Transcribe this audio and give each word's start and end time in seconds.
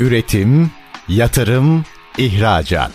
Üretim, 0.00 0.70
yatırım, 1.08 1.84
ihracat. 2.18 2.92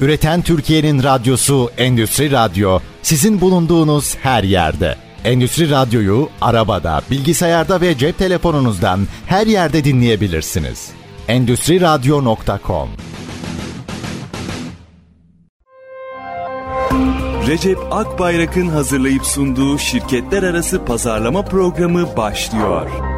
Üreten 0.00 0.42
Türkiye'nin 0.42 1.02
radyosu 1.02 1.70
Endüstri 1.78 2.30
Radyo 2.30 2.78
sizin 3.02 3.40
bulunduğunuz 3.40 4.16
her 4.16 4.44
yerde. 4.44 4.96
Endüstri 5.24 5.70
Radyo'yu 5.70 6.28
arabada, 6.40 7.02
bilgisayarda 7.10 7.80
ve 7.80 7.98
cep 7.98 8.18
telefonunuzdan 8.18 9.06
her 9.26 9.46
yerde 9.46 9.84
dinleyebilirsiniz. 9.84 10.90
Endüstri 11.28 11.80
Radyo.com 11.80 12.88
Recep 17.46 17.78
Akbayrak'ın 17.90 18.68
hazırlayıp 18.68 19.26
sunduğu 19.26 19.78
şirketler 19.78 20.42
arası 20.42 20.84
pazarlama 20.84 21.44
programı 21.44 22.16
başlıyor. 22.16 23.11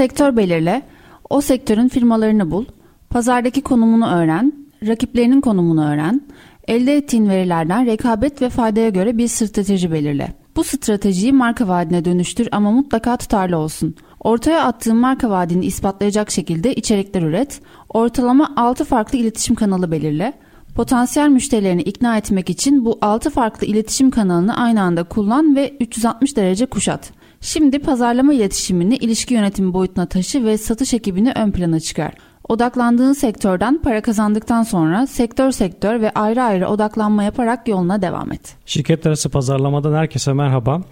Sektör 0.00 0.36
belirle, 0.36 0.82
o 1.30 1.40
sektörün 1.40 1.88
firmalarını 1.88 2.50
bul, 2.50 2.64
pazardaki 3.10 3.60
konumunu 3.60 4.10
öğren, 4.10 4.52
rakiplerinin 4.86 5.40
konumunu 5.40 5.90
öğren, 5.92 6.20
elde 6.68 6.96
ettiğin 6.96 7.28
verilerden 7.28 7.86
rekabet 7.86 8.42
ve 8.42 8.48
faydaya 8.48 8.88
göre 8.88 9.18
bir 9.18 9.28
strateji 9.28 9.92
belirle. 9.92 10.34
Bu 10.56 10.64
stratejiyi 10.64 11.32
marka 11.32 11.68
vaadine 11.68 12.04
dönüştür 12.04 12.48
ama 12.52 12.70
mutlaka 12.70 13.16
tutarlı 13.16 13.56
olsun. 13.56 13.94
Ortaya 14.20 14.64
attığın 14.64 14.96
marka 14.96 15.30
vaadini 15.30 15.64
ispatlayacak 15.64 16.30
şekilde 16.30 16.74
içerikler 16.74 17.22
üret, 17.22 17.60
ortalama 17.88 18.52
6 18.56 18.84
farklı 18.84 19.18
iletişim 19.18 19.54
kanalı 19.54 19.90
belirle, 19.90 20.32
Potansiyel 20.74 21.28
müşterilerini 21.28 21.82
ikna 21.82 22.16
etmek 22.16 22.50
için 22.50 22.84
bu 22.84 22.98
6 23.02 23.30
farklı 23.30 23.66
iletişim 23.66 24.10
kanalını 24.10 24.56
aynı 24.56 24.82
anda 24.82 25.04
kullan 25.04 25.56
ve 25.56 25.76
360 25.80 26.36
derece 26.36 26.66
kuşat. 26.66 27.12
Şimdi 27.42 27.78
pazarlama 27.78 28.34
iletişimini 28.34 28.96
ilişki 28.96 29.34
yönetimi 29.34 29.74
boyutuna 29.74 30.06
taşı 30.06 30.44
ve 30.44 30.58
satış 30.58 30.94
ekibini 30.94 31.32
ön 31.36 31.50
plana 31.52 31.80
çıkar. 31.80 32.14
Odaklandığın 32.48 33.12
sektörden 33.12 33.82
para 33.82 34.02
kazandıktan 34.02 34.62
sonra 34.62 35.06
sektör 35.06 35.50
sektör 35.50 36.00
ve 36.00 36.10
ayrı 36.10 36.42
ayrı 36.42 36.68
odaklanma 36.68 37.22
yaparak 37.22 37.68
yoluna 37.68 38.02
devam 38.02 38.32
et. 38.32 38.40
Şirketler 38.66 39.10
arası 39.10 39.30
pazarlamadan 39.30 39.94
herkese 39.94 40.32
merhaba. 40.32 40.82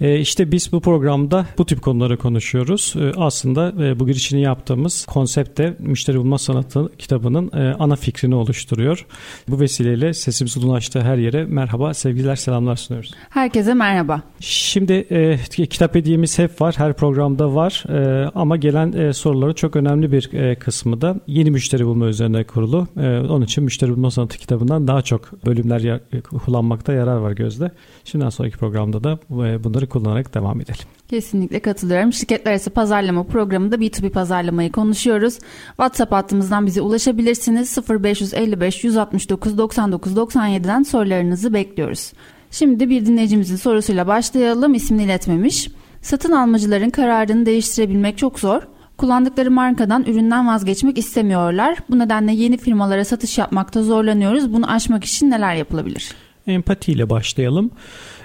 Ee, 0.00 0.18
işte 0.18 0.52
biz 0.52 0.72
bu 0.72 0.80
programda 0.80 1.46
bu 1.58 1.66
tip 1.66 1.82
konuları 1.82 2.16
konuşuyoruz. 2.16 2.94
Ee, 2.96 3.12
aslında 3.16 3.84
e, 3.84 4.00
bu 4.00 4.06
girişini 4.06 4.42
yaptığımız 4.42 5.06
konsept 5.06 5.58
de 5.58 5.76
Müşteri 5.78 6.18
Bulma 6.18 6.38
Sanatı 6.38 6.96
kitabının 6.98 7.50
e, 7.54 7.74
ana 7.78 7.96
fikrini 7.96 8.34
oluşturuyor. 8.34 9.06
Bu 9.48 9.60
vesileyle 9.60 10.14
sesimizi 10.14 10.60
ulaştığı 10.60 11.00
her 11.00 11.16
yere 11.16 11.44
merhaba, 11.44 11.94
sevgiler, 11.94 12.36
selamlar 12.36 12.76
sunuyoruz. 12.76 13.14
Herkese 13.30 13.74
merhaba. 13.74 14.22
Şimdi 14.40 14.92
e, 14.92 15.36
kitap 15.66 15.94
hediyemiz 15.94 16.38
hep 16.38 16.60
var, 16.60 16.74
her 16.78 16.92
programda 16.92 17.54
var 17.54 17.84
e, 17.88 18.30
ama 18.34 18.56
gelen 18.56 18.92
e, 18.92 19.12
soruların 19.12 19.54
çok 19.54 19.76
önemli 19.76 20.12
bir 20.12 20.32
e, 20.32 20.54
kısmı 20.54 20.89
da 21.00 21.20
yeni 21.26 21.50
müşteri 21.50 21.86
bulma 21.86 22.06
üzerine 22.06 22.44
kurulu. 22.44 22.86
E, 22.96 23.18
onun 23.18 23.44
için 23.44 23.64
Müşteri 23.64 23.90
Bulma 23.90 24.10
Sanatı 24.10 24.38
kitabından 24.38 24.88
daha 24.88 25.02
çok 25.02 25.46
bölümler 25.46 25.80
ya, 25.80 26.00
kullanmakta 26.44 26.92
yarar 26.92 27.16
var 27.16 27.32
gözde. 27.32 27.70
Şimdiden 28.04 28.30
sonraki 28.30 28.58
programda 28.58 29.04
da 29.04 29.18
e, 29.30 29.64
bunları 29.64 29.88
kullanarak 29.88 30.34
devam 30.34 30.60
edelim. 30.60 30.84
Kesinlikle 31.08 31.60
katılıyorum. 31.60 32.12
Şirketler 32.12 32.50
arası 32.50 32.70
pazarlama 32.70 33.24
programında 33.24 33.76
B2B 33.76 34.10
pazarlamayı 34.10 34.72
konuşuyoruz. 34.72 35.38
WhatsApp 35.66 36.12
hattımızdan 36.12 36.66
bize 36.66 36.80
ulaşabilirsiniz. 36.80 37.78
0555 37.90 38.84
169 38.84 39.58
99 39.58 40.16
97'den 40.16 40.82
sorularınızı 40.82 41.54
bekliyoruz. 41.54 42.12
Şimdi 42.50 42.90
bir 42.90 43.06
dinleyicimizin 43.06 43.56
sorusuyla 43.56 44.06
başlayalım. 44.06 44.74
İsmini 44.74 45.02
iletmemiş. 45.02 45.68
Satın 46.02 46.32
almacıların 46.32 46.90
kararını 46.90 47.46
değiştirebilmek 47.46 48.18
çok 48.18 48.40
zor. 48.40 48.62
Kullandıkları 49.00 49.50
markadan 49.50 50.04
üründen 50.04 50.46
vazgeçmek 50.46 50.98
istemiyorlar. 50.98 51.78
Bu 51.90 51.98
nedenle 51.98 52.32
yeni 52.32 52.58
firmalara 52.58 53.04
satış 53.04 53.38
yapmakta 53.38 53.82
zorlanıyoruz. 53.82 54.52
Bunu 54.52 54.72
aşmak 54.72 55.04
için 55.04 55.30
neler 55.30 55.54
yapılabilir? 55.54 56.12
Empatiyle 56.46 57.10
başlayalım. 57.10 57.70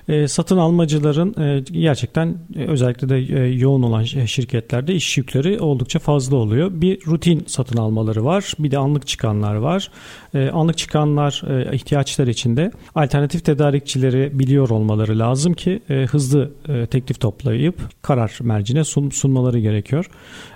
E, 0.07 0.27
satın 0.27 0.57
almacıların 0.57 1.41
e, 1.41 1.59
gerçekten 1.59 2.37
e, 2.55 2.65
özellikle 2.65 3.09
de 3.09 3.17
e, 3.17 3.47
yoğun 3.47 3.83
olan 3.83 4.03
şirketlerde 4.03 4.95
iş 4.95 5.17
yükleri 5.17 5.59
oldukça 5.59 5.99
fazla 5.99 6.37
oluyor. 6.37 6.71
Bir 6.73 7.05
rutin 7.07 7.43
satın 7.47 7.77
almaları 7.77 8.25
var, 8.25 8.53
bir 8.59 8.71
de 8.71 8.77
anlık 8.77 9.07
çıkanlar 9.07 9.55
var. 9.55 9.91
E, 10.33 10.49
anlık 10.49 10.77
çıkanlar 10.77 11.43
e, 11.47 11.75
ihtiyaçlar 11.75 12.27
içinde 12.27 12.71
alternatif 12.95 13.45
tedarikçileri 13.45 14.39
biliyor 14.39 14.69
olmaları 14.69 15.19
lazım 15.19 15.53
ki 15.53 15.81
e, 15.89 15.93
hızlı 15.93 16.51
e, 16.67 16.85
teklif 16.85 17.19
toplayıp 17.19 17.75
karar 18.01 18.37
mercine 18.41 18.83
sun, 18.83 19.09
sunmaları 19.09 19.59
gerekiyor. 19.59 20.09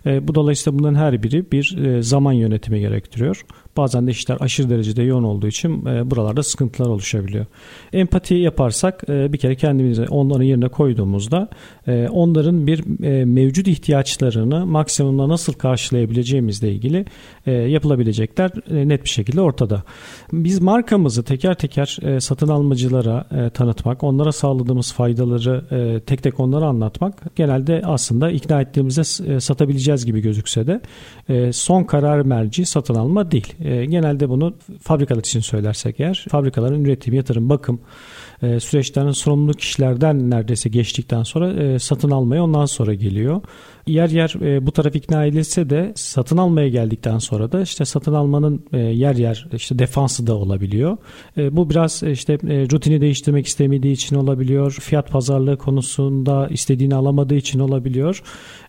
E, 0.05 0.27
bu 0.27 0.35
dolayısıyla 0.35 0.79
bunların 0.79 0.95
her 0.95 1.23
biri 1.23 1.51
bir 1.51 1.77
e, 1.77 2.03
zaman 2.03 2.33
yönetimi 2.33 2.79
gerektiriyor. 2.79 3.45
Bazen 3.79 4.07
de 4.07 4.12
işler 4.12 4.38
aşırı 4.40 4.69
derecede 4.69 5.03
yoğun 5.03 5.23
olduğu 5.23 5.47
için 5.47 5.85
e, 5.85 6.12
buralarda 6.12 6.44
sıkıntılar 6.44 6.90
oluşabiliyor. 6.90 7.45
Empati 7.94 8.35
yaparsak 8.35 9.03
e, 9.09 9.34
bir 9.34 9.38
kere 9.38 9.56
kendimizi 9.56 10.06
onların 10.09 10.44
yerine 10.44 10.67
koyduğumuzda 10.67 11.50
e, 11.88 12.07
onların 12.07 12.68
bir 12.68 13.03
e, 13.03 13.25
mevcut 13.25 13.68
ihtiyaçlarını 13.68 14.66
maksimumla 14.66 15.29
nasıl 15.29 15.53
karşılayabileceğimizle 15.53 16.72
ilgili 16.72 17.06
e, 17.45 17.51
yapılabilecekler 17.51 18.51
e, 18.72 18.88
net 18.88 19.03
bir 19.03 19.09
şekilde 19.09 19.41
ortada. 19.41 19.84
Biz 20.34 20.62
markamızı 20.62 21.23
teker 21.23 21.53
teker 21.53 21.97
e, 22.01 22.19
satın 22.19 22.47
almacılara 22.47 23.28
e, 23.31 23.50
tanıtmak, 23.50 24.03
onlara 24.03 24.31
sağladığımız 24.31 24.94
faydaları 24.94 25.66
e, 25.72 26.00
tek 26.00 26.23
tek 26.23 26.39
onlara 26.39 26.66
anlatmak 26.66 27.35
genelde 27.35 27.81
aslında 27.85 28.31
ikna 28.31 28.62
ettiğimizde 28.62 29.34
e, 29.34 29.39
satabileceğiz 29.39 30.06
gibi 30.06 30.22
gözükse 30.22 30.68
de 30.68 30.81
e, 31.29 31.53
son 31.53 31.84
karar 31.84 32.22
merci 32.22 32.66
satın 32.66 32.95
alma 32.95 33.31
değil. 33.31 33.53
E, 33.59 33.69
genelde 33.85 34.30
bunu 34.30 34.56
fabrikalar 34.81 35.19
için 35.19 35.40
söylersek 35.40 36.00
eğer 36.00 36.25
fabrikaların 36.30 36.85
üretim, 36.85 37.13
yatırım, 37.13 37.50
bakım 37.50 37.81
e, 38.44 38.59
süreçlerin 38.59 39.12
sorumlu 39.12 39.53
kişilerden 39.53 40.30
neredeyse 40.30 40.69
geçtikten 40.69 41.24
sonra 41.24 41.53
e, 41.53 41.80
satın 41.80 42.12
almaya 42.12 42.44
ondan 42.44 42.66
sonra 42.66 42.94
geliyor 42.94 43.41
yer 43.89 44.09
yer 44.09 44.35
e, 44.41 44.66
bu 44.66 44.72
taraf 44.72 44.95
ikna 44.95 45.25
edilse 45.25 45.69
de 45.69 45.91
satın 45.95 46.38
almaya 46.38 46.69
geldikten 46.69 47.17
sonra 47.17 47.51
da 47.51 47.61
işte 47.61 47.85
satın 47.85 48.13
almanın 48.13 48.66
e, 48.73 48.77
yer 48.77 49.16
yer 49.16 49.47
işte 49.53 49.79
defansı 49.79 50.27
da 50.27 50.35
olabiliyor. 50.35 50.97
E, 51.38 51.55
bu 51.55 51.69
biraz 51.69 52.03
e, 52.03 52.11
işte 52.11 52.33
e, 52.33 52.38
rutini 52.72 53.01
değiştirmek 53.01 53.47
istemediği 53.47 53.91
için 53.91 54.16
olabiliyor. 54.16 54.72
Fiyat 54.72 55.09
pazarlığı 55.09 55.57
konusunda 55.57 56.47
istediğini 56.47 56.95
alamadığı 56.95 57.35
için 57.35 57.59
olabiliyor. 57.59 58.23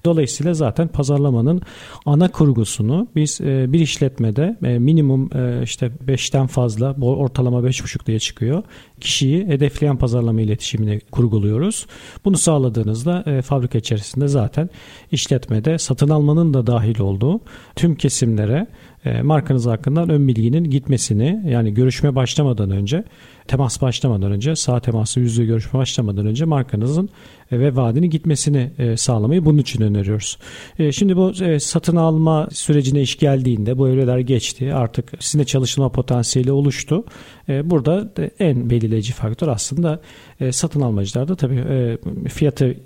Dolayısıyla 0.05 0.55
zaten 0.55 0.89
pazarlamanın 0.89 1.63
ana 2.07 2.29
kurgusunu 2.29 3.09
biz 3.17 3.41
e, 3.41 3.73
bir 3.73 3.81
işletmede 3.81 4.57
e, 4.65 4.79
minimum 4.79 5.31
e, 5.37 5.63
işte 5.63 5.91
5'ten 6.07 6.47
fazla 6.47 6.93
ortalama 7.03 7.59
5,5 7.59 8.07
diye 8.07 8.19
çıkıyor. 8.19 8.63
Kişiyi 9.01 9.47
hedefleyen 9.47 9.97
pazarlama 9.97 10.41
iletişimini 10.41 11.01
kurguluyoruz. 11.01 11.87
Bunu 12.25 12.39
sağladığınızda 12.39 13.25
e, 13.27 13.43
fabrika 13.43 13.79
içerisinde 13.79 14.29
zaten 14.29 14.71
işletmede 15.13 15.79
satın 15.79 16.09
almanın 16.09 16.55
da 16.55 16.67
dahil 16.67 17.01
olduğu 17.01 17.41
tüm 17.77 17.95
kesimlere 17.95 18.67
markanız 19.23 19.67
hakkında 19.67 20.03
ön 20.03 20.29
bilginin 20.29 20.65
gitmesini 20.65 21.43
yani 21.47 21.75
görüşme 21.75 22.15
başlamadan 22.15 22.71
önce 22.71 23.05
temas 23.51 23.83
başlamadan 23.83 24.33
önce 24.33 24.57
sağ 24.57 24.81
teması 24.81 25.21
yüzde 25.21 25.45
görüşme 25.45 25.81
başlamadan 25.81 26.27
önce 26.27 26.45
markanızın 26.45 27.09
e, 27.53 27.61
ve 27.61 27.77
vaadini 27.77 28.11
gitmesini 28.11 28.71
e, 28.79 28.97
sağlamayı 28.97 29.45
bunun 29.45 29.59
için 29.59 29.83
öneriyoruz. 29.83 30.39
Şimdi 30.93 31.17
bu 31.17 31.33
satın 31.61 31.97
alma 31.97 32.49
sürecine 32.53 33.03
iş 33.03 33.19
geldiğinde 33.19 33.79
bu 33.79 33.89
evreler 33.89 34.19
geçti 34.19 34.75
artık 34.75 35.13
sizinle 35.21 35.45
çalışma 35.45 35.89
potansiyeli 35.89 36.53
oluştu. 36.53 37.05
Burada 37.49 38.13
en 38.39 38.71
belirleyici 38.71 39.13
faktör 39.13 39.49
aslında 39.49 40.01
satın 40.51 40.81
almacılar 40.81 41.29
da 41.29 41.37
tabii 41.37 41.65
fiyatı 42.29 42.77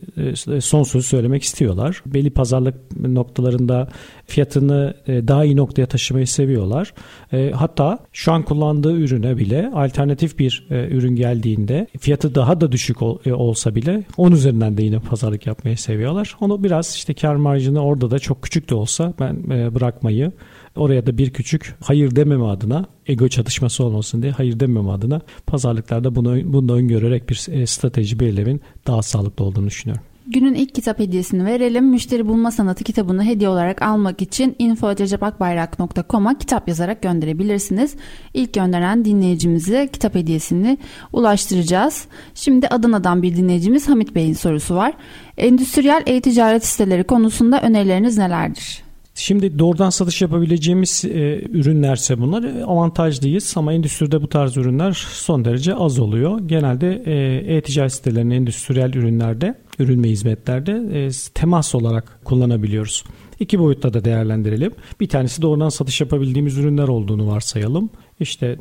son 0.60 0.82
sözü 0.82 1.06
söylemek 1.06 1.42
istiyorlar. 1.42 2.02
Belli 2.06 2.30
pazarlık 2.30 2.74
noktalarında 3.00 3.88
fiyatını 4.26 4.94
daha 5.06 5.44
iyi 5.44 5.56
noktaya 5.56 5.86
taşımak 5.86 6.03
taşımayı 6.04 6.26
seviyorlar. 6.26 6.94
E, 7.32 7.50
hatta 7.50 7.98
şu 8.12 8.32
an 8.32 8.42
kullandığı 8.42 8.96
ürüne 8.96 9.36
bile 9.36 9.70
alternatif 9.74 10.38
bir 10.38 10.66
e, 10.70 10.88
ürün 10.88 11.16
geldiğinde 11.16 11.86
fiyatı 12.00 12.34
daha 12.34 12.60
da 12.60 12.72
düşük 12.72 13.02
ol, 13.02 13.18
e, 13.26 13.32
olsa 13.32 13.74
bile 13.74 14.02
onun 14.16 14.36
üzerinden 14.36 14.76
de 14.76 14.82
yine 14.82 14.98
pazarlık 14.98 15.46
yapmayı 15.46 15.78
seviyorlar. 15.78 16.36
Onu 16.40 16.64
biraz 16.64 16.94
işte 16.94 17.14
kar 17.14 17.34
marjını 17.34 17.84
orada 17.84 18.10
da 18.10 18.18
çok 18.18 18.42
küçük 18.42 18.70
de 18.70 18.74
olsa 18.74 19.14
ben 19.20 19.50
e, 19.50 19.74
bırakmayı 19.74 20.32
oraya 20.76 21.06
da 21.06 21.18
bir 21.18 21.30
küçük 21.30 21.74
hayır 21.84 22.16
dememe 22.16 22.44
adına 22.44 22.86
ego 23.06 23.28
çatışması 23.28 23.84
olmasın 23.84 24.22
diye 24.22 24.32
hayır 24.32 24.60
dememe 24.60 24.90
adına 24.90 25.20
pazarlıklarda 25.46 26.14
bunu, 26.14 26.52
bunu 26.52 26.72
öngörerek 26.72 27.30
bir 27.30 27.46
e, 27.50 27.66
strateji 27.66 28.20
belirlemin 28.20 28.60
daha 28.86 29.02
sağlıklı 29.02 29.44
olduğunu 29.44 29.66
düşünüyorum. 29.66 30.13
Günün 30.26 30.54
ilk 30.54 30.74
kitap 30.74 30.98
hediyesini 30.98 31.44
verelim. 31.44 31.90
Müşteri 31.90 32.28
Bulma 32.28 32.50
Sanatı 32.50 32.84
kitabını 32.84 33.24
hediye 33.24 33.48
olarak 33.48 33.82
almak 33.82 34.22
için 34.22 34.56
info.cepakbayrak.com'a 34.58 36.38
kitap 36.38 36.68
yazarak 36.68 37.02
gönderebilirsiniz. 37.02 37.96
İlk 38.34 38.52
gönderen 38.54 39.04
dinleyicimize 39.04 39.88
kitap 39.92 40.14
hediyesini 40.14 40.78
ulaştıracağız. 41.12 42.04
Şimdi 42.34 42.68
Adana'dan 42.68 43.22
bir 43.22 43.36
dinleyicimiz 43.36 43.88
Hamit 43.88 44.14
Bey'in 44.14 44.34
sorusu 44.34 44.74
var. 44.74 44.94
Endüstriyel 45.36 46.02
e-ticaret 46.06 46.66
siteleri 46.66 47.04
konusunda 47.04 47.62
önerileriniz 47.62 48.18
nelerdir? 48.18 48.84
Şimdi 49.14 49.58
doğrudan 49.58 49.90
satış 49.90 50.22
yapabileceğimiz 50.22 51.04
e, 51.04 51.40
ürünlerse 51.52 52.20
bunlar 52.20 52.42
e, 52.42 52.64
avantajlıyız 52.64 53.54
ama 53.56 53.72
endüstride 53.72 54.22
bu 54.22 54.28
tarz 54.28 54.56
ürünler 54.56 54.92
son 55.10 55.44
derece 55.44 55.74
az 55.74 55.98
oluyor. 55.98 56.40
Genelde 56.40 57.02
e, 57.06 57.56
e-ticaret 57.56 57.92
sitelerinin 57.92 58.34
endüstriyel 58.34 58.94
ürünlerde, 58.94 59.54
ürün 59.78 60.04
ve 60.04 60.08
hizmetlerde 60.08 60.72
e, 60.72 61.10
temas 61.34 61.74
olarak 61.74 62.20
kullanabiliyoruz. 62.24 63.04
İki 63.40 63.58
boyutta 63.58 63.94
da 63.94 64.04
değerlendirelim. 64.04 64.72
Bir 65.00 65.08
tanesi 65.08 65.42
doğrudan 65.42 65.68
satış 65.68 66.00
yapabildiğimiz 66.00 66.58
ürünler 66.58 66.88
olduğunu 66.88 67.26
varsayalım 67.26 67.90
işte 68.24 68.56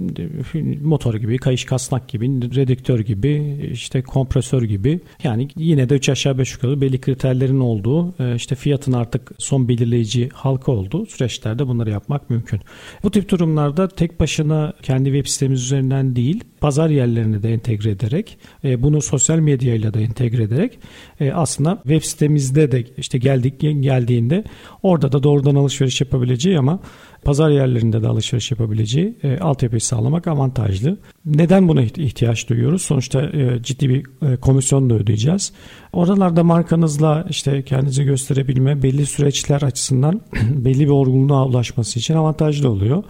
motor 0.82 1.16
gibi, 1.16 1.38
kayış 1.38 1.66
kasnak 1.66 2.08
gibi, 2.08 2.26
redüktör 2.56 3.00
gibi, 3.00 3.60
işte 3.72 4.02
kompresör 4.02 4.64
gibi 4.64 5.00
yani 5.24 5.48
yine 5.56 5.90
de 5.90 5.96
3 5.96 6.10
aşağı 6.10 6.38
5 6.38 6.54
yukarı 6.54 6.82
belli 6.82 7.02
kriterlerin 7.02 7.60
olduğu 7.60 8.24
e, 8.24 8.36
işte 8.36 8.56
fiyatın 8.56 8.94
artık 8.94 9.32
son 9.38 9.68
belirleyici 9.68 10.30
halka 10.34 10.72
olduğu 10.72 11.06
süreçlerde 11.06 11.68
bunları 11.68 11.90
yapmak 11.90 12.30
mümkün. 12.30 12.60
Bu 13.04 13.12
tip 13.12 13.30
durumlarda 13.30 13.88
tek 13.88 14.20
başına 14.20 14.74
kendi 14.82 15.06
web 15.06 15.28
sitemiz 15.28 15.62
üzerinden 15.62 16.16
değil 16.16 16.44
pazar 16.60 16.90
yerlerini 16.90 17.44
de 17.44 17.54
entegre 17.54 17.90
ederek 17.90 18.38
e, 18.64 18.84
bunu 18.84 19.02
sosyal 19.02 19.40
medyayla 19.40 19.94
da 19.94 20.00
entegre 20.00 20.44
ederek 20.44 20.80
e, 21.20 21.32
aslında 21.32 21.76
web 21.76 22.02
sitemizde 22.02 22.72
de 22.72 22.84
işte 22.98 23.18
geldik 23.18 23.60
geldiğinde 23.60 24.44
orada 24.84 25.12
da 25.12 25.24
doğrudan 25.24 25.56
alışveriş 25.56 26.02
yapabileceği 26.02 26.60
ama 26.60 26.80
pazar 27.26 27.50
yerlerinde 27.50 28.04
de 28.04 28.08
alışveriş 28.08 28.52
yapabileceği 28.52 29.18
e, 29.24 29.40
altyapıyı 29.40 29.82
sağlamak 29.82 30.28
avantajlı. 30.28 30.98
Neden 31.26 31.68
buna 31.68 31.82
ihtiyaç 31.82 32.50
duyuyoruz? 32.50 32.82
Sonuçta 32.82 33.22
e, 33.22 33.64
ciddi 33.64 33.90
bir 33.90 34.06
e, 34.28 34.36
komisyon 34.36 34.90
da 34.90 34.94
ödeyeceğiz. 34.94 35.54
Oralarda 35.94 36.44
markanızla 36.44 37.26
işte 37.30 37.64
kendinizi 37.64 38.04
gösterebilme 38.04 38.84
belli 38.84 39.06
süreçler 39.06 39.62
açısından 39.62 40.22
belli 40.50 40.80
bir 40.80 40.92
olgunluğa 40.92 41.46
ulaşması 41.46 42.00
için 42.00 42.14
avantajlı 42.14 42.70
oluyor. 42.70 43.04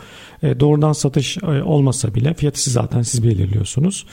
E, 0.43 0.59
doğrudan 0.59 0.93
satış 0.93 1.37
e, 1.37 1.63
olmasa 1.63 2.15
bile 2.15 2.33
fiyatı 2.33 2.61
siz 2.61 2.73
zaten 2.73 3.01
siz 3.01 3.23
belirliyorsunuz. 3.23 4.05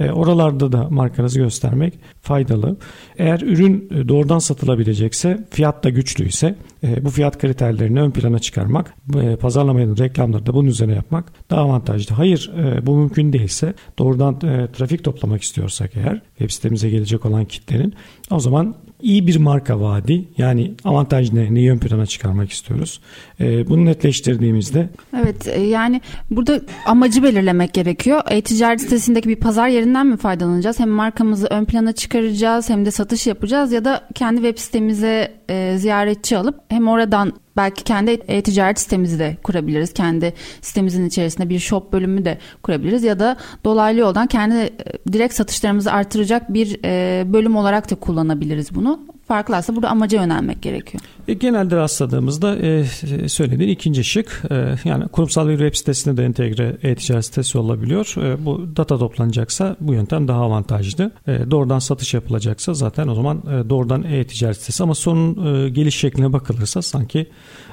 E, 0.00 0.10
oralarda 0.10 0.72
da 0.72 0.88
markanızı 0.90 1.38
göstermek 1.38 1.94
faydalı. 2.20 2.76
Eğer 3.18 3.40
ürün 3.40 3.88
e, 3.90 4.08
doğrudan 4.08 4.38
satılabilecekse 4.38 5.46
fiyat 5.50 5.84
da 5.84 5.88
güçlüyse 5.88 6.54
e, 6.82 7.04
bu 7.04 7.10
fiyat 7.10 7.38
kriterlerini 7.38 8.00
ön 8.00 8.10
plana 8.10 8.38
çıkarmak, 8.38 8.94
e, 9.22 9.36
pazarlamanın 9.36 9.96
reklamları 9.96 10.46
da 10.46 10.54
bunun 10.54 10.68
üzerine 10.68 10.94
yapmak 10.94 11.50
daha 11.50 11.60
avantajlı. 11.60 12.14
Hayır 12.14 12.52
e, 12.58 12.86
bu 12.86 12.96
mümkün 12.96 13.32
değilse 13.32 13.74
doğrudan 13.98 14.34
e, 14.34 14.72
trafik 14.72 15.04
toplamak 15.04 15.42
istiyorsak 15.42 15.90
eğer 15.96 16.22
web 16.38 16.50
sitemize 16.50 16.90
gelecek 16.90 17.26
olan 17.26 17.44
kitlenin 17.44 17.94
o 18.30 18.40
zaman 18.40 18.74
iyi 19.02 19.26
bir 19.26 19.36
marka 19.36 19.80
vaadi 19.80 20.24
yani 20.38 20.72
avantaj 20.84 21.32
ne, 21.32 21.54
neyi 21.54 21.72
ön 21.72 21.78
plana 21.78 22.06
çıkarmak 22.06 22.50
istiyoruz. 22.50 23.00
E, 23.40 23.68
bunu 23.68 23.84
netleştirdiğimizde. 23.84 24.88
Evet 25.20 25.48
e, 25.48 25.60
yani 25.60 26.00
burada 26.30 26.60
amacı 26.86 27.22
belirlemek 27.22 27.74
gerekiyor. 27.74 28.22
E-ticaret 28.30 28.80
sitesindeki 28.80 29.28
bir 29.28 29.36
pazar 29.36 29.68
yerinden 29.68 30.06
mi 30.06 30.16
faydalanacağız? 30.16 30.80
Hem 30.80 30.88
markamızı 30.88 31.46
ön 31.46 31.64
plana 31.64 31.92
çıkaracağız 31.92 32.70
hem 32.70 32.86
de 32.86 32.90
satış 32.90 33.26
yapacağız 33.26 33.72
ya 33.72 33.84
da 33.84 34.08
kendi 34.14 34.36
web 34.36 34.58
sitemize 34.58 35.37
e, 35.50 35.78
ziyaretçi 35.78 36.38
alıp 36.38 36.60
hem 36.68 36.88
oradan 36.88 37.32
belki 37.56 37.84
kendi 37.84 38.10
e-ticaret 38.10 38.80
sitemizi 38.80 39.18
de 39.18 39.36
kurabiliriz. 39.42 39.92
Kendi 39.92 40.34
sitemizin 40.60 41.06
içerisinde 41.06 41.48
bir 41.48 41.58
shop 41.58 41.92
bölümü 41.92 42.24
de 42.24 42.38
kurabiliriz 42.62 43.04
ya 43.04 43.18
da 43.18 43.36
dolaylı 43.64 44.00
yoldan 44.00 44.26
kendi 44.26 44.56
e, 44.56 44.72
direkt 45.12 45.34
satışlarımızı 45.34 45.92
artıracak 45.92 46.54
bir 46.54 46.80
e, 46.84 47.24
bölüm 47.32 47.56
olarak 47.56 47.90
da 47.90 47.94
kullanabiliriz 47.94 48.74
bunu. 48.74 49.00
Farklı 49.28 49.56
aslında 49.56 49.76
burada 49.76 49.90
amaca 49.90 50.22
yönelmek 50.22 50.62
gerekiyor. 50.62 51.02
E, 51.28 51.34
genelde 51.34 51.76
rastladığımızda 51.76 52.56
e, 52.56 52.84
söylediğin 53.28 53.70
ikinci 53.70 54.04
şık 54.04 54.42
e, 54.50 54.74
yani 54.84 55.08
kurumsal 55.08 55.48
bir 55.48 55.58
web 55.58 55.74
sitesinde 55.74 56.16
de 56.16 56.24
entegre 56.24 56.76
e-ticaret 56.82 57.24
sitesi 57.24 57.58
olabiliyor. 57.58 58.14
E, 58.16 58.44
bu 58.44 58.76
data 58.76 58.98
toplanacaksa 58.98 59.76
bu 59.80 59.94
yöntem 59.94 60.28
daha 60.28 60.40
avantajlı. 60.40 61.10
E, 61.26 61.50
doğrudan 61.50 61.78
satış 61.78 62.14
yapılacaksa 62.14 62.74
zaten 62.74 63.08
o 63.08 63.14
zaman 63.14 63.38
e, 63.38 63.70
doğrudan 63.70 64.02
e-ticaret 64.02 64.56
sitesi 64.56 64.82
ama 64.82 64.94
sorunun 64.94 65.64
e, 65.64 65.68
geliş 65.68 65.96
şekline 65.96 66.32
bakılırsa 66.32 66.82
sanki 66.82 67.26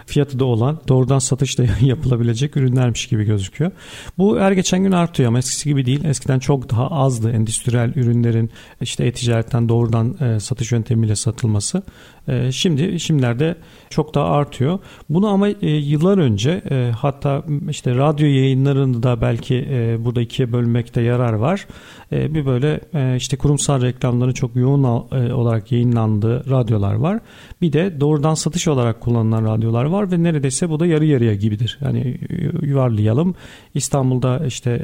fiyatı 0.05 0.39
da 0.39 0.45
olan 0.45 0.79
doğrudan 0.87 1.19
satışla 1.19 1.65
yapılabilecek 1.81 2.57
ürünlermiş 2.57 3.07
gibi 3.07 3.23
gözüküyor. 3.23 3.71
Bu 4.17 4.39
her 4.39 4.51
geçen 4.51 4.83
gün 4.83 4.91
artıyor 4.91 5.27
ama 5.29 5.37
eskisi 5.37 5.69
gibi 5.69 5.85
değil. 5.85 6.05
Eskiden 6.05 6.39
çok 6.39 6.69
daha 6.69 6.87
azdı 6.87 7.31
endüstriyel 7.31 7.91
ürünlerin 7.95 8.51
işte 8.81 9.05
e-ticaretten 9.05 9.69
doğrudan 9.69 10.17
e, 10.21 10.39
satış 10.39 10.71
yöntemiyle 10.71 11.15
satılması. 11.15 11.83
E, 12.27 12.51
şimdi 12.51 12.99
şimdilerde 12.99 13.55
çok 13.89 14.15
daha 14.15 14.25
artıyor. 14.25 14.79
Bunu 15.09 15.27
ama 15.27 15.49
e, 15.49 15.69
yıllar 15.69 16.17
önce 16.17 16.61
e, 16.71 16.91
hatta 16.97 17.43
işte 17.69 17.95
radyo 17.95 18.27
yayınlarında 18.27 19.03
da 19.03 19.21
belki 19.21 19.67
e, 19.71 20.05
burada 20.05 20.21
ikiye 20.21 20.51
bölmekte 20.51 21.01
yarar 21.01 21.33
var. 21.33 21.67
Bir 22.11 22.45
böyle 22.45 22.79
işte 23.17 23.37
kurumsal 23.37 23.81
reklamların 23.81 24.31
çok 24.31 24.55
yoğun 24.55 24.83
olarak 25.31 25.71
yayınlandığı 25.71 26.49
radyolar 26.49 26.93
var. 26.93 27.19
Bir 27.61 27.73
de 27.73 27.99
doğrudan 27.99 28.33
satış 28.33 28.67
olarak 28.67 29.01
kullanılan 29.01 29.45
radyolar 29.45 29.85
var 29.85 30.11
ve 30.11 30.23
neredeyse 30.23 30.69
bu 30.69 30.79
da 30.79 30.85
yarı 30.85 31.05
yarıya 31.05 31.33
gibidir. 31.33 31.79
Yani 31.81 32.17
yuvarlayalım. 32.61 33.35
İstanbul'da 33.73 34.45
işte 34.45 34.81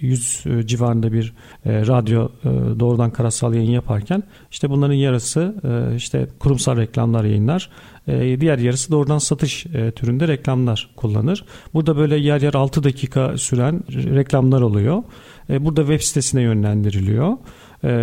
100 0.00 0.44
civarında 0.64 1.12
bir 1.12 1.32
radyo 1.66 2.28
doğrudan 2.80 3.10
karasal 3.10 3.54
yayın 3.54 3.70
yaparken 3.70 4.22
işte 4.50 4.70
bunların 4.70 4.94
yarısı 4.94 5.54
işte 5.96 6.26
kurumsal 6.38 6.78
reklamlar 6.84 7.24
yayınlar. 7.24 7.70
Diğer 8.40 8.58
yarısı 8.58 8.92
doğrudan 8.92 9.18
satış 9.18 9.66
türünde 9.96 10.28
reklamlar 10.28 10.90
kullanır. 10.96 11.44
Burada 11.74 11.96
böyle 11.96 12.16
yer 12.16 12.40
yer 12.40 12.54
6 12.54 12.84
dakika 12.84 13.38
süren 13.38 13.82
reklamlar 13.90 14.60
oluyor. 14.60 15.02
Burada 15.48 15.80
web 15.80 16.00
sitesine 16.00 16.42
yönlendiriliyor 16.42 17.36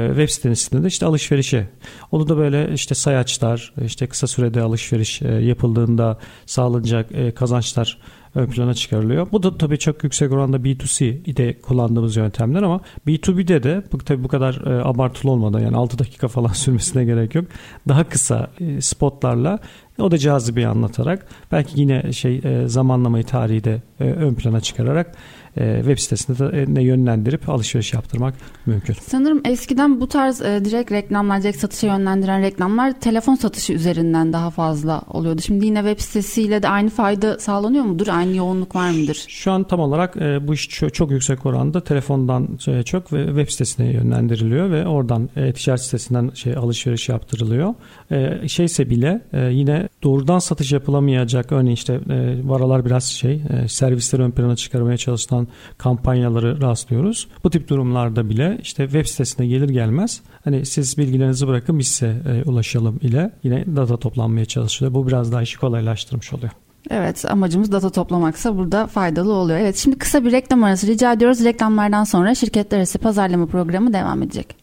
web 0.08 0.30
sitesinde 0.30 0.84
de 0.84 0.88
işte 0.88 1.06
alışverişe. 1.06 1.68
Onu 2.12 2.30
da 2.30 2.38
böyle 2.38 2.74
işte 2.74 2.96
sayaçlar, 2.96 3.74
işte 3.86 4.08
kısa 4.08 4.28
sürede 4.28 4.62
alışveriş 4.62 5.22
yapıldığında 5.22 6.18
sağlanacak 6.46 7.36
kazançlar 7.36 7.98
ön 8.36 8.48
plana 8.48 8.74
çıkarılıyor. 8.74 9.28
Bu 9.32 9.44
da 9.44 9.58
tabii 9.58 9.80
çok 9.80 10.04
yüksek 10.04 10.32
oranda 10.32 10.58
B2C'de 10.58 11.62
kullandığımız 11.62 12.16
yöntemler 12.16 12.64
ama 12.64 12.82
B2B'de 13.08 13.64
de 13.64 13.84
bu 13.92 13.98
tabii 13.98 14.24
bu 14.24 14.28
kadar 14.28 14.62
e, 14.66 14.84
abartılı 14.84 15.32
olmadan 15.32 15.60
yani 15.60 15.78
6 15.78 16.00
dakika 16.00 16.28
falan 16.28 16.48
sürmesine 16.54 17.06
gerek 17.06 17.36
yok. 17.36 17.46
Daha 17.88 18.04
kısa 18.04 18.50
e, 18.60 18.82
spotlarla 18.82 19.60
o 20.00 20.12
da 20.12 20.18
cazibeyi 20.18 20.68
anlatarak 20.68 21.28
belki 21.52 21.80
yine 21.82 22.14
şey 22.14 22.42
e, 22.44 22.68
zamanlamayı 22.68 23.24
tarihi 23.24 23.64
de 23.64 23.82
e, 24.00 24.04
ön 24.04 24.34
plana 24.34 24.62
çıkararak 24.62 25.16
web 25.56 25.98
sitesinde 25.98 26.76
de 26.76 26.82
yönlendirip 26.82 27.50
alışveriş 27.50 27.94
yaptırmak 27.94 28.34
mümkün. 28.66 28.96
Sanırım 29.02 29.42
eskiden 29.46 30.02
bu 30.02 30.08
tarz 30.08 30.42
e, 30.42 30.66
direkt 30.66 30.92
reklamlar, 30.92 31.44
direkt 31.44 31.58
satışa 31.58 31.88
yönlendiren 31.88 32.42
reklamlar 32.42 33.00
telefon 33.00 33.36
satışı 33.36 33.74
üzerinden 33.74 34.34
daha 34.34 34.50
fazla 34.50 35.02
oluyordu. 35.10 35.42
Şimdi 35.42 35.66
yine 35.66 35.80
web 35.80 36.00
sitesiyle 36.00 36.64
de 36.64 36.70
aynı 36.70 36.90
fayda 36.90 37.40
sağlanıyor 37.40 37.84
mudur? 37.84 38.08
Aynı 38.08 38.36
yoğunluk 38.36 38.76
var 38.76 38.90
mıdır? 38.90 39.26
Şu 39.28 39.52
an 39.52 39.64
tam 39.64 39.80
olarak 39.80 40.18
e, 40.18 40.48
bu 40.48 40.54
iş 40.54 40.70
çok, 40.70 40.94
çok 40.94 41.12
yüksek 41.12 41.46
oranda 41.46 41.84
telefondan 41.84 42.60
e, 42.68 42.84
çok 42.84 43.14
ve 43.14 43.26
web 43.26 43.50
sitesine 43.50 43.92
yönlendiriliyor 43.92 44.72
ve 44.72 44.88
oradan 44.88 45.30
e, 45.36 45.54
ticaret 45.54 45.82
sitesinden 45.82 46.32
şey 46.34 46.56
alışveriş 46.56 47.10
yaptırılıyor. 47.10 47.74
E, 48.12 48.48
şeyse 48.48 48.90
bile 48.90 49.22
e, 49.34 49.40
yine 49.40 49.90
doğrudan 50.04 50.40
satış 50.40 50.72
yapılamayacak 50.72 51.52
örneğin 51.52 51.76
işte 51.76 51.94
e, 51.94 52.48
varalar 52.50 52.86
biraz 52.86 53.04
şey 53.04 53.34
e, 53.34 53.68
servisleri 53.68 54.22
ön 54.22 54.32
plana 54.32 54.56
çıkarmaya 54.56 54.98
çalışılan 54.98 55.41
kampanyaları 55.78 56.62
rastlıyoruz. 56.62 57.28
Bu 57.44 57.50
tip 57.50 57.68
durumlarda 57.68 58.30
bile 58.30 58.58
işte 58.62 58.84
web 58.84 59.06
sitesine 59.06 59.48
gelir 59.48 59.70
gelmez 59.70 60.22
hani 60.44 60.66
siz 60.66 60.98
bilgilerinizi 60.98 61.48
bırakın 61.48 61.80
biz 61.80 61.88
size 61.88 62.16
e, 62.30 62.50
ulaşalım 62.50 63.00
ile 63.02 63.32
yine 63.44 63.66
data 63.76 63.98
toplanmaya 63.98 64.46
çalışılıyor. 64.46 64.94
Bu 64.94 65.08
biraz 65.08 65.32
daha 65.32 65.42
işi 65.42 65.60
kolaylaştırmış 65.60 66.34
oluyor. 66.34 66.52
Evet 66.90 67.26
amacımız 67.26 67.72
data 67.72 67.90
toplamaksa 67.90 68.58
burada 68.58 68.88
faydalı 68.88 69.34
oluyor. 69.34 69.60
Evet 69.60 69.78
şimdi 69.78 69.98
kısa 69.98 70.26
bir 70.26 70.32
reklam 70.32 70.64
arası 70.64 70.88
rica 70.88 71.14
ediyoruz. 71.14 71.44
Reklamlardan 71.44 72.04
sonra 72.04 72.36
şirketler 72.36 72.78
arası 72.78 73.00
pazarlama 73.00 73.46
programı 73.46 73.94
devam 73.94 74.24
edecek. 74.24 74.56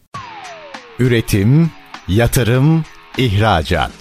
Üretim, 0.99 1.71
yatırım, 2.07 2.83
ihracat. 3.17 3.91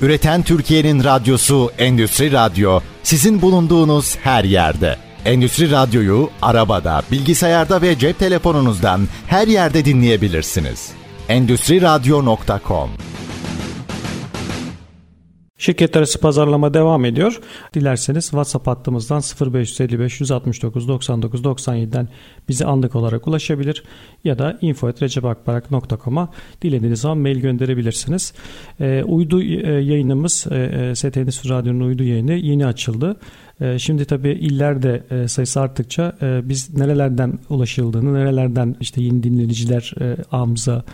Üreten 0.00 0.42
Türkiye'nin 0.42 1.04
radyosu 1.04 1.70
Endüstri 1.78 2.32
Radyo 2.32 2.80
sizin 3.02 3.42
bulunduğunuz 3.42 4.16
her 4.16 4.44
yerde. 4.44 4.96
Endüstri 5.24 5.70
Radyo'yu 5.70 6.30
arabada, 6.42 7.02
bilgisayarda 7.12 7.82
ve 7.82 7.98
cep 7.98 8.18
telefonunuzdan 8.18 9.00
her 9.26 9.48
yerde 9.48 9.84
dinleyebilirsiniz. 9.84 10.92
Endüstriradyo.com 11.28 12.90
Şirket 15.58 15.96
arası 15.96 16.20
pazarlama 16.20 16.74
devam 16.74 17.04
ediyor. 17.04 17.40
Dilerseniz 17.74 18.24
WhatsApp 18.24 18.66
hattımızdan 18.66 19.22
0555 19.40 20.20
169 20.20 20.88
99 20.88 21.40
97'den 21.40 22.08
bize 22.48 22.64
anlık 22.64 22.96
olarak 22.96 23.28
ulaşabilir 23.28 23.84
ya 24.24 24.38
da 24.38 24.58
info.recepakbarak.com'a 24.60 26.28
dilediğiniz 26.62 27.00
zaman 27.00 27.18
mail 27.18 27.40
gönderebilirsiniz. 27.40 28.32
E, 28.80 29.02
uydu 29.06 29.42
e, 29.42 29.70
yayınımız 29.70 30.46
e, 30.50 30.56
e 30.56 30.94
STNS 30.94 31.50
Radyo'nun 31.50 31.80
uydu 31.80 32.02
yayını 32.02 32.32
yeni 32.32 32.66
açıldı. 32.66 33.16
Ee, 33.60 33.78
şimdi 33.78 34.04
tabii 34.04 34.32
illerde 34.32 35.02
e, 35.10 35.28
sayısı 35.28 35.60
arttıkça 35.60 36.12
e, 36.22 36.48
biz 36.48 36.74
nerelerden 36.74 37.38
ulaşıldığını, 37.48 38.14
nerelerden 38.14 38.76
işte 38.80 39.02
yeni 39.02 39.22
dinleyiciler 39.22 39.94
e, 40.00 40.16
ağımıza 40.32 40.84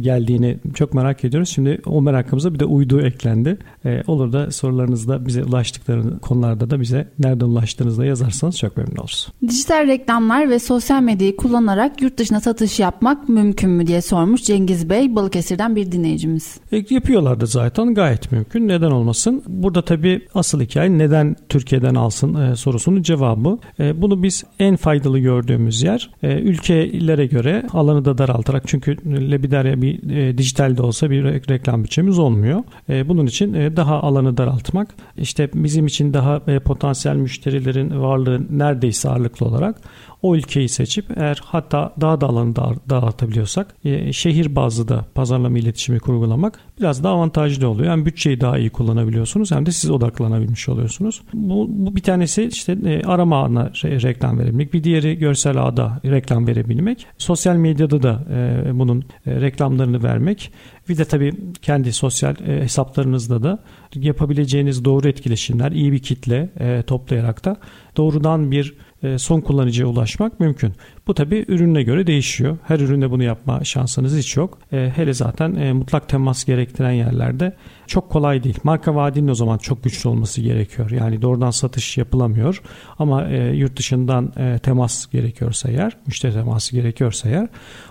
geldiğini 0.00 0.58
çok 0.74 0.94
merak 0.94 1.24
ediyoruz. 1.24 1.48
Şimdi 1.48 1.80
o 1.86 2.02
merakımıza 2.02 2.54
bir 2.54 2.58
de 2.58 2.64
uydu 2.64 3.00
eklendi. 3.00 3.58
Olur 4.06 4.32
da 4.32 4.50
sorularınızda 4.50 5.26
bize 5.26 5.44
ulaştıkları 5.44 6.18
konularda 6.18 6.70
da 6.70 6.80
bize 6.80 7.08
nereden 7.18 7.46
ulaştığınızda 7.46 8.04
yazarsanız 8.04 8.58
çok 8.58 8.76
memnun 8.76 8.96
oluruz. 8.96 9.28
Dijital 9.48 9.86
reklamlar 9.86 10.50
ve 10.50 10.58
sosyal 10.58 11.02
medyayı 11.02 11.36
kullanarak 11.36 12.02
yurt 12.02 12.18
dışına 12.18 12.40
satış 12.40 12.80
yapmak 12.80 13.28
mümkün 13.28 13.70
mü 13.70 13.86
diye 13.86 14.02
sormuş 14.02 14.42
Cengiz 14.42 14.90
Bey 14.90 15.14
Balıkesir'den 15.14 15.76
bir 15.76 15.92
dinleyicimiz. 15.92 16.60
E, 16.72 16.84
yapıyorlardı 16.90 17.46
zaten 17.46 17.94
gayet 17.94 18.32
mümkün. 18.32 18.68
Neden 18.68 18.90
olmasın? 18.90 19.42
Burada 19.48 19.82
tabii 19.84 20.26
asıl 20.34 20.60
hikaye 20.60 20.98
neden 20.98 21.36
Türkiye'den 21.48 21.94
alsın 21.94 22.34
e, 22.34 22.56
sorusunun 22.56 23.02
cevabı. 23.02 23.58
E, 23.80 24.02
bunu 24.02 24.22
biz 24.22 24.44
en 24.58 24.76
faydalı 24.76 25.18
gördüğümüz 25.18 25.82
yer 25.82 26.10
e, 26.22 26.40
ülkelere 26.40 27.26
göre 27.26 27.66
alanı 27.72 28.04
da 28.04 28.18
daraltarak 28.18 28.62
çünkü 28.66 28.96
Lebiderya 29.30 29.81
bir 29.82 30.10
e, 30.10 30.38
dijitalde 30.38 30.82
olsa 30.82 31.10
bir 31.10 31.24
reklam 31.24 31.84
bütçemiz 31.84 32.18
olmuyor. 32.18 32.62
E, 32.88 33.08
bunun 33.08 33.26
için 33.26 33.54
e, 33.54 33.76
daha 33.76 34.02
alanı 34.02 34.36
daraltmak 34.36 34.94
işte 35.16 35.50
bizim 35.54 35.86
için 35.86 36.14
daha 36.14 36.42
e, 36.46 36.58
potansiyel 36.58 37.16
müşterilerin 37.16 38.02
varlığı 38.02 38.58
neredeyse 38.58 39.08
ağırlıklı 39.08 39.46
olarak 39.46 39.76
o 40.22 40.36
ülkeyi 40.36 40.68
seçip 40.68 41.04
eğer 41.16 41.40
hatta 41.44 41.94
daha 42.00 42.20
da 42.20 42.26
alanı 42.26 42.56
da, 42.56 42.74
dağıtabiliyorsak 42.90 43.74
e, 43.84 44.12
şehir 44.12 44.56
bazlı 44.56 44.88
da 44.88 45.04
pazarlama 45.14 45.58
iletişimi 45.58 46.00
kurgulamak 46.00 46.58
biraz 46.80 47.04
daha 47.04 47.12
avantajlı 47.12 47.68
oluyor. 47.68 47.88
Yani 47.88 48.06
bütçeyi 48.06 48.40
daha 48.40 48.58
iyi 48.58 48.70
kullanabiliyorsunuz 48.70 49.50
hem 49.50 49.66
de 49.66 49.72
siz 49.72 49.90
odaklanabilmiş 49.90 50.68
oluyorsunuz. 50.68 51.22
Bu, 51.34 51.66
bu 51.68 51.96
bir 51.96 52.00
tanesi 52.00 52.44
işte 52.44 52.78
e, 52.84 53.02
arama 53.02 53.42
ağına 53.42 53.70
re, 53.84 54.02
reklam 54.02 54.38
verebilmek. 54.38 54.72
Bir 54.72 54.84
diğeri 54.84 55.18
görsel 55.18 55.66
ağda 55.66 56.00
reklam 56.04 56.46
verebilmek. 56.46 57.06
Sosyal 57.18 57.56
medyada 57.56 58.02
da 58.02 58.24
e, 58.30 58.78
bunun 58.78 59.04
reklamlarını 59.26 60.02
vermek. 60.02 60.52
Bir 60.88 60.98
de 60.98 61.04
tabii 61.04 61.34
kendi 61.62 61.92
sosyal 61.92 62.34
e, 62.46 62.62
hesaplarınızda 62.62 63.42
da 63.42 63.58
yapabileceğiniz 63.94 64.84
doğru 64.84 65.08
etkileşimler, 65.08 65.72
iyi 65.72 65.92
bir 65.92 65.98
kitle 65.98 66.48
toplayarak 66.86 67.44
da 67.44 67.56
doğrudan 67.96 68.50
bir 68.50 68.74
son 69.18 69.40
kullanıcıya 69.40 69.88
ulaşmak 69.88 70.40
mümkün. 70.40 70.72
Bu 71.06 71.14
tabi 71.14 71.44
ürününe 71.48 71.82
göre 71.82 72.06
değişiyor. 72.06 72.58
Her 72.64 72.80
üründe 72.80 73.10
bunu 73.10 73.22
yapma 73.22 73.64
şansınız 73.64 74.16
hiç 74.18 74.36
yok. 74.36 74.58
E, 74.72 74.92
hele 74.96 75.14
zaten 75.14 75.54
e, 75.54 75.72
mutlak 75.72 76.08
temas 76.08 76.44
gerektiren 76.44 76.90
yerlerde 76.90 77.56
çok 77.86 78.10
kolay 78.10 78.42
değil. 78.42 78.58
Marka 78.64 78.94
vaadinin 78.94 79.28
o 79.28 79.34
zaman 79.34 79.58
çok 79.58 79.84
güçlü 79.84 80.08
olması 80.08 80.40
gerekiyor. 80.40 80.90
Yani 80.90 81.22
doğrudan 81.22 81.50
satış 81.50 81.98
yapılamıyor. 81.98 82.62
Ama 82.98 83.22
yurt 83.28 83.78
dışından 83.78 84.32
temas 84.58 85.06
gerekiyorsa 85.06 85.70
eğer, 85.70 85.96
müşteri 86.06 86.32
teması 86.32 86.72
gerekiyorsa 86.76 87.28
eğer 87.28 87.48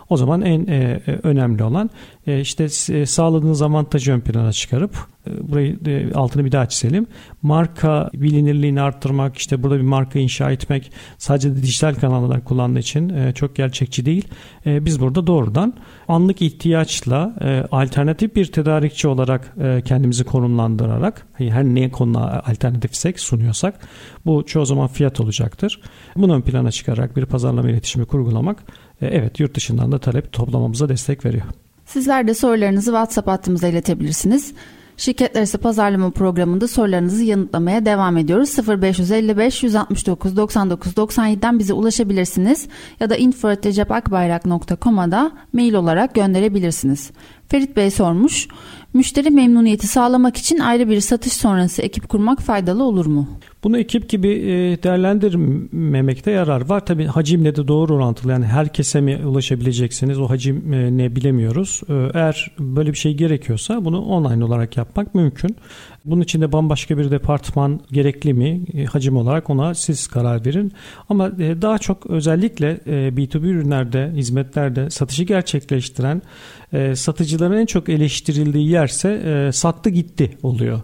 o 0.10 0.18
zaman 0.18 0.42
en 0.42 0.70
önemli 1.28 1.64
olan 1.64 1.90
işte 2.28 2.70
sağladığınız 3.06 3.62
avantajı 3.62 4.12
ön 4.12 4.20
plana 4.20 4.52
çıkarıp 4.52 4.96
burayı 5.42 5.80
altını 6.16 6.46
bir 6.46 6.52
daha 6.52 6.66
çizelim. 6.66 7.08
Marka 7.42 8.10
bilinirliğini 8.14 8.82
arttırmak, 8.82 9.38
işte 9.38 9.64
burada 9.64 9.78
bir 9.78 9.84
marka 9.84 10.20
inşa 10.20 10.52
etmek 10.52 10.92
sadece 11.18 11.56
de 11.56 11.64
dijital 11.64 11.96
kanallar 11.96 12.44
kullandığı 12.44 12.80
için 12.80 13.01
e, 13.10 13.34
çok 13.34 13.56
gerçekçi 13.56 14.06
değil. 14.06 14.28
E, 14.66 14.86
biz 14.86 15.00
burada 15.00 15.28
doğrudan 15.28 15.74
anlık 16.08 16.42
ihtiyaçla 16.42 17.36
e, 17.42 17.64
alternatif 17.72 18.36
bir 18.36 18.46
tedarikçi 18.46 19.08
olarak 19.08 19.56
kendimizi 19.86 20.24
konumlandırarak 20.24 21.28
her 21.38 21.64
neye 21.64 21.92
konu 21.92 22.20
alternatifsek 22.20 23.20
sunuyorsak 23.20 23.80
bu 24.26 24.46
çoğu 24.46 24.66
zaman 24.66 24.88
fiyat 24.88 25.20
olacaktır. 25.20 25.82
Bunu 26.16 26.36
ön 26.36 26.42
plana 26.42 26.72
çıkararak 26.72 27.18
bir 27.18 27.26
pazarlama 27.26 27.70
iletişimi 27.70 28.06
kurgulamak 28.06 28.64
evet 29.02 29.40
yurt 29.40 29.56
dışından 29.56 29.92
da 29.92 30.00
talep 30.00 30.32
toplamamıza 30.32 30.90
destek 30.90 31.26
veriyor. 31.26 31.46
Sizler 31.86 32.28
de 32.28 32.34
sorularınızı 32.34 32.92
WhatsApp 32.92 33.28
hattımıza 33.28 33.68
iletebilirsiniz. 33.68 34.54
Şirketler 35.02 35.40
arası 35.40 35.58
pazarlama 35.58 36.12
programında 36.12 36.68
sorularınızı 36.68 37.24
yanıtlamaya 37.24 37.86
devam 37.86 38.18
ediyoruz. 38.18 38.58
0555 38.82 39.64
169 39.64 40.38
99 40.38 40.92
97'den 40.92 41.60
bize 41.60 41.74
ulaşabilirsiniz 41.74 42.68
ya 43.00 43.10
da 43.10 43.16
info.recepakbayrak.com'a 43.16 45.12
da 45.12 45.32
mail 45.54 45.74
olarak 45.74 46.16
gönderebilirsiniz. 46.16 47.12
Ferit 47.48 47.76
Bey 47.76 47.92
sormuş. 47.92 48.48
Müşteri 48.94 49.30
memnuniyeti 49.30 49.88
sağlamak 49.88 50.38
için 50.38 50.60
ayrı 50.60 50.90
bir 50.90 51.02
satış 51.02 51.34
sonrası 51.34 51.82
ekip 51.82 52.10
kurmak 52.10 52.40
faydalı 52.40 52.84
olur 52.84 53.06
mu? 53.06 53.28
Bunu 53.64 53.78
ekip 53.78 54.10
gibi 54.10 54.28
e, 54.28 54.84
değerlendirmemekte 54.84 56.32
yarar 56.32 56.70
var. 56.70 56.86
Tabi 56.86 57.06
hacimle 57.06 57.56
de 57.56 57.68
doğru 57.68 57.96
orantılı. 57.96 58.32
Yani 58.32 58.46
herkese 58.46 59.02
mi 59.02 59.26
ulaşabileceksiniz 59.26 60.20
o 60.20 60.30
hacim 60.30 60.74
e, 60.74 60.98
ne 60.98 61.16
bilemiyoruz. 61.16 61.82
E, 61.90 61.94
eğer 62.14 62.52
böyle 62.60 62.92
bir 62.92 62.98
şey 62.98 63.14
gerekiyorsa 63.14 63.86
bunu 63.86 64.02
online 64.02 64.46
olarak 64.46 64.78
yapmak 64.78 65.16
mümkün. 65.16 65.56
Bunun 66.06 66.22
için 66.22 66.42
de 66.42 66.52
bambaşka 66.52 66.98
bir 66.98 67.12
departman 67.12 67.82
gerekli 67.92 68.34
mi 68.34 68.66
hacim 68.86 69.18
olarak 69.18 69.50
ona 69.50 69.74
siz 69.74 70.08
karar 70.08 70.46
verin. 70.46 70.72
Ama 71.10 71.38
daha 71.40 71.78
çok 71.78 72.06
özellikle 72.06 72.80
B2B 72.88 73.48
ürünlerde, 73.48 74.12
hizmetlerde 74.16 74.90
satışı 74.90 75.24
gerçekleştiren 75.24 76.22
satıcıların 76.96 77.58
en 77.58 77.66
çok 77.66 77.90
eleştirildiği 77.90 78.70
yerse 78.70 79.50
sattı 79.54 79.90
gitti 79.90 80.38
oluyor. 80.44 80.82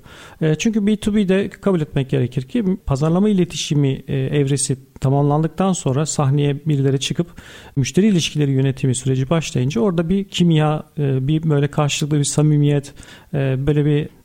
Çünkü 0.60 0.80
B2B'de 0.80 1.50
kabul 1.50 1.82
etmek 1.82 2.10
gerekir 2.10 2.42
ki 2.42 2.66
pazarlama 2.86 3.30
iletişimi 3.30 4.04
e, 4.08 4.16
evresi 4.16 4.78
tamamlandıktan 5.00 5.74
sonra 5.74 6.06
sahneye 6.06 6.66
birileri 6.66 7.00
çıkıp 7.00 7.28
müşteri 7.76 8.08
ilişkileri 8.08 8.52
yönetimi 8.52 8.96
süreci 8.96 9.30
başlayınca 9.30 9.82
orada 9.82 10.10
bir 10.10 10.24
kimya, 10.24 10.84
e, 10.98 11.28
bir 11.28 11.50
böyle 11.50 11.68
karşılıklı 11.68 12.20
bir 12.20 12.24
samimiyet, 12.24 12.94
e, 13.34 13.68
böyle 13.68 13.86
bir 13.86 14.18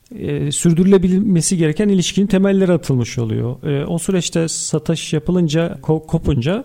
sürdürülebilmesi 0.51 1.57
gereken 1.57 1.89
ilişkinin 1.89 2.27
temelleri 2.27 2.71
atılmış 2.71 3.19
oluyor. 3.19 3.55
O 3.87 3.99
süreçte 3.99 4.47
satış 4.47 5.13
yapılınca, 5.13 5.79
ko- 5.81 6.07
kopunca 6.07 6.63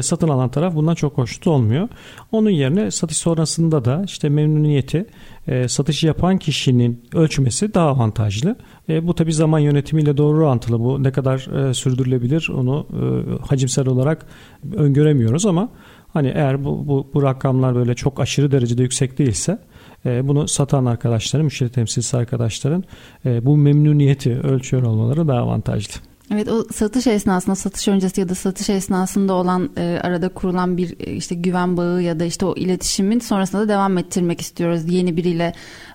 satın 0.00 0.28
alan 0.28 0.48
taraf 0.48 0.74
bundan 0.74 0.94
çok 0.94 1.18
hoşnut 1.18 1.46
olmuyor. 1.46 1.88
Onun 2.32 2.50
yerine 2.50 2.90
satış 2.90 3.16
sonrasında 3.16 3.84
da 3.84 4.02
işte 4.06 4.28
memnuniyeti 4.28 5.06
e, 5.48 5.68
satışı 5.68 6.06
yapan 6.06 6.38
kişinin 6.38 7.04
ölçmesi 7.14 7.74
daha 7.74 7.88
avantajlı. 7.88 8.56
E, 8.88 9.06
bu 9.06 9.14
tabi 9.14 9.32
zaman 9.32 9.58
yönetimiyle 9.58 10.16
doğru 10.16 10.38
orantılı. 10.38 10.80
Bu 10.80 11.02
ne 11.02 11.12
kadar 11.12 11.68
e, 11.68 11.74
sürdürülebilir 11.74 12.50
onu 12.54 12.86
e, 12.92 13.46
hacimsel 13.46 13.86
olarak 13.88 14.26
öngöremiyoruz 14.74 15.46
ama 15.46 15.68
hani 16.12 16.28
eğer 16.28 16.64
bu, 16.64 16.88
bu, 16.88 17.10
bu 17.14 17.22
rakamlar 17.22 17.74
böyle 17.74 17.94
çok 17.94 18.20
aşırı 18.20 18.52
derecede 18.52 18.82
yüksek 18.82 19.18
değilse 19.18 19.58
e, 20.06 20.28
bunu 20.28 20.48
satan 20.48 20.84
arkadaşların, 20.84 21.44
müşteri 21.44 21.70
temsilcisi 21.70 22.16
arkadaşların 22.16 22.84
e, 23.26 23.46
bu 23.46 23.56
memnuniyeti 23.56 24.40
ölçüyor 24.40 24.82
olmaları 24.82 25.28
daha 25.28 25.38
avantajlı. 25.38 26.00
Evet 26.34 26.48
o 26.48 26.64
satış 26.72 27.06
esnasında 27.06 27.56
satış 27.56 27.88
öncesi 27.88 28.20
ya 28.20 28.28
da 28.28 28.34
satış 28.34 28.70
esnasında 28.70 29.32
olan 29.32 29.70
e, 29.76 30.00
arada 30.02 30.28
kurulan 30.28 30.76
bir 30.76 30.96
e, 31.00 31.12
işte 31.12 31.34
güven 31.34 31.76
bağı 31.76 32.02
ya 32.02 32.20
da 32.20 32.24
işte 32.24 32.46
o 32.46 32.54
iletişimin 32.56 33.18
sonrasında 33.18 33.62
da 33.62 33.68
devam 33.68 33.98
ettirmek 33.98 34.40
istiyoruz. 34.40 34.82
Yeni 34.86 35.16
biriyle 35.16 35.52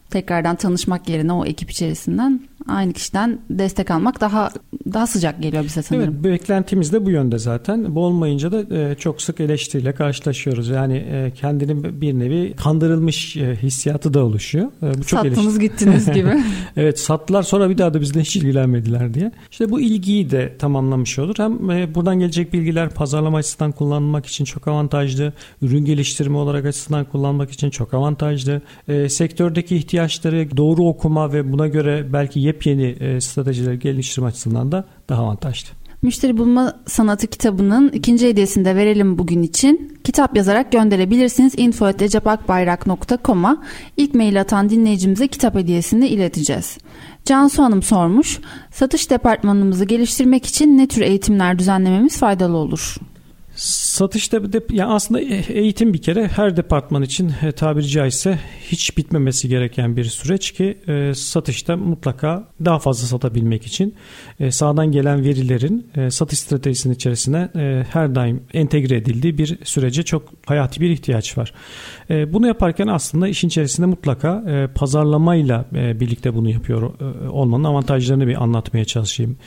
tekrardan 0.09 0.55
tanışmak 0.55 1.09
yerine 1.09 1.33
o 1.33 1.45
ekip 1.45 1.71
içerisinden 1.71 2.39
aynı 2.67 2.93
kişiden 2.93 3.39
destek 3.49 3.91
almak 3.91 4.21
daha 4.21 4.49
daha 4.93 5.07
sıcak 5.07 5.41
geliyor 5.41 5.63
bize 5.63 5.81
sanırım. 5.81 6.13
Evet, 6.13 6.23
beklentimiz 6.33 6.93
de 6.93 7.05
bu 7.05 7.09
yönde 7.11 7.37
zaten. 7.37 7.95
Bu 7.95 8.05
olmayınca 8.05 8.51
da 8.51 8.75
e, 8.75 8.95
çok 8.95 9.21
sık 9.21 9.39
eleştiriyle 9.39 9.91
karşılaşıyoruz. 9.93 10.67
Yani 10.69 10.97
e, 10.97 11.31
kendinin 11.35 12.01
bir 12.01 12.13
nevi 12.13 12.53
kandırılmış 12.53 13.37
e, 13.37 13.55
hissiyatı 13.55 14.13
da 14.13 14.25
oluşuyor. 14.25 14.67
Bu 14.81 15.03
çok 15.03 15.19
Sattınız 15.19 15.37
eleştir- 15.57 15.61
gittiniz 15.61 16.11
gibi. 16.13 16.29
evet 16.77 16.99
sattılar 16.99 17.43
sonra 17.43 17.69
bir 17.69 17.77
daha 17.77 17.93
da 17.93 18.01
bizle 18.01 18.21
hiç 18.21 18.35
ilgilenmediler 18.35 19.13
diye. 19.13 19.31
İşte 19.51 19.69
bu 19.69 19.81
ilgiyi 19.81 20.31
de 20.31 20.57
tamamlamış 20.59 21.19
olur. 21.19 21.35
Hem 21.37 21.59
buradan 21.95 22.19
gelecek 22.19 22.53
bilgiler 22.53 22.89
pazarlama 22.89 23.37
açısından 23.37 23.71
kullanmak 23.71 24.25
için 24.25 24.45
çok 24.45 24.67
avantajlı. 24.67 25.33
Ürün 25.61 25.85
geliştirme 25.85 26.37
olarak 26.37 26.65
açısından 26.65 27.05
kullanmak 27.05 27.51
için 27.51 27.69
çok 27.69 27.93
avantajlı. 27.93 28.61
Sektördeki 29.09 29.75
ihtiyaçları 29.75 30.57
doğru 30.57 30.83
okuma 30.87 31.33
ve 31.33 31.51
buna 31.51 31.67
göre 31.67 32.07
belki 32.13 32.39
yepyeni 32.39 32.85
e, 32.99 33.21
stratejileri 33.21 33.79
geliştirme 33.79 34.27
açısından 34.27 34.71
da 34.71 34.76
daha 35.09 35.21
avantajlı. 35.21 35.69
Müşteri 36.01 36.37
Bulma 36.37 36.73
Sanatı 36.85 37.27
kitabının 37.27 37.89
ikinci 37.89 38.27
hediyesini 38.27 38.65
de 38.65 38.75
verelim 38.75 39.17
bugün 39.17 39.43
için. 39.43 39.97
Kitap 40.03 40.37
yazarak 40.37 40.71
gönderebilirsiniz. 40.71 41.53
info.ecapakbayrak.com'a 41.57 43.63
ilk 43.97 44.15
mail 44.15 44.41
atan 44.41 44.69
dinleyicimize 44.69 45.27
kitap 45.27 45.55
hediyesini 45.55 46.07
ileteceğiz. 46.07 46.77
Cansu 47.25 47.63
Hanım 47.63 47.83
sormuş. 47.83 48.39
Satış 48.71 49.09
departmanımızı 49.09 49.85
geliştirmek 49.85 50.45
için 50.45 50.77
ne 50.77 50.87
tür 50.87 51.01
eğitimler 51.01 51.59
düzenlememiz 51.59 52.17
faydalı 52.17 52.57
olur? 52.57 52.97
Satışta 53.57 54.53
de, 54.53 54.61
yani 54.71 54.91
aslında 54.93 55.21
e, 55.21 55.53
eğitim 55.53 55.93
bir 55.93 56.01
kere 56.01 56.27
her 56.27 56.57
departman 56.57 57.01
için 57.01 57.31
e, 57.41 57.51
tabiri 57.51 57.87
caizse 57.87 58.39
hiç 58.61 58.97
bitmemesi 58.97 59.49
gereken 59.49 59.97
bir 59.97 60.05
süreç 60.05 60.51
ki 60.51 60.77
e, 60.87 61.13
satışta 61.15 61.77
mutlaka 61.77 62.47
daha 62.65 62.79
fazla 62.79 63.07
satabilmek 63.07 63.65
için 63.65 63.95
sağdan 64.49 64.91
gelen 64.91 65.23
verilerin 65.23 65.87
satış 66.09 66.39
stratejisinin 66.39 66.93
içerisine 66.93 67.49
her 67.91 68.15
daim 68.15 68.43
entegre 68.53 68.95
edildiği 68.95 69.37
bir 69.37 69.57
sürece 69.63 70.03
çok 70.03 70.23
hayati 70.45 70.81
bir 70.81 70.89
ihtiyaç 70.89 71.37
var. 71.37 71.53
Bunu 72.09 72.47
yaparken 72.47 72.87
aslında 72.87 73.27
işin 73.27 73.47
içerisinde 73.47 73.87
mutlaka 73.87 74.43
e, 74.47 74.67
pazarlamayla 74.75 75.65
birlikte 75.71 76.33
bunu 76.33 76.49
yapıyor 76.49 76.93
olmanın 77.29 77.63
avantajlarını 77.63 78.27
bir 78.27 78.43
anlatmaya 78.43 78.85
çalışayım 78.85 79.37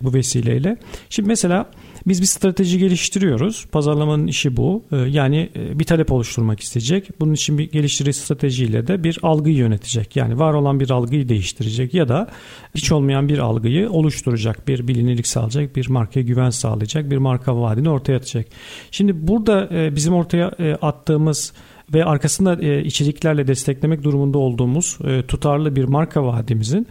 bu 0.00 0.14
vesileyle. 0.14 0.76
Şimdi 1.10 1.28
mesela 1.28 1.66
biz 2.06 2.20
bir 2.20 2.26
strateji 2.26 2.78
geliştiriyoruz. 2.78 3.66
Pazarlamanın 3.72 4.26
işi 4.26 4.56
bu. 4.56 4.82
Ee, 4.92 4.96
yani 4.96 5.50
e, 5.56 5.78
bir 5.78 5.84
talep 5.84 6.12
oluşturmak 6.12 6.60
isteyecek. 6.60 7.20
Bunun 7.20 7.32
için 7.32 7.58
bir 7.58 7.70
geliştirici 7.70 8.18
stratejiyle 8.18 8.86
de 8.86 9.04
bir 9.04 9.18
algıyı 9.22 9.56
yönetecek. 9.56 10.16
Yani 10.16 10.38
var 10.38 10.54
olan 10.54 10.80
bir 10.80 10.90
algıyı 10.90 11.28
değiştirecek 11.28 11.94
ya 11.94 12.08
da 12.08 12.28
hiç 12.74 12.92
olmayan 12.92 13.28
bir 13.28 13.38
algıyı 13.38 13.90
oluşturacak. 13.90 14.68
Bir 14.68 14.88
bilinirlik 14.88 15.26
sağlayacak, 15.26 15.76
bir 15.76 15.88
markaya 15.88 16.22
güven 16.22 16.50
sağlayacak, 16.50 17.10
bir 17.10 17.18
marka 17.18 17.60
vaadini 17.60 17.90
ortaya 17.90 18.16
atacak. 18.16 18.46
Şimdi 18.90 19.28
burada 19.28 19.68
e, 19.72 19.96
bizim 19.96 20.14
ortaya 20.14 20.50
e, 20.58 20.74
attığımız 20.74 21.52
ve 21.94 22.04
arkasında 22.04 22.54
içeriklerle 22.80 23.46
desteklemek 23.46 24.02
durumunda 24.02 24.38
olduğumuz 24.38 24.98
tutarlı 25.28 25.76
bir 25.76 25.84
marka 25.84 26.24
vaadimizin 26.24 26.86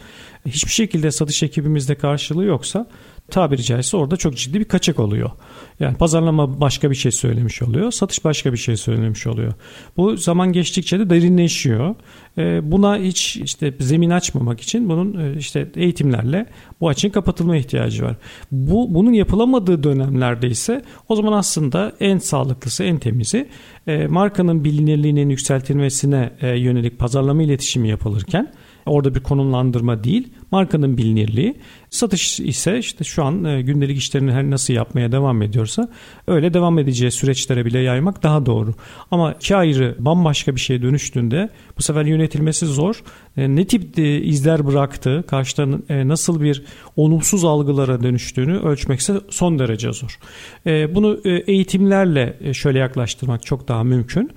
hiçbir 0.46 0.72
şekilde 0.72 1.12
satış 1.12 1.44
ekibimizde 1.44 1.96
karşılığı 1.96 2.46
yoksa 2.46 2.88
tabiri 3.31 3.63
caizse 3.63 3.97
orada 3.97 4.17
çok 4.17 4.38
ciddi 4.38 4.59
bir 4.59 4.65
kaçak 4.65 5.00
oluyor. 5.00 5.31
Yani 5.79 5.97
pazarlama 5.97 6.61
başka 6.61 6.89
bir 6.89 6.95
şey 6.95 7.11
söylemiş 7.11 7.61
oluyor, 7.61 7.91
satış 7.91 8.23
başka 8.25 8.53
bir 8.53 8.57
şey 8.57 8.77
söylemiş 8.77 9.27
oluyor. 9.27 9.53
Bu 9.97 10.17
zaman 10.17 10.53
geçtikçe 10.53 11.00
de 11.00 11.09
derinleşiyor. 11.09 11.95
Ee, 12.38 12.71
buna 12.71 12.97
hiç 12.97 13.38
işte 13.38 13.73
zemin 13.79 14.09
açmamak 14.09 14.61
için 14.61 14.89
bunun 14.89 15.19
e, 15.19 15.38
işte 15.38 15.71
eğitimlerle 15.75 16.45
bu 16.81 16.89
açın 16.89 17.09
kapatılma 17.09 17.57
ihtiyacı 17.57 18.03
var. 18.03 18.15
Bu 18.51 18.93
bunun 18.93 19.13
yapılamadığı 19.13 19.83
dönemlerde 19.83 20.47
ise 20.47 20.81
o 21.09 21.15
zaman 21.15 21.33
aslında 21.33 21.93
en 22.00 22.17
sağlıklısı, 22.17 22.83
en 22.83 23.00
temizi 23.00 23.50
e, 23.88 24.07
markanın 24.07 24.63
bilinirliğinin 24.63 25.29
yükseltilmesine 25.29 26.31
e, 26.41 26.47
yönelik 26.47 27.00
pazarlama 27.00 27.43
iletişimi 27.43 27.89
yapılırken 27.89 28.53
Orada 28.85 29.15
bir 29.15 29.19
konumlandırma 29.19 30.03
değil, 30.03 30.33
markanın 30.51 30.97
bilinirliği. 30.97 31.55
Satış 31.91 32.39
ise 32.39 32.79
işte 32.79 33.03
şu 33.03 33.24
an 33.24 33.43
e, 33.43 33.62
gündelik 33.62 33.98
işlerini 33.98 34.31
her 34.31 34.50
nasıl 34.50 34.74
yapmaya 34.74 35.12
devam 35.12 35.41
ediyorsa 35.41 35.89
öyle 36.27 36.53
devam 36.53 36.79
edeceği 36.79 37.12
süreçlere 37.12 37.65
bile 37.65 37.79
yaymak 37.79 38.24
daha 38.24 38.45
doğru. 38.45 38.74
Ama 39.12 39.33
iki 39.33 39.55
ayrı 39.55 39.95
bambaşka 40.00 40.55
bir 40.55 40.60
şeye 40.60 40.81
dönüştüğünde 40.81 41.50
bu 41.77 41.81
sefer 41.81 42.05
yönetilmesi 42.05 42.65
zor. 42.65 43.03
E, 43.38 43.55
ne 43.55 43.67
tip 43.67 44.00
e, 44.00 44.21
izler 44.21 44.67
bıraktı, 44.67 45.24
karşıdan 45.27 45.83
nasıl 45.89 46.41
bir 46.41 46.63
olumsuz 46.95 47.45
algılara 47.45 48.03
dönüştüğünü 48.03 48.60
ölçmekse 48.60 49.13
son 49.29 49.60
derece 49.60 49.91
zor. 49.91 50.19
Bunu 50.65 51.19
eğitimlerle 51.25 52.53
şöyle 52.53 52.79
yaklaştırmak 52.79 53.45
çok 53.45 53.67
daha 53.67 53.83
mümkün. 53.83 54.31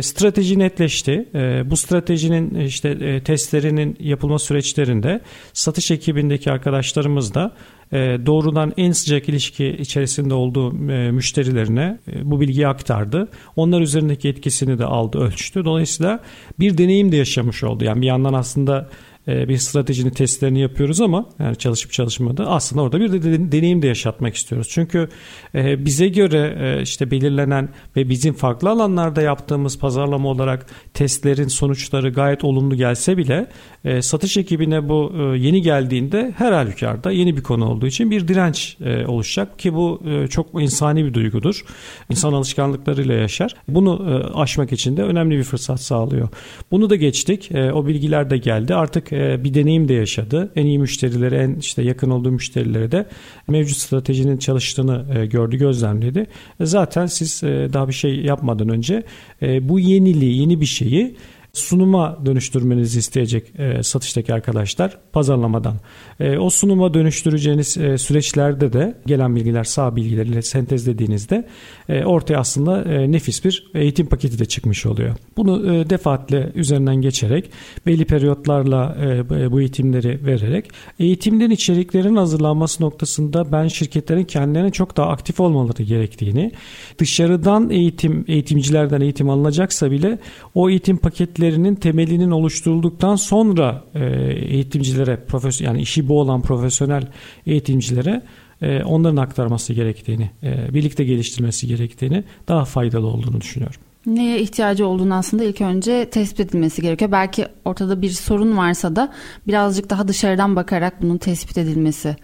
Strateji 0.00 0.58
netleşti. 0.58 1.28
Bu 1.70 1.76
stratejinin 1.76 2.54
işte 2.54 3.20
testlerinin 3.24 3.96
yapılma 4.00 4.38
süreçlerinde 4.38 5.20
satış 5.52 5.90
ekibindeki 5.90 6.52
arkadaşlarımız 6.88 7.34
da 7.34 7.52
e, 7.92 7.96
doğrudan 8.26 8.72
en 8.76 8.92
sıcak 8.92 9.28
ilişki 9.28 9.66
içerisinde 9.66 10.34
olduğu 10.34 10.92
e, 10.92 11.10
müşterilerine 11.10 11.98
e, 12.08 12.30
bu 12.30 12.40
bilgiyi 12.40 12.68
aktardı. 12.68 13.28
Onlar 13.56 13.80
üzerindeki 13.80 14.28
etkisini 14.28 14.78
de 14.78 14.84
aldı, 14.84 15.18
ölçtü. 15.18 15.64
Dolayısıyla 15.64 16.20
bir 16.58 16.78
deneyim 16.78 17.12
de 17.12 17.16
yaşamış 17.16 17.64
oldu. 17.64 17.84
Yani 17.84 18.02
bir 18.02 18.06
yandan 18.06 18.32
aslında 18.32 18.88
bir 19.28 19.56
stratejinin 19.56 20.10
testlerini 20.10 20.60
yapıyoruz 20.60 21.00
ama 21.00 21.26
yani 21.38 21.56
çalışıp 21.56 21.92
çalışmadı 21.92 22.44
aslında 22.46 22.82
orada 22.82 23.00
bir 23.00 23.12
de 23.12 23.52
deneyim 23.52 23.82
de 23.82 23.86
yaşatmak 23.86 24.34
istiyoruz. 24.34 24.68
Çünkü 24.70 25.08
bize 25.54 26.08
göre 26.08 26.78
işte 26.82 27.10
belirlenen 27.10 27.68
ve 27.96 28.08
bizim 28.08 28.34
farklı 28.34 28.70
alanlarda 28.70 29.22
yaptığımız 29.22 29.78
pazarlama 29.78 30.28
olarak 30.28 30.66
testlerin 30.94 31.48
sonuçları 31.48 32.10
gayet 32.10 32.44
olumlu 32.44 32.76
gelse 32.76 33.16
bile 33.16 33.46
e, 33.84 34.02
satış 34.02 34.36
ekibine 34.36 34.88
bu 34.88 35.12
e, 35.18 35.38
yeni 35.38 35.62
geldiğinde 35.62 36.34
her 36.36 36.52
halükarda 36.52 37.10
yeni 37.10 37.36
bir 37.36 37.42
konu 37.42 37.70
olduğu 37.70 37.86
için 37.86 38.10
bir 38.10 38.28
direnç 38.28 38.76
e, 38.80 39.06
oluşacak 39.06 39.58
ki 39.58 39.74
bu 39.74 40.02
e, 40.06 40.26
çok 40.26 40.62
insani 40.62 41.04
bir 41.04 41.14
duygudur. 41.14 41.64
İnsan 42.10 42.32
alışkanlıklarıyla 42.32 43.14
yaşar. 43.14 43.54
Bunu 43.68 44.06
e, 44.10 44.38
aşmak 44.38 44.72
için 44.72 44.96
de 44.96 45.02
önemli 45.02 45.38
bir 45.38 45.44
fırsat 45.44 45.80
sağlıyor. 45.80 46.28
Bunu 46.70 46.90
da 46.90 46.96
geçtik. 46.96 47.52
E, 47.52 47.72
o 47.72 47.86
bilgiler 47.86 48.30
de 48.30 48.38
geldi. 48.38 48.74
Artık 48.74 49.12
e, 49.12 49.17
bir 49.44 49.54
deneyim 49.54 49.88
de 49.88 49.94
yaşadı. 49.94 50.52
En 50.56 50.66
iyi 50.66 50.78
müşterileri, 50.78 51.34
en 51.34 51.54
işte 51.54 51.82
yakın 51.82 52.10
olduğu 52.10 52.30
müşterilere 52.30 52.92
de 52.92 53.06
mevcut 53.48 53.76
stratejinin 53.76 54.38
çalıştığını 54.38 55.04
e, 55.18 55.26
gördü, 55.26 55.56
gözlemledi. 55.56 56.26
E, 56.60 56.66
zaten 56.66 57.06
siz 57.06 57.44
e, 57.44 57.68
daha 57.72 57.88
bir 57.88 57.92
şey 57.92 58.20
yapmadan 58.20 58.68
önce 58.68 59.02
e, 59.42 59.68
bu 59.68 59.80
yeniliği, 59.80 60.40
yeni 60.40 60.60
bir 60.60 60.66
şeyi 60.66 61.16
sunuma 61.52 62.18
dönüştürmenizi 62.26 62.98
isteyecek 62.98 63.52
e, 63.58 63.82
satıştaki 63.82 64.34
arkadaşlar 64.34 64.98
pazarlamadan. 65.12 65.74
E, 66.20 66.38
o 66.38 66.50
sunuma 66.50 66.94
dönüştüreceğiniz 66.94 67.76
e, 67.76 67.98
süreçlerde 67.98 68.72
de 68.72 68.94
gelen 69.06 69.36
bilgiler 69.36 69.64
sağ 69.64 69.96
bilgileriyle 69.96 70.42
sentezlediğinizde 70.42 71.44
e, 71.88 72.04
ortaya 72.04 72.38
aslında 72.38 72.82
e, 72.82 73.12
nefis 73.12 73.44
bir 73.44 73.70
eğitim 73.74 74.06
paketi 74.06 74.38
de 74.38 74.44
çıkmış 74.44 74.86
oluyor. 74.86 75.16
Bunu 75.36 75.74
e, 75.74 75.90
defaatle 75.90 76.52
üzerinden 76.54 76.96
geçerek 76.96 77.50
belli 77.86 78.04
periyotlarla 78.04 78.96
e, 79.02 79.50
bu 79.52 79.60
eğitimleri 79.60 80.26
vererek 80.26 80.70
eğitimlerin 80.98 81.50
içeriklerin 81.50 82.16
hazırlanması 82.16 82.82
noktasında 82.82 83.52
ben 83.52 83.68
şirketlerin 83.68 84.24
kendilerine 84.24 84.70
çok 84.70 84.96
daha 84.96 85.08
aktif 85.08 85.40
olmaları 85.40 85.82
gerektiğini 85.82 86.52
dışarıdan 86.98 87.70
eğitim 87.70 88.24
eğitimcilerden 88.28 89.00
eğitim 89.00 89.30
alınacaksa 89.30 89.90
bile 89.90 90.18
o 90.54 90.70
eğitim 90.70 90.96
paketlerinin 90.96 91.74
temelinin 91.74 92.30
oluşturulduktan 92.30 93.16
sonra 93.16 93.84
e, 93.94 94.04
eğitimcilere 94.32 95.24
profesyonel 95.28 95.68
yani 95.68 95.82
işi 95.82 96.07
bu 96.08 96.20
olan 96.20 96.42
profesyonel 96.42 97.06
eğitimcilere 97.46 98.22
e, 98.62 98.82
onların 98.82 99.16
aktarması 99.16 99.72
gerektiğini, 99.72 100.30
e, 100.42 100.74
birlikte 100.74 101.04
geliştirmesi 101.04 101.66
gerektiğini 101.66 102.24
daha 102.48 102.64
faydalı 102.64 103.06
olduğunu 103.06 103.40
düşünüyorum. 103.40 103.80
Neye 104.06 104.40
ihtiyacı 104.40 104.86
olduğunu 104.86 105.14
aslında 105.14 105.44
ilk 105.44 105.60
önce 105.60 106.10
tespit 106.10 106.40
edilmesi 106.40 106.82
gerekiyor. 106.82 107.12
Belki 107.12 107.46
ortada 107.64 108.02
bir 108.02 108.10
sorun 108.10 108.56
varsa 108.56 108.96
da 108.96 109.12
birazcık 109.46 109.90
daha 109.90 110.08
dışarıdan 110.08 110.56
bakarak 110.56 111.02
bunun 111.02 111.18
tespit 111.18 111.58
edilmesi 111.58 112.16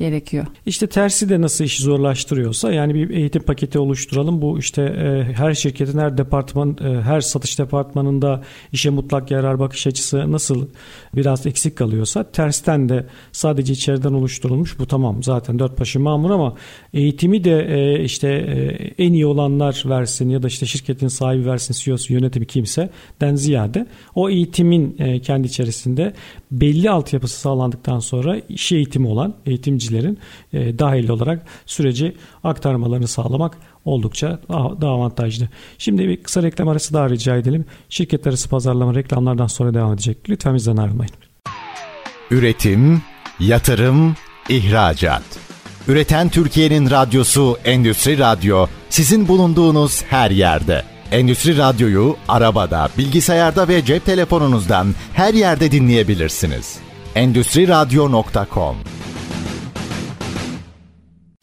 gerekiyor. 0.00 0.46
İşte 0.66 0.86
tersi 0.86 1.28
de 1.28 1.40
nasıl 1.40 1.64
işi 1.64 1.82
zorlaştırıyorsa 1.82 2.72
yani 2.72 2.94
bir 2.94 3.10
eğitim 3.10 3.42
paketi 3.42 3.78
oluşturalım. 3.78 4.42
Bu 4.42 4.58
işte 4.58 4.82
e, 4.82 5.32
her 5.32 5.54
şirketin 5.54 5.98
her 5.98 6.18
departman 6.18 6.76
e, 6.80 7.02
her 7.02 7.20
satış 7.20 7.58
departmanında 7.58 8.42
işe 8.72 8.90
mutlak 8.90 9.30
yarar 9.30 9.58
bakış 9.58 9.86
açısı 9.86 10.32
nasıl 10.32 10.66
biraz 11.16 11.46
eksik 11.46 11.76
kalıyorsa 11.76 12.24
tersten 12.30 12.88
de 12.88 13.06
sadece 13.32 13.72
içeriden 13.72 14.12
oluşturulmuş 14.12 14.78
bu 14.78 14.86
tamam 14.86 15.22
zaten 15.22 15.58
dört 15.58 15.80
başı 15.80 16.00
mamur 16.00 16.30
ama 16.30 16.56
eğitimi 16.94 17.44
de 17.44 17.66
e, 17.70 18.04
işte 18.04 18.28
e, 18.28 19.04
en 19.04 19.12
iyi 19.12 19.26
olanlar 19.26 19.82
versin 19.86 20.28
ya 20.28 20.42
da 20.42 20.48
işte 20.48 20.66
şirketin 20.66 21.08
sahibi 21.08 21.46
versin 21.46 21.74
CEO'su 21.78 22.12
yönetimi 22.12 22.46
kimse 22.46 22.90
den 23.20 23.34
ziyade 23.34 23.86
o 24.14 24.30
eğitimin 24.30 24.96
e, 24.98 25.20
kendi 25.20 25.46
içerisinde 25.46 26.12
belli 26.50 26.90
altyapısı 26.90 27.40
sağlandıktan 27.40 27.98
sonra 27.98 28.40
iş 28.48 28.72
eğitimi 28.72 29.08
olan 29.08 29.34
eğitimcilerin 29.90 30.18
e, 30.52 30.78
dahil 30.78 31.08
olarak 31.08 31.42
süreci 31.66 32.16
aktarmalarını 32.44 33.08
sağlamak 33.08 33.56
oldukça 33.84 34.38
daha, 34.48 34.92
avantajlı. 34.92 35.48
Şimdi 35.78 36.08
bir 36.08 36.22
kısa 36.22 36.42
reklam 36.42 36.68
arası 36.68 36.94
daha 36.94 37.10
rica 37.10 37.36
edelim. 37.36 37.64
Şirket 37.88 38.26
arası 38.26 38.48
pazarlama 38.48 38.94
reklamlardan 38.94 39.46
sonra 39.46 39.74
devam 39.74 39.92
edecek. 39.92 40.18
Lütfen 40.28 40.54
bizden 40.54 40.76
ayrılmayın. 40.76 41.12
Üretim, 42.30 43.02
yatırım, 43.40 44.16
ihracat. 44.48 45.22
Üreten 45.88 46.28
Türkiye'nin 46.28 46.90
radyosu 46.90 47.56
Endüstri 47.64 48.18
Radyo 48.18 48.66
sizin 48.90 49.28
bulunduğunuz 49.28 50.02
her 50.02 50.30
yerde. 50.30 50.82
Endüstri 51.12 51.58
Radyo'yu 51.58 52.16
arabada, 52.28 52.88
bilgisayarda 52.98 53.68
ve 53.68 53.84
cep 53.84 54.04
telefonunuzdan 54.04 54.94
her 55.12 55.34
yerde 55.34 55.70
dinleyebilirsiniz. 55.70 56.78
Endüstri 57.14 57.68
Radyo.com 57.68 58.76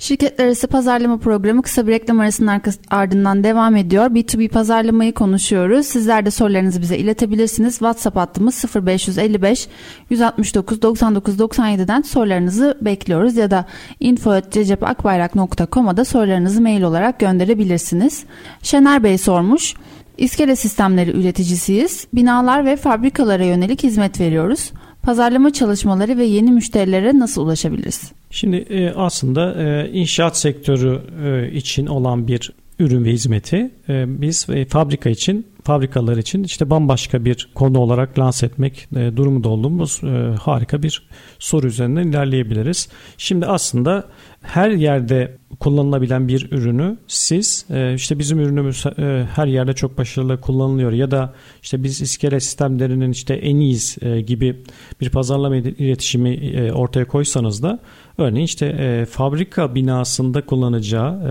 Şirketler 0.07 0.45
arası 0.45 0.67
pazarlama 0.67 1.17
programı 1.17 1.61
kısa 1.61 1.87
bir 1.87 1.91
reklam 1.91 2.19
arasının 2.19 2.61
ardından 2.89 3.43
devam 3.43 3.75
ediyor. 3.75 4.05
B2B 4.05 4.49
pazarlamayı 4.49 5.13
konuşuyoruz. 5.13 5.85
Sizler 5.85 6.25
de 6.25 6.31
sorularınızı 6.31 6.81
bize 6.81 6.97
iletebilirsiniz. 6.97 7.73
WhatsApp 7.73 8.17
hattımız 8.17 8.65
0555 8.85 9.67
169 10.09 10.81
99 10.81 11.39
97'den 11.39 12.01
sorularınızı 12.01 12.77
bekliyoruz 12.81 13.35
ya 13.35 13.51
da 13.51 13.65
info.cecepakbayrak.com'a 13.99 15.97
da 15.97 16.05
sorularınızı 16.05 16.61
mail 16.61 16.81
olarak 16.81 17.19
gönderebilirsiniz. 17.19 18.23
Şener 18.61 19.03
Bey 19.03 19.17
sormuş. 19.17 19.73
İskele 20.17 20.55
sistemleri 20.55 21.11
üreticisiyiz. 21.19 22.07
Binalar 22.13 22.65
ve 22.65 22.75
fabrikalara 22.75 23.43
yönelik 23.43 23.83
hizmet 23.83 24.19
veriyoruz. 24.19 24.71
Pazarlama 25.07 25.53
çalışmaları 25.53 26.17
ve 26.17 26.25
yeni 26.25 26.51
müşterilere 26.51 27.19
nasıl 27.19 27.41
ulaşabiliriz? 27.41 28.11
Şimdi 28.31 28.55
e, 28.55 28.89
aslında 28.89 29.53
e, 29.63 29.89
inşaat 29.91 30.37
sektörü 30.37 31.01
e, 31.25 31.51
için 31.51 31.85
olan 31.85 32.27
bir 32.27 32.53
ürün 32.79 33.05
ve 33.05 33.11
hizmeti 33.11 33.71
biz 34.07 34.47
fabrika 34.69 35.09
için 35.09 35.45
fabrikalar 35.67 36.17
için 36.17 36.43
işte 36.43 36.69
bambaşka 36.69 37.25
bir 37.25 37.49
konu 37.55 37.79
olarak 37.79 38.19
lanse 38.19 38.45
etmek 38.45 38.87
durumunda 38.93 39.49
olduğumuz 39.49 40.01
harika 40.41 40.83
bir 40.83 41.09
soru 41.39 41.67
üzerinden 41.67 42.07
ilerleyebiliriz. 42.07 42.89
Şimdi 43.17 43.45
aslında 43.45 44.03
her 44.41 44.69
yerde 44.69 45.37
kullanılabilen 45.59 46.27
bir 46.27 46.51
ürünü 46.51 46.97
siz 47.07 47.65
e, 47.69 47.93
işte 47.93 48.19
bizim 48.19 48.39
ürünümüz 48.39 48.85
e, 48.85 49.27
her 49.35 49.47
yerde 49.47 49.73
çok 49.73 49.97
başarılı 49.97 50.41
kullanılıyor 50.41 50.91
ya 50.91 51.11
da 51.11 51.33
işte 51.63 51.83
biz 51.83 52.01
iskele 52.01 52.39
sistemlerinin 52.39 53.11
işte 53.11 53.33
en 53.33 53.55
iyiyiz 53.55 53.97
e, 54.01 54.21
gibi 54.21 54.63
bir 55.01 55.09
pazarlama 55.09 55.55
iletişimi 55.55 56.71
ortaya 56.73 57.07
koysanız 57.07 57.63
da 57.63 57.79
örneğin 58.17 58.45
işte 58.45 59.05
fabrika 59.09 59.75
binasında 59.75 60.45
kullanacağı 60.45 61.21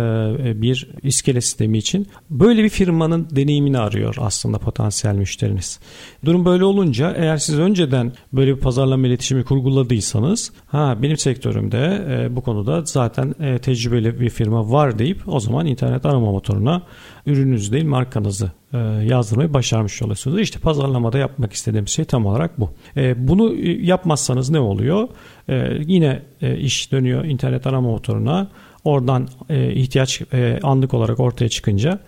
bir 0.62 0.88
iskele 1.02 1.40
sistemi 1.40 1.78
için 1.78 2.06
böyle 2.30 2.64
bir 2.64 2.68
firmanın 2.68 3.28
deneyimini 3.30 3.78
arıyor 3.78 4.16
aslında 4.20 4.58
potansiyel 4.58 5.14
müşteriniz. 5.14 5.80
Durum 6.24 6.44
böyle 6.44 6.64
olunca 6.64 7.14
eğer 7.16 7.36
siz 7.36 7.58
önceden 7.58 8.12
böyle 8.32 8.56
bir 8.56 8.60
pazarlama 8.60 9.06
iletişimi 9.06 9.44
kurguladıysanız 9.44 10.52
ha 10.66 10.98
benim 11.02 11.16
sektörümde 11.16 12.06
bu 12.30 12.40
konuda 12.40 12.84
zaten 12.84 13.34
tecrübeli 13.62 14.20
bir 14.20 14.30
firma 14.30 14.72
var 14.72 14.98
deyip 14.98 15.28
o 15.28 15.40
zaman 15.40 15.66
internet 15.66 16.06
arama 16.06 16.30
motoruna 16.30 16.82
ürününüzü 17.26 17.72
değil 17.72 17.84
markanızı 17.84 18.44
e, 18.44 18.65
yazdırmayı 19.04 19.54
başarmış 19.54 20.02
oluyorsunuz. 20.02 20.40
İşte 20.40 20.58
pazarlamada 20.58 21.18
yapmak 21.18 21.52
istediğim 21.52 21.88
şey 21.88 22.04
tam 22.04 22.26
olarak 22.26 22.60
bu. 22.60 22.70
E, 22.96 23.28
bunu 23.28 23.54
yapmazsanız 23.64 24.50
ne 24.50 24.60
oluyor? 24.60 25.08
E, 25.48 25.68
yine 25.86 26.22
iş 26.58 26.92
dönüyor 26.92 27.24
internet 27.24 27.66
arama 27.66 27.90
motoruna. 27.90 28.48
Oradan 28.84 29.28
ihtiyaç 29.50 30.22
anlık 30.62 30.94
olarak 30.94 31.20
ortaya 31.20 31.48
çıkınca 31.48 32.00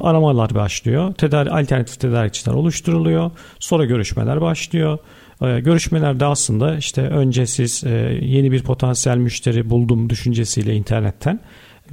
aramalar 0.00 0.54
başlıyor. 0.54 1.14
Tedari, 1.14 1.50
alternatif 1.50 2.00
tedarikçiler 2.00 2.54
oluşturuluyor. 2.54 3.30
Sonra 3.58 3.84
görüşmeler 3.84 4.40
başlıyor. 4.40 4.98
Görüşmelerde 5.40 6.24
aslında 6.24 6.76
işte 6.76 7.02
önce 7.02 7.46
siz 7.46 7.82
yeni 8.20 8.52
bir 8.52 8.62
potansiyel 8.62 9.16
müşteri 9.16 9.70
buldum 9.70 10.10
düşüncesiyle 10.10 10.74
internetten 10.74 11.40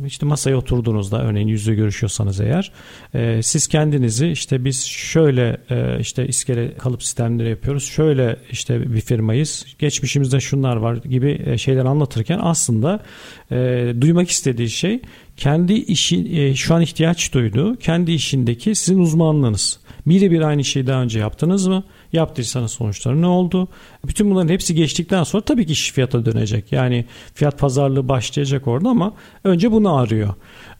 işte 0.05 0.25
masaya 0.25 0.55
oturduğunuzda 0.55 1.23
örneğin 1.23 1.47
yüzde 1.47 1.75
görüşüyorsanız 1.75 2.41
eğer. 2.41 2.71
E, 3.13 3.43
siz 3.43 3.67
kendinizi 3.67 4.27
işte 4.27 4.65
biz 4.65 4.85
şöyle 4.85 5.57
e, 5.69 5.99
işte 5.99 6.27
iskele 6.27 6.73
kalıp 6.77 7.03
sistemleri 7.03 7.49
yapıyoruz. 7.49 7.83
Şöyle 7.83 8.37
işte 8.51 8.93
bir 8.93 9.01
firmayız. 9.01 9.65
Geçmişimizde 9.79 10.39
şunlar 10.39 10.75
var 10.75 10.95
gibi 10.95 11.41
e, 11.45 11.57
şeyler 11.57 11.85
anlatırken 11.85 12.39
aslında 12.41 13.03
e, 13.51 13.93
duymak 14.01 14.29
istediği 14.29 14.69
şey 14.69 15.01
kendi 15.37 15.73
işi 15.73 16.41
e, 16.41 16.55
şu 16.55 16.75
an 16.75 16.81
ihtiyaç 16.81 17.33
duyduğu 17.33 17.75
kendi 17.75 18.11
işindeki 18.11 18.75
sizin 18.75 18.99
uzmanlığınız. 18.99 19.79
Birebir 20.05 20.41
aynı 20.41 20.63
şeyi 20.63 20.87
daha 20.87 21.01
önce 21.01 21.19
yaptınız 21.19 21.67
mı 21.67 21.83
Yaptıysanız 22.15 22.71
sonuçları 22.71 23.21
ne 23.21 23.27
oldu? 23.27 23.67
Bütün 24.07 24.31
bunların 24.31 24.49
hepsi 24.49 24.75
geçtikten 24.75 25.23
sonra 25.23 25.43
tabii 25.43 25.65
ki 25.65 25.71
iş 25.71 25.91
fiyata 25.91 26.25
dönecek. 26.25 26.71
Yani 26.71 27.05
fiyat 27.33 27.59
pazarlığı 27.59 28.07
başlayacak 28.09 28.67
orada 28.67 28.89
ama 28.89 29.13
önce 29.43 29.71
bunu 29.71 29.95
arıyor. 29.95 30.33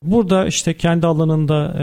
Burada 0.04 0.48
işte 0.48 0.78
kendi 0.78 1.08
alanında 1.08 1.76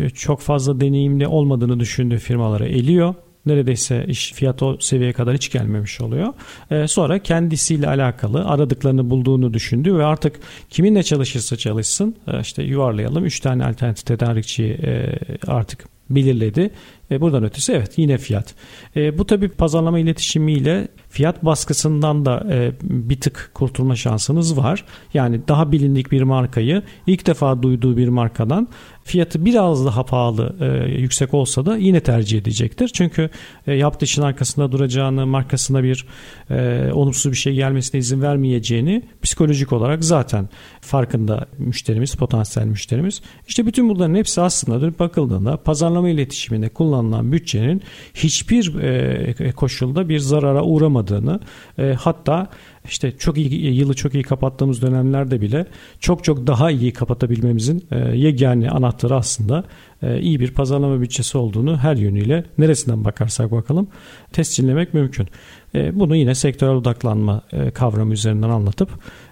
e, 0.00 0.10
çok 0.10 0.40
fazla 0.40 0.80
deneyimli 0.80 1.26
olmadığını 1.26 1.80
düşündüğü 1.80 2.18
firmalara 2.18 2.66
eliyor 2.66 3.14
neredeyse 3.48 4.04
iş 4.08 4.32
fiyat 4.32 4.62
o 4.62 4.76
seviyeye 4.80 5.12
kadar 5.12 5.34
hiç 5.34 5.50
gelmemiş 5.50 6.00
oluyor. 6.00 6.32
E, 6.70 6.88
sonra 6.88 7.18
kendisiyle 7.18 7.88
alakalı 7.88 8.44
aradıklarını 8.44 9.10
bulduğunu 9.10 9.54
düşündü 9.54 9.94
ve 9.94 10.04
artık 10.04 10.40
kiminle 10.70 11.02
çalışırsa 11.02 11.56
çalışsın 11.56 12.16
e, 12.26 12.40
işte 12.40 12.62
yuvarlayalım 12.62 13.24
3 13.24 13.40
tane 13.40 13.64
alternatif 13.64 14.06
tedarikçiyi 14.06 14.72
e, 14.72 15.18
artık 15.46 15.97
belirledi. 16.10 16.70
E, 17.10 17.20
buradan 17.20 17.44
ötesi 17.44 17.72
evet 17.72 17.98
yine 17.98 18.18
fiyat. 18.18 18.54
E, 18.96 19.18
bu 19.18 19.26
tabi 19.26 19.48
pazarlama 19.48 19.98
iletişimiyle 19.98 20.88
fiyat 21.08 21.44
baskısından 21.44 22.24
da 22.24 22.46
e, 22.50 22.72
bir 22.82 23.20
tık 23.20 23.50
kurtulma 23.54 23.96
şansınız 23.96 24.56
var. 24.56 24.84
Yani 25.14 25.40
daha 25.48 25.72
bilindik 25.72 26.12
bir 26.12 26.22
markayı 26.22 26.82
ilk 27.06 27.26
defa 27.26 27.62
duyduğu 27.62 27.96
bir 27.96 28.08
markadan 28.08 28.68
fiyatı 29.08 29.44
biraz 29.44 29.86
daha 29.86 30.04
pahalı 30.04 30.56
e, 30.60 30.90
yüksek 31.00 31.34
olsa 31.34 31.66
da 31.66 31.76
yine 31.76 32.00
tercih 32.00 32.38
edecektir. 32.38 32.88
Çünkü 32.88 33.30
e, 33.66 33.74
yaptığı 33.74 34.04
işin 34.04 34.22
arkasında 34.22 34.72
duracağını, 34.72 35.26
markasına 35.26 35.82
bir 35.82 36.06
e, 36.50 36.90
olumsuz 36.92 37.32
bir 37.32 37.36
şey 37.36 37.54
gelmesine 37.54 37.98
izin 37.98 38.22
vermeyeceğini 38.22 39.02
psikolojik 39.22 39.72
olarak 39.72 40.04
zaten 40.04 40.48
farkında 40.80 41.46
müşterimiz, 41.58 42.14
potansiyel 42.14 42.66
müşterimiz. 42.66 43.22
İşte 43.48 43.66
bütün 43.66 43.88
bunların 43.88 44.14
hepsi 44.14 44.40
aslında 44.40 44.80
dönüp 44.80 44.98
bakıldığında 44.98 45.56
pazarlama 45.56 46.08
iletişiminde 46.08 46.68
kullanılan 46.68 47.32
bütçenin 47.32 47.82
hiçbir 48.14 48.74
e, 48.78 49.52
koşulda 49.52 50.08
bir 50.08 50.18
zarara 50.18 50.62
uğramadığını 50.62 51.40
e, 51.78 51.94
hatta 52.00 52.48
işte 52.88 53.12
çok 53.18 53.38
iyi 53.38 53.74
yılı 53.74 53.94
çok 53.94 54.14
iyi 54.14 54.22
kapattığımız 54.22 54.82
dönemlerde 54.82 55.40
bile 55.40 55.66
çok 56.00 56.24
çok 56.24 56.46
daha 56.46 56.70
iyi 56.70 56.92
kapatabilmemizin 56.92 57.86
e, 57.90 58.16
yegane 58.16 58.70
anahtarı 58.70 59.16
aslında 59.16 59.64
iyi 60.02 60.40
bir 60.40 60.50
pazarlama 60.50 61.00
bütçesi 61.00 61.38
olduğunu 61.38 61.78
her 61.78 61.96
yönüyle 61.96 62.44
neresinden 62.58 63.04
bakarsak 63.04 63.52
bakalım 63.52 63.88
tescillemek 64.32 64.94
mümkün. 64.94 65.28
E, 65.74 65.98
bunu 65.98 66.16
yine 66.16 66.34
sektörel 66.34 66.74
odaklanma 66.74 67.42
e, 67.52 67.70
kavramı 67.70 68.12
üzerinden 68.12 68.48
anlatıp 68.48 68.90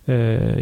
e, 0.08 0.12